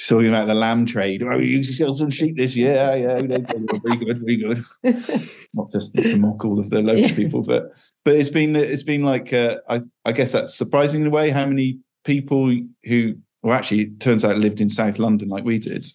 talking 0.09 0.27
about 0.27 0.47
the 0.47 0.55
lamb 0.55 0.85
trade. 0.85 1.23
Oh, 1.23 1.37
you 1.37 1.63
sell 1.63 1.95
some 1.95 2.09
sheep 2.09 2.35
this 2.35 2.55
year? 2.55 2.73
Yeah, 2.73 2.95
yeah, 2.95 3.21
very 3.21 3.97
good, 3.97 4.19
very 4.19 4.37
good. 4.37 4.65
not 5.53 5.71
just 5.71 5.93
to 5.93 6.17
mock 6.17 6.43
all 6.43 6.59
of 6.59 6.69
the 6.69 6.81
local 6.81 7.01
yeah. 7.01 7.15
people, 7.15 7.43
but 7.43 7.71
but 8.03 8.15
it's 8.15 8.29
been 8.29 8.55
it's 8.55 8.83
been 8.83 9.03
like 9.03 9.31
uh, 9.31 9.57
I 9.69 9.81
I 10.03 10.11
guess 10.11 10.31
that's 10.31 10.55
surprising 10.55 11.01
in 11.01 11.07
a 11.07 11.11
way 11.11 11.29
how 11.29 11.45
many 11.45 11.79
people 12.03 12.53
who 12.85 13.15
well 13.43 13.57
actually 13.57 13.81
it 13.81 13.99
turns 13.99 14.25
out 14.25 14.37
lived 14.37 14.61
in 14.61 14.69
South 14.69 14.99
London 14.99 15.29
like 15.29 15.43
we 15.43 15.59
did 15.59 15.85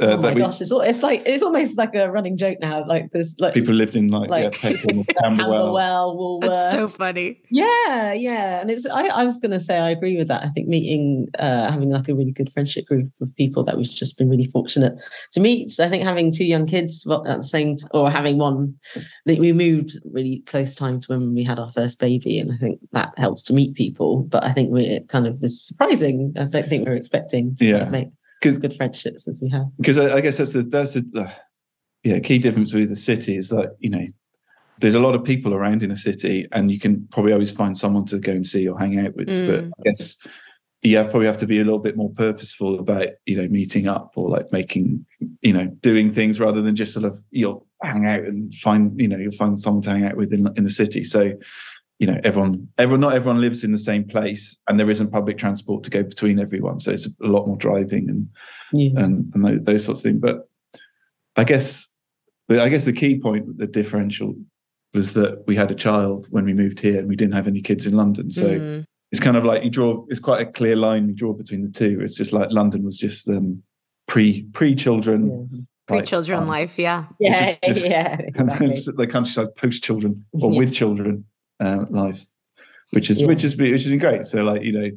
uh, 0.00 0.12
oh 0.12 0.16
my 0.16 0.32
we, 0.32 0.40
gosh, 0.40 0.60
it's, 0.60 0.72
it's 0.72 1.02
like 1.02 1.22
it's 1.26 1.42
almost 1.42 1.76
like 1.76 1.94
a 1.94 2.10
running 2.10 2.36
joke 2.36 2.58
now. 2.60 2.86
Like 2.86 3.10
there's 3.12 3.34
like 3.38 3.52
people 3.52 3.74
lived 3.74 3.96
in 3.96 4.08
like, 4.08 4.30
like 4.30 4.44
yeah, 4.44 4.50
Peckham, 4.72 5.04
Camberwell, 5.04 5.72
Walworth. 6.16 6.50
That's 6.50 6.74
so 6.74 6.88
funny. 6.88 7.42
Yeah, 7.50 8.12
yeah, 8.12 8.60
and 8.60 8.70
it's 8.70 8.88
I, 8.88 9.08
I 9.08 9.24
was 9.24 9.36
going 9.38 9.50
to 9.50 9.60
say 9.60 9.78
I 9.78 9.90
agree 9.90 10.16
with 10.16 10.28
that. 10.28 10.42
I 10.42 10.48
think 10.48 10.68
meeting, 10.68 11.28
uh, 11.38 11.70
having 11.70 11.90
like 11.90 12.08
a 12.08 12.14
really 12.14 12.32
good 12.32 12.50
friendship 12.52 12.86
group 12.86 13.10
of 13.20 13.34
people 13.36 13.62
that 13.64 13.76
we've 13.76 13.90
just 13.90 14.16
been 14.16 14.30
really 14.30 14.46
fortunate 14.46 14.94
to 15.32 15.40
meet. 15.40 15.78
I 15.78 15.88
think 15.88 16.04
having 16.04 16.32
two 16.32 16.46
young 16.46 16.66
kids 16.66 17.06
at 17.06 17.24
the 17.24 17.42
same 17.42 17.76
or 17.90 18.10
having 18.10 18.38
one, 18.38 18.74
that 19.26 19.38
we 19.38 19.52
moved 19.52 19.98
really 20.12 20.42
close 20.46 20.74
time 20.74 21.00
to 21.00 21.06
when 21.08 21.34
we 21.34 21.44
had 21.44 21.58
our 21.58 21.72
first 21.72 21.98
baby, 21.98 22.38
and 22.38 22.52
I 22.52 22.56
think 22.56 22.80
that 22.92 23.12
helps 23.18 23.42
to 23.44 23.52
meet 23.52 23.74
people. 23.74 24.22
But 24.22 24.44
I 24.44 24.52
think 24.52 24.70
we, 24.70 24.86
it 24.86 25.08
kind 25.08 25.26
of 25.26 25.40
was 25.42 25.60
surprising. 25.60 26.32
I 26.38 26.44
don't 26.44 26.66
think 26.66 26.86
we 26.86 26.90
were 26.90 26.96
expecting 26.96 27.54
to 27.56 27.64
yeah. 27.64 27.84
make 27.84 28.08
as 28.44 28.58
good 28.58 28.74
friendships 28.74 29.28
as 29.28 29.40
we 29.42 29.50
have. 29.50 29.66
Because 29.76 29.98
I, 29.98 30.16
I, 30.16 30.20
guess 30.20 30.38
that's 30.38 30.52
the 30.52 30.62
that's 30.62 30.94
the, 30.94 31.00
the 31.12 31.32
yeah 32.04 32.18
key 32.20 32.38
difference 32.38 32.72
with 32.72 32.88
the 32.88 32.96
city 32.96 33.36
is 33.36 33.50
that 33.50 33.76
you 33.78 33.90
know 33.90 34.06
there's 34.78 34.94
a 34.94 35.00
lot 35.00 35.14
of 35.14 35.22
people 35.22 35.54
around 35.54 35.82
in 35.82 35.90
a 35.90 35.96
city, 35.96 36.48
and 36.52 36.70
you 36.70 36.78
can 36.78 37.06
probably 37.10 37.32
always 37.32 37.52
find 37.52 37.76
someone 37.76 38.06
to 38.06 38.18
go 38.18 38.32
and 38.32 38.46
see 38.46 38.68
or 38.68 38.78
hang 38.78 38.98
out 38.98 39.14
with. 39.14 39.28
Mm. 39.28 39.46
But 39.46 39.64
I 39.64 39.90
guess 39.90 40.26
you 40.82 40.96
have, 40.96 41.10
probably 41.10 41.26
have 41.26 41.38
to 41.40 41.46
be 41.46 41.60
a 41.60 41.64
little 41.64 41.78
bit 41.78 41.96
more 41.96 42.10
purposeful 42.10 42.78
about 42.78 43.08
you 43.26 43.36
know 43.36 43.48
meeting 43.48 43.88
up 43.88 44.12
or 44.16 44.28
like 44.28 44.50
making 44.52 45.04
you 45.42 45.52
know 45.52 45.66
doing 45.66 46.12
things 46.12 46.40
rather 46.40 46.62
than 46.62 46.76
just 46.76 46.94
sort 46.94 47.04
of 47.04 47.22
you'll 47.30 47.66
hang 47.82 48.06
out 48.06 48.20
and 48.20 48.54
find 48.56 48.98
you 48.98 49.08
know 49.08 49.18
you'll 49.18 49.32
find 49.32 49.58
someone 49.58 49.82
to 49.82 49.90
hang 49.90 50.04
out 50.04 50.16
with 50.16 50.32
in, 50.32 50.48
in 50.56 50.64
the 50.64 50.70
city. 50.70 51.04
So 51.04 51.32
you 52.00 52.06
know 52.06 52.18
everyone 52.24 52.66
everyone 52.78 53.00
not 53.00 53.12
everyone 53.12 53.40
lives 53.40 53.62
in 53.62 53.70
the 53.70 53.78
same 53.78 54.02
place 54.04 54.60
and 54.66 54.80
there 54.80 54.90
isn't 54.90 55.12
public 55.12 55.38
transport 55.38 55.84
to 55.84 55.90
go 55.90 56.02
between 56.02 56.40
everyone 56.40 56.80
so 56.80 56.90
it's 56.90 57.06
a 57.06 57.12
lot 57.20 57.46
more 57.46 57.58
driving 57.58 58.08
and 58.08 58.28
yeah. 58.72 59.04
and, 59.04 59.32
and 59.34 59.44
those, 59.44 59.64
those, 59.64 59.84
sorts 59.84 60.00
of 60.00 60.04
things 60.04 60.20
but 60.20 60.48
i 61.36 61.44
guess 61.44 61.92
i 62.50 62.68
guess 62.68 62.84
the 62.84 62.92
key 62.92 63.20
point 63.20 63.58
the 63.58 63.66
differential 63.66 64.34
was 64.94 65.12
that 65.12 65.44
we 65.46 65.54
had 65.54 65.70
a 65.70 65.74
child 65.74 66.26
when 66.30 66.44
we 66.44 66.54
moved 66.54 66.80
here 66.80 66.98
and 66.98 67.06
we 67.06 67.14
didn't 67.14 67.34
have 67.34 67.46
any 67.46 67.60
kids 67.60 67.86
in 67.86 67.92
london 67.92 68.30
so 68.30 68.48
mm. 68.48 68.84
it's 69.12 69.20
kind 69.20 69.36
of 69.36 69.44
like 69.44 69.62
you 69.62 69.70
draw 69.70 70.04
it's 70.08 70.20
quite 70.20 70.40
a 70.40 70.50
clear 70.50 70.74
line 70.74 71.06
you 71.06 71.14
draw 71.14 71.34
between 71.34 71.62
the 71.62 71.70
two 71.70 72.00
it's 72.00 72.16
just 72.16 72.32
like 72.32 72.48
london 72.50 72.82
was 72.82 72.98
just 72.98 73.28
um 73.28 73.62
pre 74.08 74.44
pre 74.54 74.74
children 74.74 75.48
yeah 75.52 75.60
pre-children 75.90 76.40
um, 76.40 76.46
life 76.46 76.78
yeah 76.78 77.06
yeah 77.18 77.46
just, 77.46 77.62
just, 77.64 77.80
yeah 77.84 78.16
exactly. 78.20 78.66
and 78.66 78.96
the 78.96 79.06
countryside 79.06 79.54
post 79.56 79.82
children 79.82 80.24
or 80.34 80.52
yeah. 80.52 80.58
with 80.58 80.72
children 80.72 81.24
uh, 81.60 81.84
life, 81.90 82.24
which 82.90 83.10
is 83.10 83.20
yeah. 83.20 83.26
which 83.26 83.44
is 83.44 83.56
which 83.56 83.70
has 83.70 83.86
been 83.86 83.98
great. 83.98 84.24
So 84.26 84.42
like 84.42 84.62
you 84.62 84.72
know, 84.72 84.90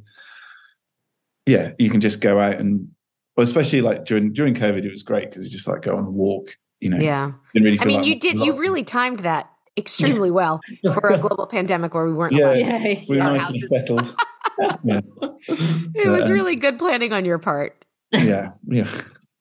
yeah, 1.45 1.71
you 1.77 1.89
can 1.89 2.01
just 2.01 2.21
go 2.21 2.39
out 2.39 2.59
and, 2.59 2.87
well, 3.35 3.43
especially 3.43 3.81
like 3.81 4.05
during 4.05 4.33
during 4.33 4.55
COVID, 4.55 4.83
it 4.83 4.89
was 4.89 5.03
great 5.03 5.29
because 5.29 5.43
you 5.43 5.49
just 5.49 5.67
like 5.67 5.81
go 5.81 5.97
on 5.97 6.05
a 6.05 6.11
walk. 6.11 6.55
You 6.79 6.89
know, 6.89 6.97
yeah. 6.97 7.31
Really 7.55 7.79
I 7.79 7.85
mean, 7.85 7.97
like 7.97 8.07
you 8.07 8.19
did 8.19 8.37
you 8.39 8.57
really 8.57 8.83
timed 8.83 9.19
that 9.19 9.49
extremely 9.77 10.31
well 10.31 10.61
for 10.93 11.09
a 11.09 11.17
global 11.17 11.47
pandemic 11.47 11.93
where 11.93 12.05
we 12.05 12.13
weren't 12.13 12.33
yeah, 12.33 12.53
yeah, 12.53 13.01
we 13.07 13.17
were 13.17 13.23
nice 13.23 13.47
and 13.49 13.59
settled. 13.61 14.15
yeah. 14.83 14.99
It 15.47 16.09
was 16.09 16.25
um, 16.25 16.31
really 16.31 16.55
good 16.55 16.77
planning 16.77 17.13
on 17.13 17.25
your 17.25 17.39
part. 17.39 17.85
Yeah, 18.11 18.51
yeah. 18.67 18.89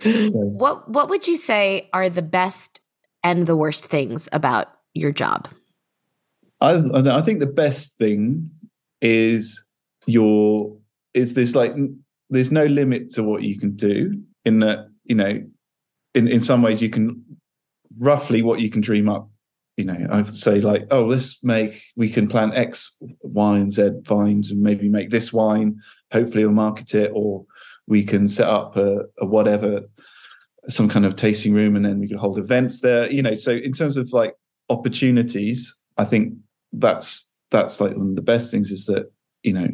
What 0.32 0.88
What 0.88 1.08
would 1.10 1.28
you 1.28 1.36
say 1.36 1.88
are 1.92 2.08
the 2.08 2.22
best 2.22 2.80
and 3.22 3.46
the 3.46 3.54
worst 3.54 3.84
things 3.84 4.28
about 4.32 4.68
your 4.94 5.12
job? 5.12 5.48
I, 6.62 7.18
I 7.18 7.22
think 7.22 7.40
the 7.40 7.46
best 7.46 7.98
thing 7.98 8.50
is 9.00 9.66
your 10.06 10.76
is 11.12 11.34
this 11.34 11.54
like 11.54 11.74
there's 12.30 12.52
no 12.52 12.64
limit 12.66 13.10
to 13.12 13.22
what 13.22 13.42
you 13.42 13.58
can 13.58 13.72
do 13.72 14.22
in 14.44 14.60
that 14.60 14.86
you 15.04 15.16
know 15.16 15.42
in 16.14 16.28
in 16.28 16.40
some 16.40 16.62
ways 16.62 16.80
you 16.80 16.90
can 16.90 17.22
roughly 17.98 18.42
what 18.42 18.60
you 18.60 18.70
can 18.70 18.80
dream 18.80 19.08
up 19.08 19.28
you 19.76 19.84
know. 19.84 20.06
I'd 20.10 20.26
say 20.26 20.60
like 20.60 20.86
oh 20.90 21.04
let's 21.04 21.42
make 21.42 21.82
we 21.96 22.08
can 22.08 22.28
plant 22.28 22.54
x 22.54 23.02
y 23.22 23.56
and 23.56 23.72
z 23.72 23.90
vines 24.02 24.50
and 24.50 24.62
maybe 24.62 24.88
make 24.88 25.10
this 25.10 25.32
wine. 25.32 25.80
Hopefully 26.12 26.44
we'll 26.44 26.54
market 26.54 26.94
it 26.94 27.10
or 27.14 27.44
we 27.86 28.04
can 28.04 28.28
set 28.28 28.48
up 28.48 28.76
a, 28.76 29.00
a 29.18 29.26
whatever 29.26 29.82
some 30.68 30.88
kind 30.88 31.04
of 31.04 31.16
tasting 31.16 31.54
room 31.54 31.74
and 31.74 31.84
then 31.84 31.98
we 31.98 32.06
can 32.06 32.18
hold 32.18 32.38
events 32.38 32.80
there. 32.80 33.10
You 33.10 33.22
know 33.22 33.34
so 33.34 33.52
in 33.52 33.72
terms 33.72 33.96
of 33.96 34.12
like 34.12 34.34
opportunities 34.68 35.82
i 35.98 36.04
think 36.04 36.32
that's 36.72 37.32
that's 37.50 37.80
like 37.80 37.96
one 37.96 38.10
of 38.10 38.16
the 38.16 38.22
best 38.22 38.50
things 38.50 38.70
is 38.70 38.86
that 38.86 39.10
you 39.42 39.52
know 39.52 39.68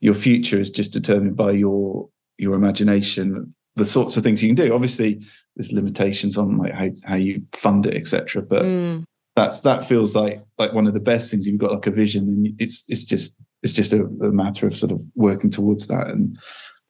your 0.00 0.14
future 0.14 0.60
is 0.60 0.70
just 0.70 0.92
determined 0.92 1.36
by 1.36 1.50
your 1.50 2.08
your 2.38 2.54
imagination 2.54 3.52
the 3.76 3.86
sorts 3.86 4.16
of 4.16 4.24
things 4.24 4.42
you 4.42 4.48
can 4.48 4.66
do. 4.66 4.74
Obviously 4.74 5.20
there's 5.54 5.72
limitations 5.72 6.36
on 6.36 6.58
like 6.58 6.72
how, 6.72 6.88
how 7.04 7.14
you 7.14 7.42
fund 7.52 7.86
it 7.86 7.94
etc 7.94 8.42
but 8.42 8.62
mm. 8.62 9.04
that's 9.36 9.60
that 9.60 9.84
feels 9.84 10.16
like 10.16 10.42
like 10.58 10.72
one 10.72 10.86
of 10.86 10.94
the 10.94 11.00
best 11.00 11.30
things. 11.30 11.46
You've 11.46 11.60
got 11.60 11.72
like 11.72 11.86
a 11.86 11.90
vision 11.90 12.28
and 12.28 12.60
it's 12.60 12.84
it's 12.88 13.04
just 13.04 13.34
it's 13.62 13.72
just 13.72 13.92
a, 13.92 14.04
a 14.04 14.32
matter 14.32 14.66
of 14.66 14.76
sort 14.76 14.92
of 14.92 15.00
working 15.14 15.50
towards 15.50 15.86
that 15.88 16.08
and 16.08 16.38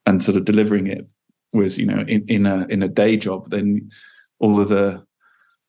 and 0.06 0.22
sort 0.22 0.36
of 0.36 0.44
delivering 0.44 0.86
it. 0.86 1.06
Whereas 1.52 1.78
you 1.78 1.86
know 1.86 2.04
in, 2.06 2.24
in 2.28 2.46
a 2.46 2.66
in 2.68 2.82
a 2.82 2.88
day 2.88 3.16
job 3.16 3.50
then 3.50 3.90
all 4.38 4.60
of 4.60 4.68
the 4.68 5.04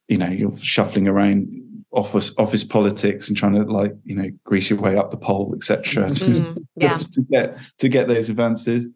you 0.07 0.17
know 0.17 0.29
you're 0.29 0.57
shuffling 0.57 1.07
around 1.07 1.47
office 1.91 2.31
office 2.37 2.63
politics 2.63 3.27
and 3.27 3.37
trying 3.37 3.53
to 3.53 3.63
like 3.63 3.95
you 4.03 4.15
know 4.15 4.29
grease 4.43 4.69
your 4.69 4.79
way 4.79 4.95
up 4.95 5.09
the 5.09 5.17
pole 5.17 5.53
etc 5.55 6.05
mm, 6.05 6.65
yeah. 6.75 6.97
to 6.97 7.21
get 7.31 7.57
to 7.79 7.89
get 7.89 8.07
those 8.07 8.29
advances 8.29 8.87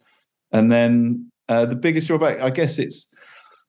and 0.51 0.71
then 0.71 1.29
uh, 1.49 1.65
the 1.65 1.75
biggest 1.75 2.07
drawback 2.07 2.39
i 2.39 2.49
guess 2.49 2.77
it's 2.77 3.13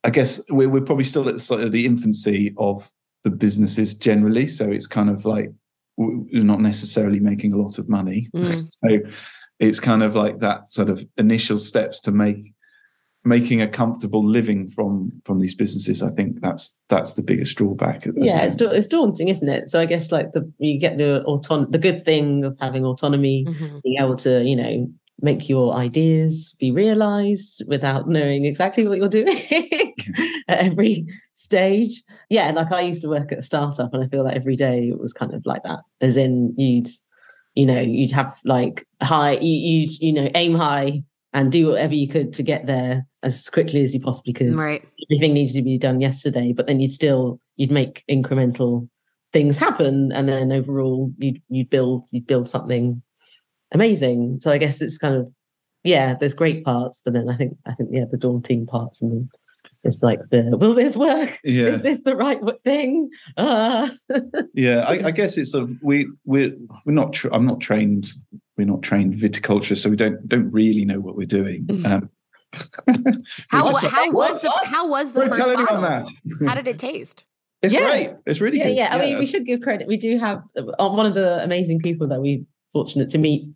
i 0.04 0.10
guess 0.10 0.44
we're, 0.50 0.68
we're 0.68 0.82
probably 0.82 1.04
still 1.04 1.26
at 1.28 1.34
the 1.34 1.40
sort 1.40 1.62
of 1.62 1.72
the 1.72 1.86
infancy 1.86 2.54
of 2.58 2.90
the 3.22 3.30
businesses 3.30 3.94
generally 3.94 4.46
so 4.46 4.70
it's 4.70 4.86
kind 4.86 5.08
of 5.08 5.24
like 5.24 5.50
we're 5.96 6.42
not 6.42 6.60
necessarily 6.60 7.20
making 7.20 7.52
a 7.52 7.56
lot 7.56 7.78
of 7.78 7.88
money 7.88 8.28
mm. 8.36 8.64
so 8.84 9.10
it's 9.58 9.80
kind 9.80 10.02
of 10.02 10.14
like 10.14 10.40
that 10.40 10.68
sort 10.68 10.90
of 10.90 11.04
initial 11.16 11.56
steps 11.56 12.00
to 12.00 12.12
make 12.12 12.53
making 13.24 13.62
a 13.62 13.68
comfortable 13.68 14.24
living 14.24 14.68
from 14.68 15.10
from 15.24 15.38
these 15.38 15.54
businesses 15.54 16.02
i 16.02 16.10
think 16.10 16.40
that's 16.40 16.78
that's 16.88 17.14
the 17.14 17.22
biggest 17.22 17.56
drawback 17.56 18.06
yeah 18.16 18.42
it's, 18.42 18.56
it's 18.60 18.86
daunting 18.86 19.28
isn't 19.28 19.48
it? 19.48 19.70
So 19.70 19.80
i 19.80 19.86
guess 19.86 20.12
like 20.12 20.32
the 20.32 20.50
you 20.58 20.78
get 20.78 20.98
the 20.98 21.22
auton 21.24 21.70
the 21.70 21.78
good 21.78 22.04
thing 22.04 22.44
of 22.44 22.56
having 22.60 22.84
autonomy 22.84 23.44
mm-hmm. 23.46 23.78
being 23.82 24.02
able 24.02 24.16
to 24.16 24.44
you 24.44 24.56
know 24.56 24.88
make 25.20 25.48
your 25.48 25.74
ideas 25.74 26.54
be 26.58 26.70
realized 26.70 27.62
without 27.66 28.08
knowing 28.08 28.44
exactly 28.44 28.86
what 28.86 28.98
you're 28.98 29.08
doing 29.08 29.38
at 30.48 30.58
every 30.58 31.06
stage. 31.34 32.02
Yeah 32.28 32.50
like 32.50 32.72
i 32.72 32.82
used 32.82 33.02
to 33.02 33.08
work 33.08 33.32
at 33.32 33.38
a 33.38 33.42
startup 33.42 33.94
and 33.94 34.04
i 34.04 34.08
feel 34.08 34.24
like 34.24 34.36
every 34.36 34.56
day 34.56 34.88
it 34.88 35.00
was 35.00 35.12
kind 35.12 35.32
of 35.32 35.46
like 35.46 35.62
that. 35.62 35.80
As 36.00 36.16
in 36.16 36.54
you'd 36.58 36.88
you 37.54 37.64
know 37.64 37.80
you'd 37.80 38.10
have 38.10 38.38
like 38.44 38.86
high 39.00 39.38
you 39.38 39.86
you, 39.86 39.96
you 40.00 40.12
know 40.12 40.28
aim 40.34 40.54
high 40.54 41.02
and 41.34 41.50
do 41.50 41.66
whatever 41.66 41.92
you 41.92 42.08
could 42.08 42.32
to 42.32 42.42
get 42.42 42.66
there 42.66 43.04
as 43.24 43.50
quickly 43.50 43.82
as 43.82 43.92
you 43.92 44.00
possibly 44.00 44.32
could. 44.32 44.54
Right. 44.54 44.82
Everything 45.10 45.34
needed 45.34 45.54
to 45.54 45.62
be 45.62 45.76
done 45.76 46.00
yesterday, 46.00 46.54
but 46.56 46.66
then 46.66 46.80
you'd 46.80 46.92
still 46.92 47.40
you'd 47.56 47.72
make 47.72 48.04
incremental 48.10 48.88
things 49.32 49.58
happen, 49.58 50.12
and 50.12 50.28
then 50.28 50.52
overall 50.52 51.12
you'd 51.18 51.42
you'd 51.48 51.68
build 51.68 52.08
you'd 52.12 52.26
build 52.26 52.48
something 52.48 53.02
amazing. 53.72 54.38
So 54.40 54.52
I 54.52 54.58
guess 54.58 54.80
it's 54.80 54.96
kind 54.96 55.16
of 55.16 55.30
yeah, 55.82 56.14
there's 56.18 56.34
great 56.34 56.64
parts, 56.64 57.02
but 57.04 57.12
then 57.12 57.28
I 57.28 57.36
think 57.36 57.58
I 57.66 57.74
think 57.74 57.90
yeah, 57.92 58.04
the 58.10 58.16
daunting 58.16 58.66
parts, 58.66 59.02
and 59.02 59.12
then 59.12 59.30
it's 59.82 60.02
like 60.02 60.20
the 60.30 60.56
will 60.56 60.74
this 60.74 60.96
work? 60.96 61.40
Yeah, 61.44 61.66
is 61.66 61.82
this 61.82 62.00
the 62.04 62.16
right 62.16 62.40
thing? 62.62 63.10
Uh. 63.36 63.88
yeah, 64.54 64.84
I, 64.86 65.08
I, 65.08 65.10
guess 65.10 65.36
it's 65.36 65.50
sort 65.50 65.64
of 65.64 65.76
we 65.82 66.08
we're 66.24 66.54
we're 66.86 66.92
not. 66.92 67.12
Tra- 67.12 67.34
I'm 67.34 67.44
not 67.44 67.60
trained. 67.60 68.08
We're 68.56 68.66
not 68.66 68.82
trained 68.82 69.14
viticulture, 69.14 69.76
so 69.76 69.90
we 69.90 69.96
don't 69.96 70.28
don't 70.28 70.50
really 70.50 70.84
know 70.84 71.00
what 71.00 71.16
we're 71.16 71.26
doing. 71.26 71.68
Um, 71.84 72.10
how 73.48 73.72
how 73.72 74.10
was 74.12 74.42
the 74.42 74.50
how 74.64 74.88
was 74.88 75.12
the 75.12 75.22
first 75.28 75.40
bottle? 75.40 76.46
how 76.46 76.54
did 76.54 76.68
it 76.68 76.78
taste? 76.78 77.24
It's 77.62 77.72
yeah. 77.72 77.88
great. 77.88 78.10
It's 78.26 78.40
really 78.40 78.58
yeah, 78.58 78.64
good. 78.64 78.76
Yeah, 78.76 78.94
I 78.94 78.98
mean, 78.98 79.18
we 79.18 79.26
should 79.26 79.46
give 79.46 79.62
credit. 79.62 79.88
We 79.88 79.96
do 79.96 80.18
have 80.18 80.42
uh, 80.56 80.88
one 80.88 81.06
of 81.06 81.14
the 81.14 81.42
amazing 81.42 81.80
people 81.80 82.06
that 82.08 82.20
we 82.20 82.44
fortunate 82.72 83.08
to 83.10 83.18
meet 83.18 83.48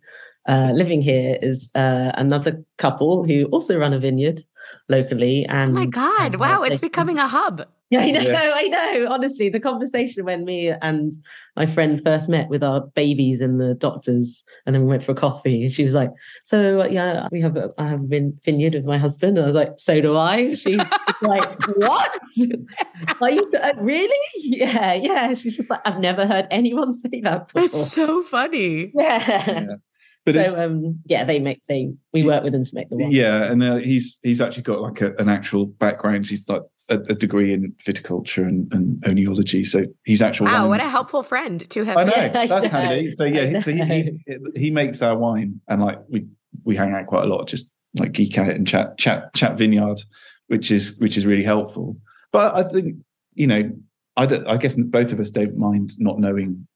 uh, 0.47 0.71
living 0.73 1.01
here 1.01 1.37
is 1.41 1.69
uh, 1.75 2.11
another 2.15 2.63
couple 2.77 3.23
who 3.23 3.45
also 3.45 3.77
run 3.77 3.93
a 3.93 3.99
vineyard 3.99 4.43
locally. 4.87 5.45
And 5.45 5.71
Oh 5.71 5.75
my 5.75 5.85
God. 5.85 6.33
and, 6.33 6.39
Wow. 6.39 6.61
uh, 6.61 6.65
It's 6.65 6.79
becoming 6.79 7.19
a 7.19 7.27
hub. 7.27 7.67
Yeah, 7.89 8.01
I 8.03 8.11
know, 8.11 8.21
Yeah. 8.21 8.51
I 8.53 8.63
know. 8.67 9.07
Honestly, 9.09 9.49
the 9.49 9.59
conversation 9.59 10.23
when 10.25 10.45
me 10.45 10.69
and 10.69 11.13
my 11.55 11.65
friend 11.65 12.01
first 12.03 12.29
met 12.29 12.47
with 12.49 12.63
our 12.63 12.81
babies 12.95 13.41
in 13.41 13.57
the 13.57 13.73
doctors, 13.73 14.43
and 14.65 14.75
then 14.75 14.83
we 14.83 14.89
went 14.89 15.03
for 15.03 15.13
a 15.13 15.15
coffee, 15.15 15.63
and 15.63 15.71
she 15.71 15.83
was 15.83 15.93
like, 15.93 16.11
"So 16.45 16.81
uh, 16.81 16.85
yeah, 16.85 17.27
we 17.31 17.41
have 17.41 17.57
a, 17.57 17.71
I 17.77 17.87
have 17.87 18.01
a 18.01 18.31
vineyard 18.45 18.75
with 18.75 18.85
my 18.85 18.97
husband." 18.97 19.37
And 19.37 19.43
I 19.45 19.47
was 19.47 19.55
like, 19.55 19.73
"So 19.77 19.99
do 20.01 20.15
I." 20.15 20.53
She's 20.53 20.77
like, 21.21 21.67
"What? 21.77 22.11
Are 23.21 23.31
you 23.31 23.51
uh, 23.61 23.73
really?" 23.79 24.15
Yeah, 24.35 24.93
yeah. 24.93 25.33
She's 25.33 25.57
just 25.57 25.69
like, 25.69 25.81
"I've 25.85 25.99
never 25.99 26.25
heard 26.27 26.47
anyone 26.51 26.93
say 26.93 27.21
that 27.23 27.47
before." 27.47 27.63
It's 27.65 27.91
so 27.91 28.21
funny. 28.21 28.91
yeah. 28.95 29.49
Yeah. 29.49 29.65
But 30.25 30.35
so 30.35 30.63
um, 30.63 30.99
yeah, 31.05 31.23
they 31.23 31.39
make 31.39 31.61
they 31.67 31.91
we 32.13 32.23
work 32.23 32.43
with 32.43 32.53
them 32.53 32.65
to 32.65 32.75
make 32.75 32.89
the 32.89 32.97
wine. 32.97 33.11
yeah, 33.11 33.45
and 33.51 33.63
uh, 33.63 33.77
he's 33.77 34.19
he's 34.21 34.41
actually 34.41 34.63
got 34.63 34.81
like 34.81 35.01
a, 35.01 35.13
an 35.15 35.27
actual 35.29 35.65
background. 35.65 36.27
He's 36.27 36.47
like 36.47 36.61
a, 36.89 36.95
a 36.95 37.15
degree 37.15 37.53
in 37.53 37.73
viticulture 37.85 38.47
and, 38.47 38.71
and 38.73 39.01
oenology, 39.03 39.65
so 39.65 39.85
he's 40.03 40.21
actual. 40.21 40.45
Wow. 40.47 40.61
wine- 40.61 40.69
What 40.69 40.81
a 40.81 40.89
helpful 40.89 41.23
friend 41.23 41.67
to 41.69 41.83
have. 41.85 41.97
I 41.97 42.03
know 42.03 42.29
that's 42.47 42.65
handy. 42.67 43.11
So 43.11 43.25
yeah, 43.25 43.59
so 43.59 43.71
he, 43.71 43.83
he 44.27 44.37
he 44.55 44.71
makes 44.71 45.01
our 45.01 45.17
wine, 45.17 45.61
and 45.67 45.81
like 45.81 45.99
we 46.09 46.27
we 46.63 46.75
hang 46.75 46.93
out 46.93 47.07
quite 47.07 47.23
a 47.23 47.27
lot, 47.27 47.47
just 47.47 47.71
like 47.95 48.11
geek 48.11 48.37
out 48.37 48.49
and 48.51 48.67
chat 48.67 48.97
chat 48.97 49.33
chat 49.33 49.57
vineyard, 49.57 49.99
which 50.47 50.71
is 50.71 50.97
which 50.99 51.17
is 51.17 51.25
really 51.25 51.43
helpful. 51.43 51.97
But 52.31 52.55
I 52.55 52.63
think 52.69 52.97
you 53.33 53.47
know, 53.47 53.71
I 54.17 54.25
don't, 54.25 54.47
I 54.47 54.57
guess 54.57 54.75
both 54.75 55.11
of 55.13 55.19
us 55.19 55.31
don't 55.31 55.57
mind 55.57 55.91
not 55.97 56.19
knowing 56.19 56.67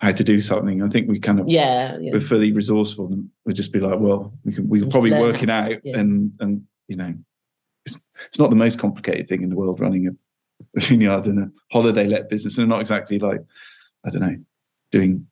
how 0.00 0.12
to 0.12 0.22
do 0.24 0.40
something. 0.40 0.82
I 0.82 0.88
think 0.88 1.08
we 1.08 1.18
kind 1.18 1.40
of 1.40 1.48
Yeah, 1.48 1.96
yeah. 2.00 2.12
we're 2.12 2.20
fully 2.20 2.52
resourceful, 2.52 3.06
and 3.12 3.28
we'll 3.44 3.54
just 3.56 3.72
be 3.72 3.80
like, 3.80 3.98
well, 3.98 4.32
we 4.44 4.52
can 4.52 4.68
we 4.68 4.78
can 4.78 4.86
Just 4.88 4.92
probably 4.92 5.10
learn 5.10 5.20
work 5.20 5.42
it 5.42 5.50
out, 5.50 5.72
yeah. 5.84 5.98
and 5.98 6.32
and 6.40 6.62
you 6.86 6.96
know, 6.96 7.14
it's 8.26 8.26
it's 8.28 8.38
not 8.38 8.50
the 8.50 8.56
most 8.56 8.78
complicated 8.78 9.28
thing 9.28 9.42
in 9.42 9.50
the 9.50 9.56
world 9.56 9.80
running 9.80 10.06
a, 10.06 10.10
a 10.76 10.80
vineyard 10.80 11.26
and 11.26 11.38
a 11.38 11.50
holiday 11.72 12.06
let 12.06 12.28
business, 12.28 12.58
and 12.58 12.68
not 12.68 12.80
exactly 12.80 13.18
like 13.18 13.40
I 14.06 14.10
don't 14.10 14.22
know 14.22 14.36
doing 14.90 15.26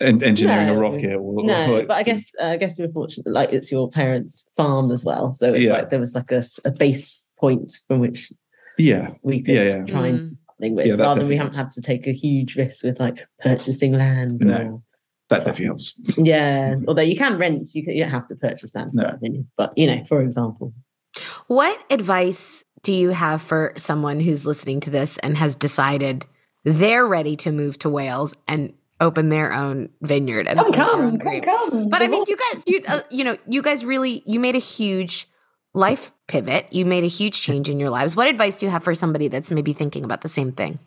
en- 0.00 0.22
engineering 0.22 0.68
a 0.68 0.74
rocket 0.78 1.14
or, 1.14 1.20
or 1.40 1.44
No, 1.44 1.72
like- 1.78 1.88
but 1.88 1.94
I 1.96 2.02
guess 2.02 2.30
uh, 2.40 2.46
I 2.46 2.56
guess 2.56 2.78
we're 2.78 2.90
fortunate. 2.92 3.26
Like 3.30 3.52
it's 3.52 3.70
your 3.72 3.90
parents' 3.90 4.50
farm 4.56 4.90
as 4.90 5.04
well, 5.04 5.32
so 5.32 5.52
it's 5.54 5.64
Yeah. 5.64 5.72
like 5.72 5.90
there 5.90 5.98
was 6.00 6.14
like 6.14 6.30
a 6.32 6.42
base 6.78 7.30
point 7.38 7.72
from 7.88 8.00
which 8.00 8.32
yeah, 8.78 9.12
we 9.22 9.40
could 9.42 9.54
Yeah, 9.54 9.62
yeah. 9.62 9.82
try 9.84 10.08
and 10.08 10.20
Mm. 10.20 10.28
do 10.30 10.36
something 10.50 10.74
with, 10.76 10.86
Yeah, 10.86 10.94
rather 10.96 11.20
than 11.20 11.28
we 11.28 11.36
haven't 11.36 11.54
helps. 11.54 11.76
had 11.76 11.82
to 11.82 11.86
take 11.86 12.06
a 12.06 12.12
huge 12.12 12.56
risk 12.56 12.84
with 12.84 13.00
like 13.00 13.26
purchasing 13.40 13.92
land. 13.92 14.40
No. 14.40 14.82
that 15.30 15.38
definitely 15.38 15.64
helps. 15.66 15.98
Yeah, 16.18 16.76
although 16.86 17.00
you 17.02 17.16
can 17.16 17.38
rent, 17.38 17.74
you, 17.74 17.82
can, 17.82 17.94
you 17.94 18.02
don't 18.02 18.10
have 18.12 18.28
to 18.28 18.36
purchase 18.36 18.74
land, 18.74 18.90
No. 18.94 19.02
start 19.02 19.20
but 19.56 19.72
you 19.78 19.86
know, 19.86 20.04
for 20.04 20.20
example, 20.20 20.74
What 21.48 21.78
advice 21.90 22.64
do 22.82 22.92
you 22.92 23.10
have 23.10 23.40
for 23.42 23.72
someone 23.76 24.20
who's 24.20 24.44
listening 24.44 24.80
to 24.80 24.90
this 24.90 25.18
and 25.18 25.36
has 25.36 25.54
decided 25.54 26.26
they're 26.64 27.06
ready 27.06 27.36
to 27.36 27.52
move 27.52 27.78
to 27.80 27.88
Wales 27.88 28.34
and 28.48 28.72
open 29.00 29.28
their 29.28 29.52
own 29.52 29.90
vineyard 30.02 30.48
and 30.48 30.58
come, 30.58 30.72
plant 30.72 30.76
their 30.76 31.02
own 31.02 31.18
come, 31.18 31.40
come, 31.42 31.70
come. 31.70 31.88
But 31.88 32.02
I 32.02 32.08
mean, 32.08 32.24
you 32.26 32.36
guys, 32.36 32.64
you 32.66 32.82
uh, 32.88 33.00
you 33.10 33.24
know, 33.24 33.36
you 33.46 33.62
guys 33.62 33.84
really 33.84 34.22
you 34.26 34.40
made 34.40 34.56
a 34.56 34.60
huge 34.60 35.28
life 35.74 36.12
pivot. 36.26 36.72
You 36.72 36.84
made 36.84 37.04
a 37.04 37.08
huge 37.08 37.40
change 37.40 37.68
in 37.68 37.78
your 37.78 37.90
lives. 37.90 38.16
What 38.16 38.28
advice 38.28 38.58
do 38.58 38.66
you 38.66 38.72
have 38.72 38.82
for 38.82 38.94
somebody 38.94 39.28
that's 39.28 39.50
maybe 39.50 39.72
thinking 39.72 40.04
about 40.04 40.22
the 40.22 40.28
same 40.28 40.52
thing? 40.52 40.78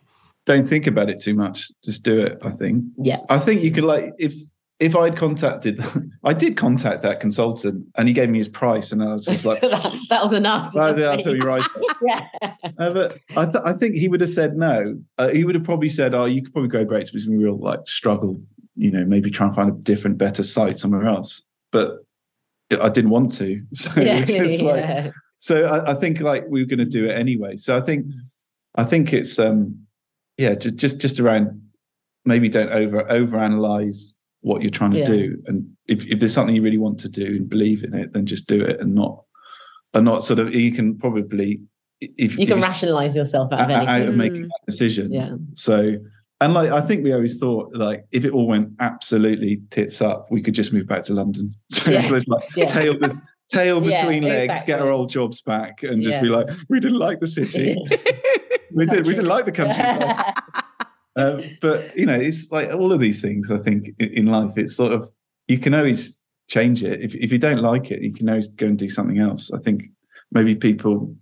Don't 0.46 0.66
think 0.66 0.86
about 0.86 1.08
it 1.08 1.22
too 1.22 1.34
much. 1.34 1.70
Just 1.84 2.02
do 2.02 2.20
it. 2.20 2.38
I 2.42 2.50
think. 2.50 2.84
yeah, 2.98 3.20
I 3.28 3.38
think 3.38 3.62
you 3.62 3.70
could 3.70 3.84
like 3.84 4.12
if 4.18 4.34
if 4.80 4.96
I'd 4.96 5.14
contacted, 5.14 5.84
I 6.24 6.32
did 6.32 6.56
contact 6.56 7.02
that 7.02 7.20
consultant, 7.20 7.86
and 7.96 8.08
he 8.08 8.14
gave 8.14 8.30
me 8.30 8.38
his 8.38 8.48
price, 8.48 8.92
and 8.92 9.02
I 9.02 9.12
was 9.12 9.26
just 9.26 9.44
like. 9.44 9.60
that, 9.60 9.94
that 10.08 10.22
was 10.22 10.32
enough. 10.32 10.72
"Oh, 10.74 10.96
yeah, 10.96 11.10
I 11.10 11.22
feel 11.22 11.36
you 11.36 11.42
right. 11.42 11.62
yeah, 12.02 12.26
Uh, 12.78 12.90
but 12.90 13.18
I, 13.36 13.44
th- 13.44 13.64
I 13.64 13.74
think 13.74 13.96
he 13.96 14.08
would 14.08 14.22
have 14.22 14.30
said 14.30 14.56
no. 14.56 14.98
Uh, 15.18 15.28
he 15.28 15.44
would 15.44 15.54
have 15.54 15.64
probably 15.64 15.90
said, 15.90 16.14
"Oh, 16.14 16.24
you 16.24 16.42
could 16.42 16.52
probably 16.52 16.70
go 16.70 16.84
great, 16.84 17.06
but 17.06 17.14
it's 17.14 17.26
real 17.28 17.58
like 17.58 17.80
struggle. 17.86 18.40
You 18.74 18.90
know, 18.90 19.04
maybe 19.04 19.30
try 19.30 19.46
and 19.46 19.54
find 19.54 19.68
a 19.68 19.72
different, 19.72 20.16
better 20.16 20.42
site 20.42 20.78
somewhere 20.78 21.06
else." 21.06 21.42
But 21.72 21.98
I 22.80 22.88
didn't 22.88 23.10
want 23.10 23.34
to, 23.34 23.62
so 23.74 24.00
yeah, 24.00 24.24
just 24.24 24.62
like, 24.62 25.12
so 25.38 25.64
I, 25.66 25.92
I 25.92 25.94
think 25.94 26.20
like 26.20 26.44
we 26.48 26.62
were 26.62 26.66
going 26.66 26.78
to 26.78 26.86
do 26.86 27.04
it 27.04 27.12
anyway. 27.12 27.58
So 27.58 27.76
I 27.76 27.82
think, 27.82 28.06
I 28.76 28.84
think 28.84 29.12
it's 29.12 29.38
um, 29.38 29.86
yeah, 30.38 30.54
just 30.54 30.76
just 30.76 31.00
just 31.00 31.20
around 31.20 31.60
maybe 32.24 32.48
don't 32.48 32.70
over 32.70 33.02
overanalyze 33.04 34.14
what 34.42 34.62
you're 34.62 34.70
trying 34.70 34.92
to 34.92 34.98
Yeah. 34.98 35.04
do, 35.04 35.42
and 35.46 35.66
if 35.86 36.06
if 36.06 36.18
there's 36.20 36.32
something 36.32 36.54
you 36.56 36.62
really 36.62 36.78
want 36.78 36.98
to 37.00 37.08
do 37.08 37.26
and 37.26 37.48
believe 37.48 37.84
in 37.84 37.94
it, 37.94 38.12
then 38.12 38.26
just 38.26 38.48
do 38.48 38.60
it, 38.62 38.80
and 38.80 38.94
not 38.94 39.22
and 39.94 40.04
not 40.04 40.22
sort 40.22 40.38
of 40.38 40.54
you 40.54 40.72
can 40.72 40.96
probably 40.98 41.60
if 42.00 42.38
you 42.38 42.46
can 42.46 42.58
if 42.58 42.64
rationalize 42.64 43.14
yourself 43.14 43.52
out 43.52 43.60
of 43.60 43.70
out, 43.70 43.86
out 43.86 43.88
anything. 43.88 44.08
of 44.08 44.16
making 44.16 44.42
Mm. 44.44 44.48
that 44.48 44.66
decision. 44.66 45.12
Yeah. 45.12 45.34
So, 45.54 45.96
and 46.40 46.54
like 46.54 46.70
I 46.70 46.80
think 46.80 47.04
we 47.04 47.12
always 47.12 47.36
thought, 47.38 47.74
like 47.74 48.04
if 48.12 48.24
it 48.24 48.32
all 48.32 48.46
went 48.46 48.70
absolutely 48.80 49.60
tits 49.70 50.00
up, 50.00 50.26
we 50.30 50.40
could 50.40 50.54
just 50.54 50.72
move 50.72 50.86
back 50.86 51.02
to 51.04 51.14
London. 51.14 51.54
So 51.70 51.90
Yeah. 51.90 52.14
it's 52.14 52.28
like 52.28 52.44
Yeah. 52.56 52.66
tail 52.66 52.94
be- 52.98 53.08
tail 53.52 53.84
Yeah, 53.86 54.00
between 54.02 54.22
legs, 54.22 54.62
get 54.62 54.80
our 54.80 54.90
old 54.90 55.10
jobs 55.10 55.42
back, 55.42 55.82
and 55.82 56.02
just 56.02 56.16
Yeah. 56.16 56.22
be 56.22 56.28
like, 56.28 56.46
we 56.70 56.80
didn't 56.80 56.98
like 56.98 57.20
the 57.20 57.26
city. 57.26 57.76
we 58.72 58.86
did. 58.86 59.04
We 59.06 59.14
didn't 59.14 59.28
like 59.28 59.44
the 59.44 59.52
countryside. 59.52 60.32
Um, 61.16 61.42
but 61.60 61.96
you 61.98 62.06
know, 62.06 62.14
it's 62.14 62.50
like 62.52 62.70
all 62.72 62.92
of 62.92 63.00
these 63.00 63.20
things. 63.20 63.50
I 63.50 63.58
think 63.58 63.88
in, 63.98 64.26
life, 64.26 64.52
it's 64.56 64.76
sort 64.76 64.92
of 64.92 65.08
you 65.48 65.58
can 65.58 65.74
always 65.74 66.18
change 66.48 66.82
it. 66.84 67.00
If 67.00 67.14
if 67.14 67.32
you 67.32 67.38
don't 67.38 67.62
like 67.62 67.90
it, 67.90 68.02
you 68.02 68.12
can 68.12 68.28
always 68.28 68.48
go 68.48 68.66
and 68.66 68.78
do 68.78 68.88
something 68.88 69.18
else. 69.18 69.52
I 69.52 69.58
think 69.58 69.84
maybe 70.32 70.54
people. 70.54 71.14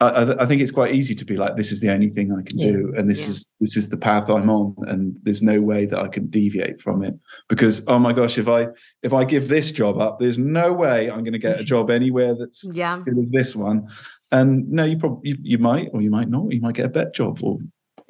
I, 0.00 0.42
I- 0.44 0.46
think 0.46 0.62
it's 0.62 0.70
quite 0.70 0.94
easy 0.94 1.12
to 1.16 1.24
be 1.24 1.36
like, 1.36 1.56
this 1.56 1.72
is 1.72 1.80
the 1.80 1.90
only 1.90 2.08
thing 2.08 2.30
I 2.32 2.42
can 2.42 2.56
do, 2.56 2.94
and 2.96 3.10
this 3.10 3.22
Yeah. 3.24 3.30
is 3.30 3.52
this 3.58 3.76
is 3.76 3.88
the 3.88 3.96
path 3.96 4.28
I'm 4.30 4.48
on, 4.48 4.76
and 4.86 5.16
there's 5.24 5.42
no 5.42 5.60
way 5.60 5.86
that 5.86 5.98
I 5.98 6.06
can 6.06 6.28
deviate 6.28 6.80
from 6.80 7.02
it. 7.02 7.14
Because 7.48 7.84
oh 7.88 7.98
my 7.98 8.12
gosh, 8.12 8.38
if 8.38 8.46
I 8.46 8.68
if 9.02 9.12
I 9.12 9.24
give 9.24 9.48
this 9.48 9.72
job 9.72 9.98
up, 9.98 10.20
there's 10.20 10.38
no 10.38 10.72
way 10.72 11.10
I'm 11.10 11.24
going 11.24 11.32
to 11.32 11.38
get 11.40 11.58
a 11.60 11.64
job 11.74 11.90
anywhere 11.90 12.36
that's 12.38 12.64
Yeah. 12.72 13.02
good 13.04 13.18
as 13.18 13.30
this 13.30 13.56
one. 13.56 13.88
And 14.30 14.68
no, 14.70 14.84
you 14.84 14.98
probably 14.98 15.30
you, 15.30 15.36
you 15.42 15.58
might 15.58 15.88
or 15.92 16.00
you 16.00 16.10
might 16.10 16.28
not. 16.28 16.52
You 16.52 16.60
might 16.60 16.76
get 16.76 16.86
a 16.86 16.90
better 16.90 17.10
job, 17.10 17.40
or 17.42 17.58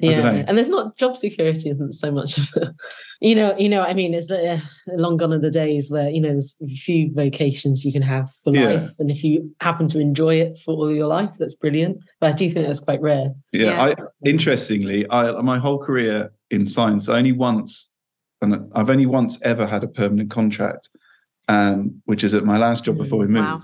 yeah, 0.07 0.21
don't 0.21 0.35
know. 0.35 0.45
and 0.47 0.57
there's 0.57 0.69
not 0.69 0.95
job 0.97 1.17
security 1.17 1.69
isn't 1.69 1.93
so 1.93 2.09
much 2.11 2.37
of 2.37 2.49
a, 2.61 2.73
you 3.19 3.35
know, 3.35 3.57
you 3.57 3.67
know, 3.67 3.81
I 3.81 3.93
mean, 3.93 4.13
it's 4.13 4.31
uh, 4.31 4.59
long 4.87 5.17
gone 5.17 5.33
are 5.33 5.39
the 5.39 5.51
days 5.51 5.91
where 5.91 6.09
you 6.09 6.21
know 6.21 6.29
there's 6.29 6.55
a 6.63 6.67
few 6.69 7.11
vocations 7.13 7.83
you 7.83 7.91
can 7.91 8.01
have 8.01 8.31
for 8.43 8.53
Yeah. 8.55 8.67
life, 8.67 8.91
and 8.99 9.11
if 9.11 9.23
you 9.23 9.53
happen 9.61 9.87
to 9.89 9.99
enjoy 9.99 10.35
it 10.35 10.57
for 10.63 10.73
all 10.73 10.93
your 10.93 11.07
life, 11.07 11.31
that's 11.37 11.53
brilliant. 11.55 11.97
But 12.21 12.31
I 12.31 12.33
do 12.35 12.49
think 12.49 12.65
that's 12.67 12.79
quite 12.79 13.01
rare. 13.01 13.33
Yeah, 13.51 13.63
Yeah. 13.65 13.83
I 13.83 13.95
interestingly, 14.23 15.09
I 15.09 15.41
my 15.41 15.57
whole 15.59 15.79
career 15.79 16.31
in 16.49 16.67
science, 16.69 17.09
I 17.09 17.17
only 17.17 17.33
once, 17.33 17.93
and 18.41 18.71
I've 18.73 18.89
only 18.89 19.05
once 19.05 19.37
ever 19.43 19.65
had 19.67 19.83
a 19.83 19.87
permanent 19.87 20.29
contract, 20.31 20.89
um, 21.49 22.01
which 22.05 22.23
is 22.23 22.33
at 22.33 22.45
my 22.45 22.57
last 22.57 22.85
job 22.85 22.97
before 22.97 23.19
we 23.19 23.27
moved, 23.27 23.47
Wow. 23.47 23.61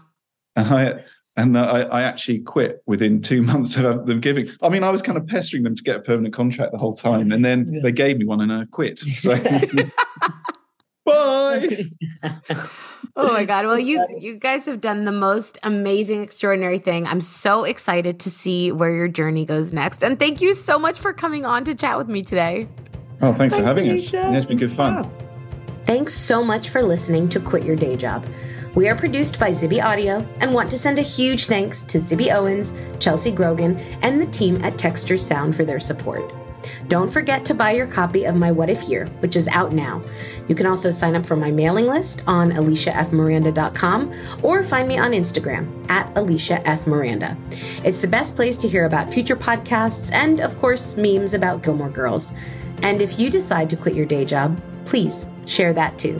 and 0.58 0.68
I 0.68 1.04
and 1.38 1.58
uh, 1.58 1.62
I, 1.92 2.00
I 2.00 2.02
actually 2.04 2.40
quit 2.40 2.82
within 2.86 3.22
two 3.22 3.42
months 3.52 3.76
of 3.78 3.86
uh, 3.86 3.98
them 4.04 4.20
giving. 4.20 4.48
I 4.62 4.70
mean, 4.70 4.84
I 4.84 4.90
was 4.90 5.02
kind 5.02 5.18
of 5.18 5.28
pestering 5.28 5.64
them 5.64 5.76
to 5.76 5.84
get 5.84 5.96
a 5.98 6.00
permanent 6.00 6.34
contract 6.34 6.72
the 6.72 6.78
whole 6.78 6.96
time, 6.96 7.32
and 7.32 7.44
then 7.44 7.66
Yeah. 7.70 7.80
they 7.84 7.92
gave 7.92 8.18
me 8.18 8.26
one, 8.26 8.42
and 8.42 8.52
I 8.52 8.66
quit. 8.72 9.00
So 9.00 9.36
bye. 11.06 11.84
Oh 13.18 13.32
my 13.32 13.46
god. 13.46 13.66
Well, 13.66 13.80
you 13.80 14.06
you 14.20 14.36
guys 14.36 14.66
have 14.66 14.82
done 14.82 15.06
the 15.06 15.12
most 15.12 15.58
amazing 15.64 16.22
extraordinary 16.22 16.80
thing. 16.80 17.08
I'm 17.08 17.22
so 17.22 17.64
excited 17.64 18.20
to 18.22 18.30
see 18.30 18.72
where 18.72 18.92
your 18.92 19.08
journey 19.08 19.46
goes 19.46 19.72
next. 19.72 20.04
And 20.04 20.20
thank 20.20 20.42
you 20.42 20.54
so 20.54 20.78
much 20.78 21.00
for 21.00 21.14
coming 21.14 21.46
on 21.46 21.64
to 21.66 21.76
chat 21.76 21.98
with 21.98 22.10
me 22.10 22.24
today. 22.24 22.68
Oh, 23.22 23.34
thanks, 23.34 23.56
for 23.56 23.64
Thanks, 23.64 23.68
having 23.68 23.90
us. 23.92 24.12
Yeah, 24.12 24.36
it's 24.36 24.46
been 24.46 24.58
good 24.58 24.72
fun. 24.72 24.96
Wow. 25.04 25.12
Thanks 25.86 26.14
so 26.14 26.44
much 26.44 26.70
for 26.70 26.82
listening 26.82 27.30
to 27.30 27.40
Quit 27.40 27.64
Your 27.64 27.78
Day 27.78 27.96
Job. 27.96 28.26
We 28.76 28.90
are 28.90 28.96
produced 28.96 29.40
by 29.40 29.52
Zibby 29.52 29.82
Audio 29.82 30.28
and 30.42 30.54
want 30.54 30.70
to 30.72 30.78
send 30.78 31.00
a 31.00 31.02
huge 31.02 31.46
thanks 31.46 31.86
to 31.86 31.98
Zibby 31.98 32.34
Owens, 32.36 32.74
Chelsea 33.00 33.32
Grogan, 33.32 33.78
and 34.02 34.22
the 34.22 34.26
team 34.26 34.62
at 34.66 34.78
Texture 34.78 35.16
Sound 35.16 35.56
for 35.56 35.64
their 35.64 35.80
support. 35.80 36.34
Don't 36.90 37.10
forget 37.10 37.46
to 37.46 37.54
buy 37.54 37.72
your 37.72 37.88
copy 37.88 38.26
of 38.26 38.36
my 38.36 38.52
What 38.52 38.70
If 38.70 38.90
Year, 38.90 39.06
which 39.20 39.38
is 39.38 39.48
out 39.48 39.72
now. 39.72 40.02
You 40.50 40.56
can 40.56 40.66
also 40.66 40.92
sign 40.92 41.16
up 41.16 41.26
for 41.26 41.38
my 41.38 41.52
mailing 41.52 41.88
list 41.88 42.24
on 42.28 42.52
alishafmiranda.com 42.52 44.14
or 44.44 44.62
find 44.62 44.90
me 44.90 44.98
on 44.98 45.12
Instagram 45.12 45.90
at 45.90 46.14
alishafmiranda. 46.16 47.38
It's 47.86 48.00
the 48.00 48.08
best 48.08 48.36
place 48.36 48.58
to 48.58 48.68
hear 48.68 48.86
about 48.86 49.14
future 49.14 49.38
podcasts 49.38 50.12
and, 50.12 50.42
of 50.42 50.58
course, 50.58 50.98
memes 50.98 51.34
about 51.34 51.64
Gilmore 51.64 51.90
Girls. 51.90 52.34
And 52.84 53.02
if 53.02 53.20
you 53.20 53.30
decide 53.30 53.70
to 53.70 53.78
quit 53.78 53.96
your 53.96 54.06
day 54.06 54.26
job, 54.26 54.60
please 54.84 55.28
share 55.46 55.72
that 55.72 55.98
too. 55.98 56.20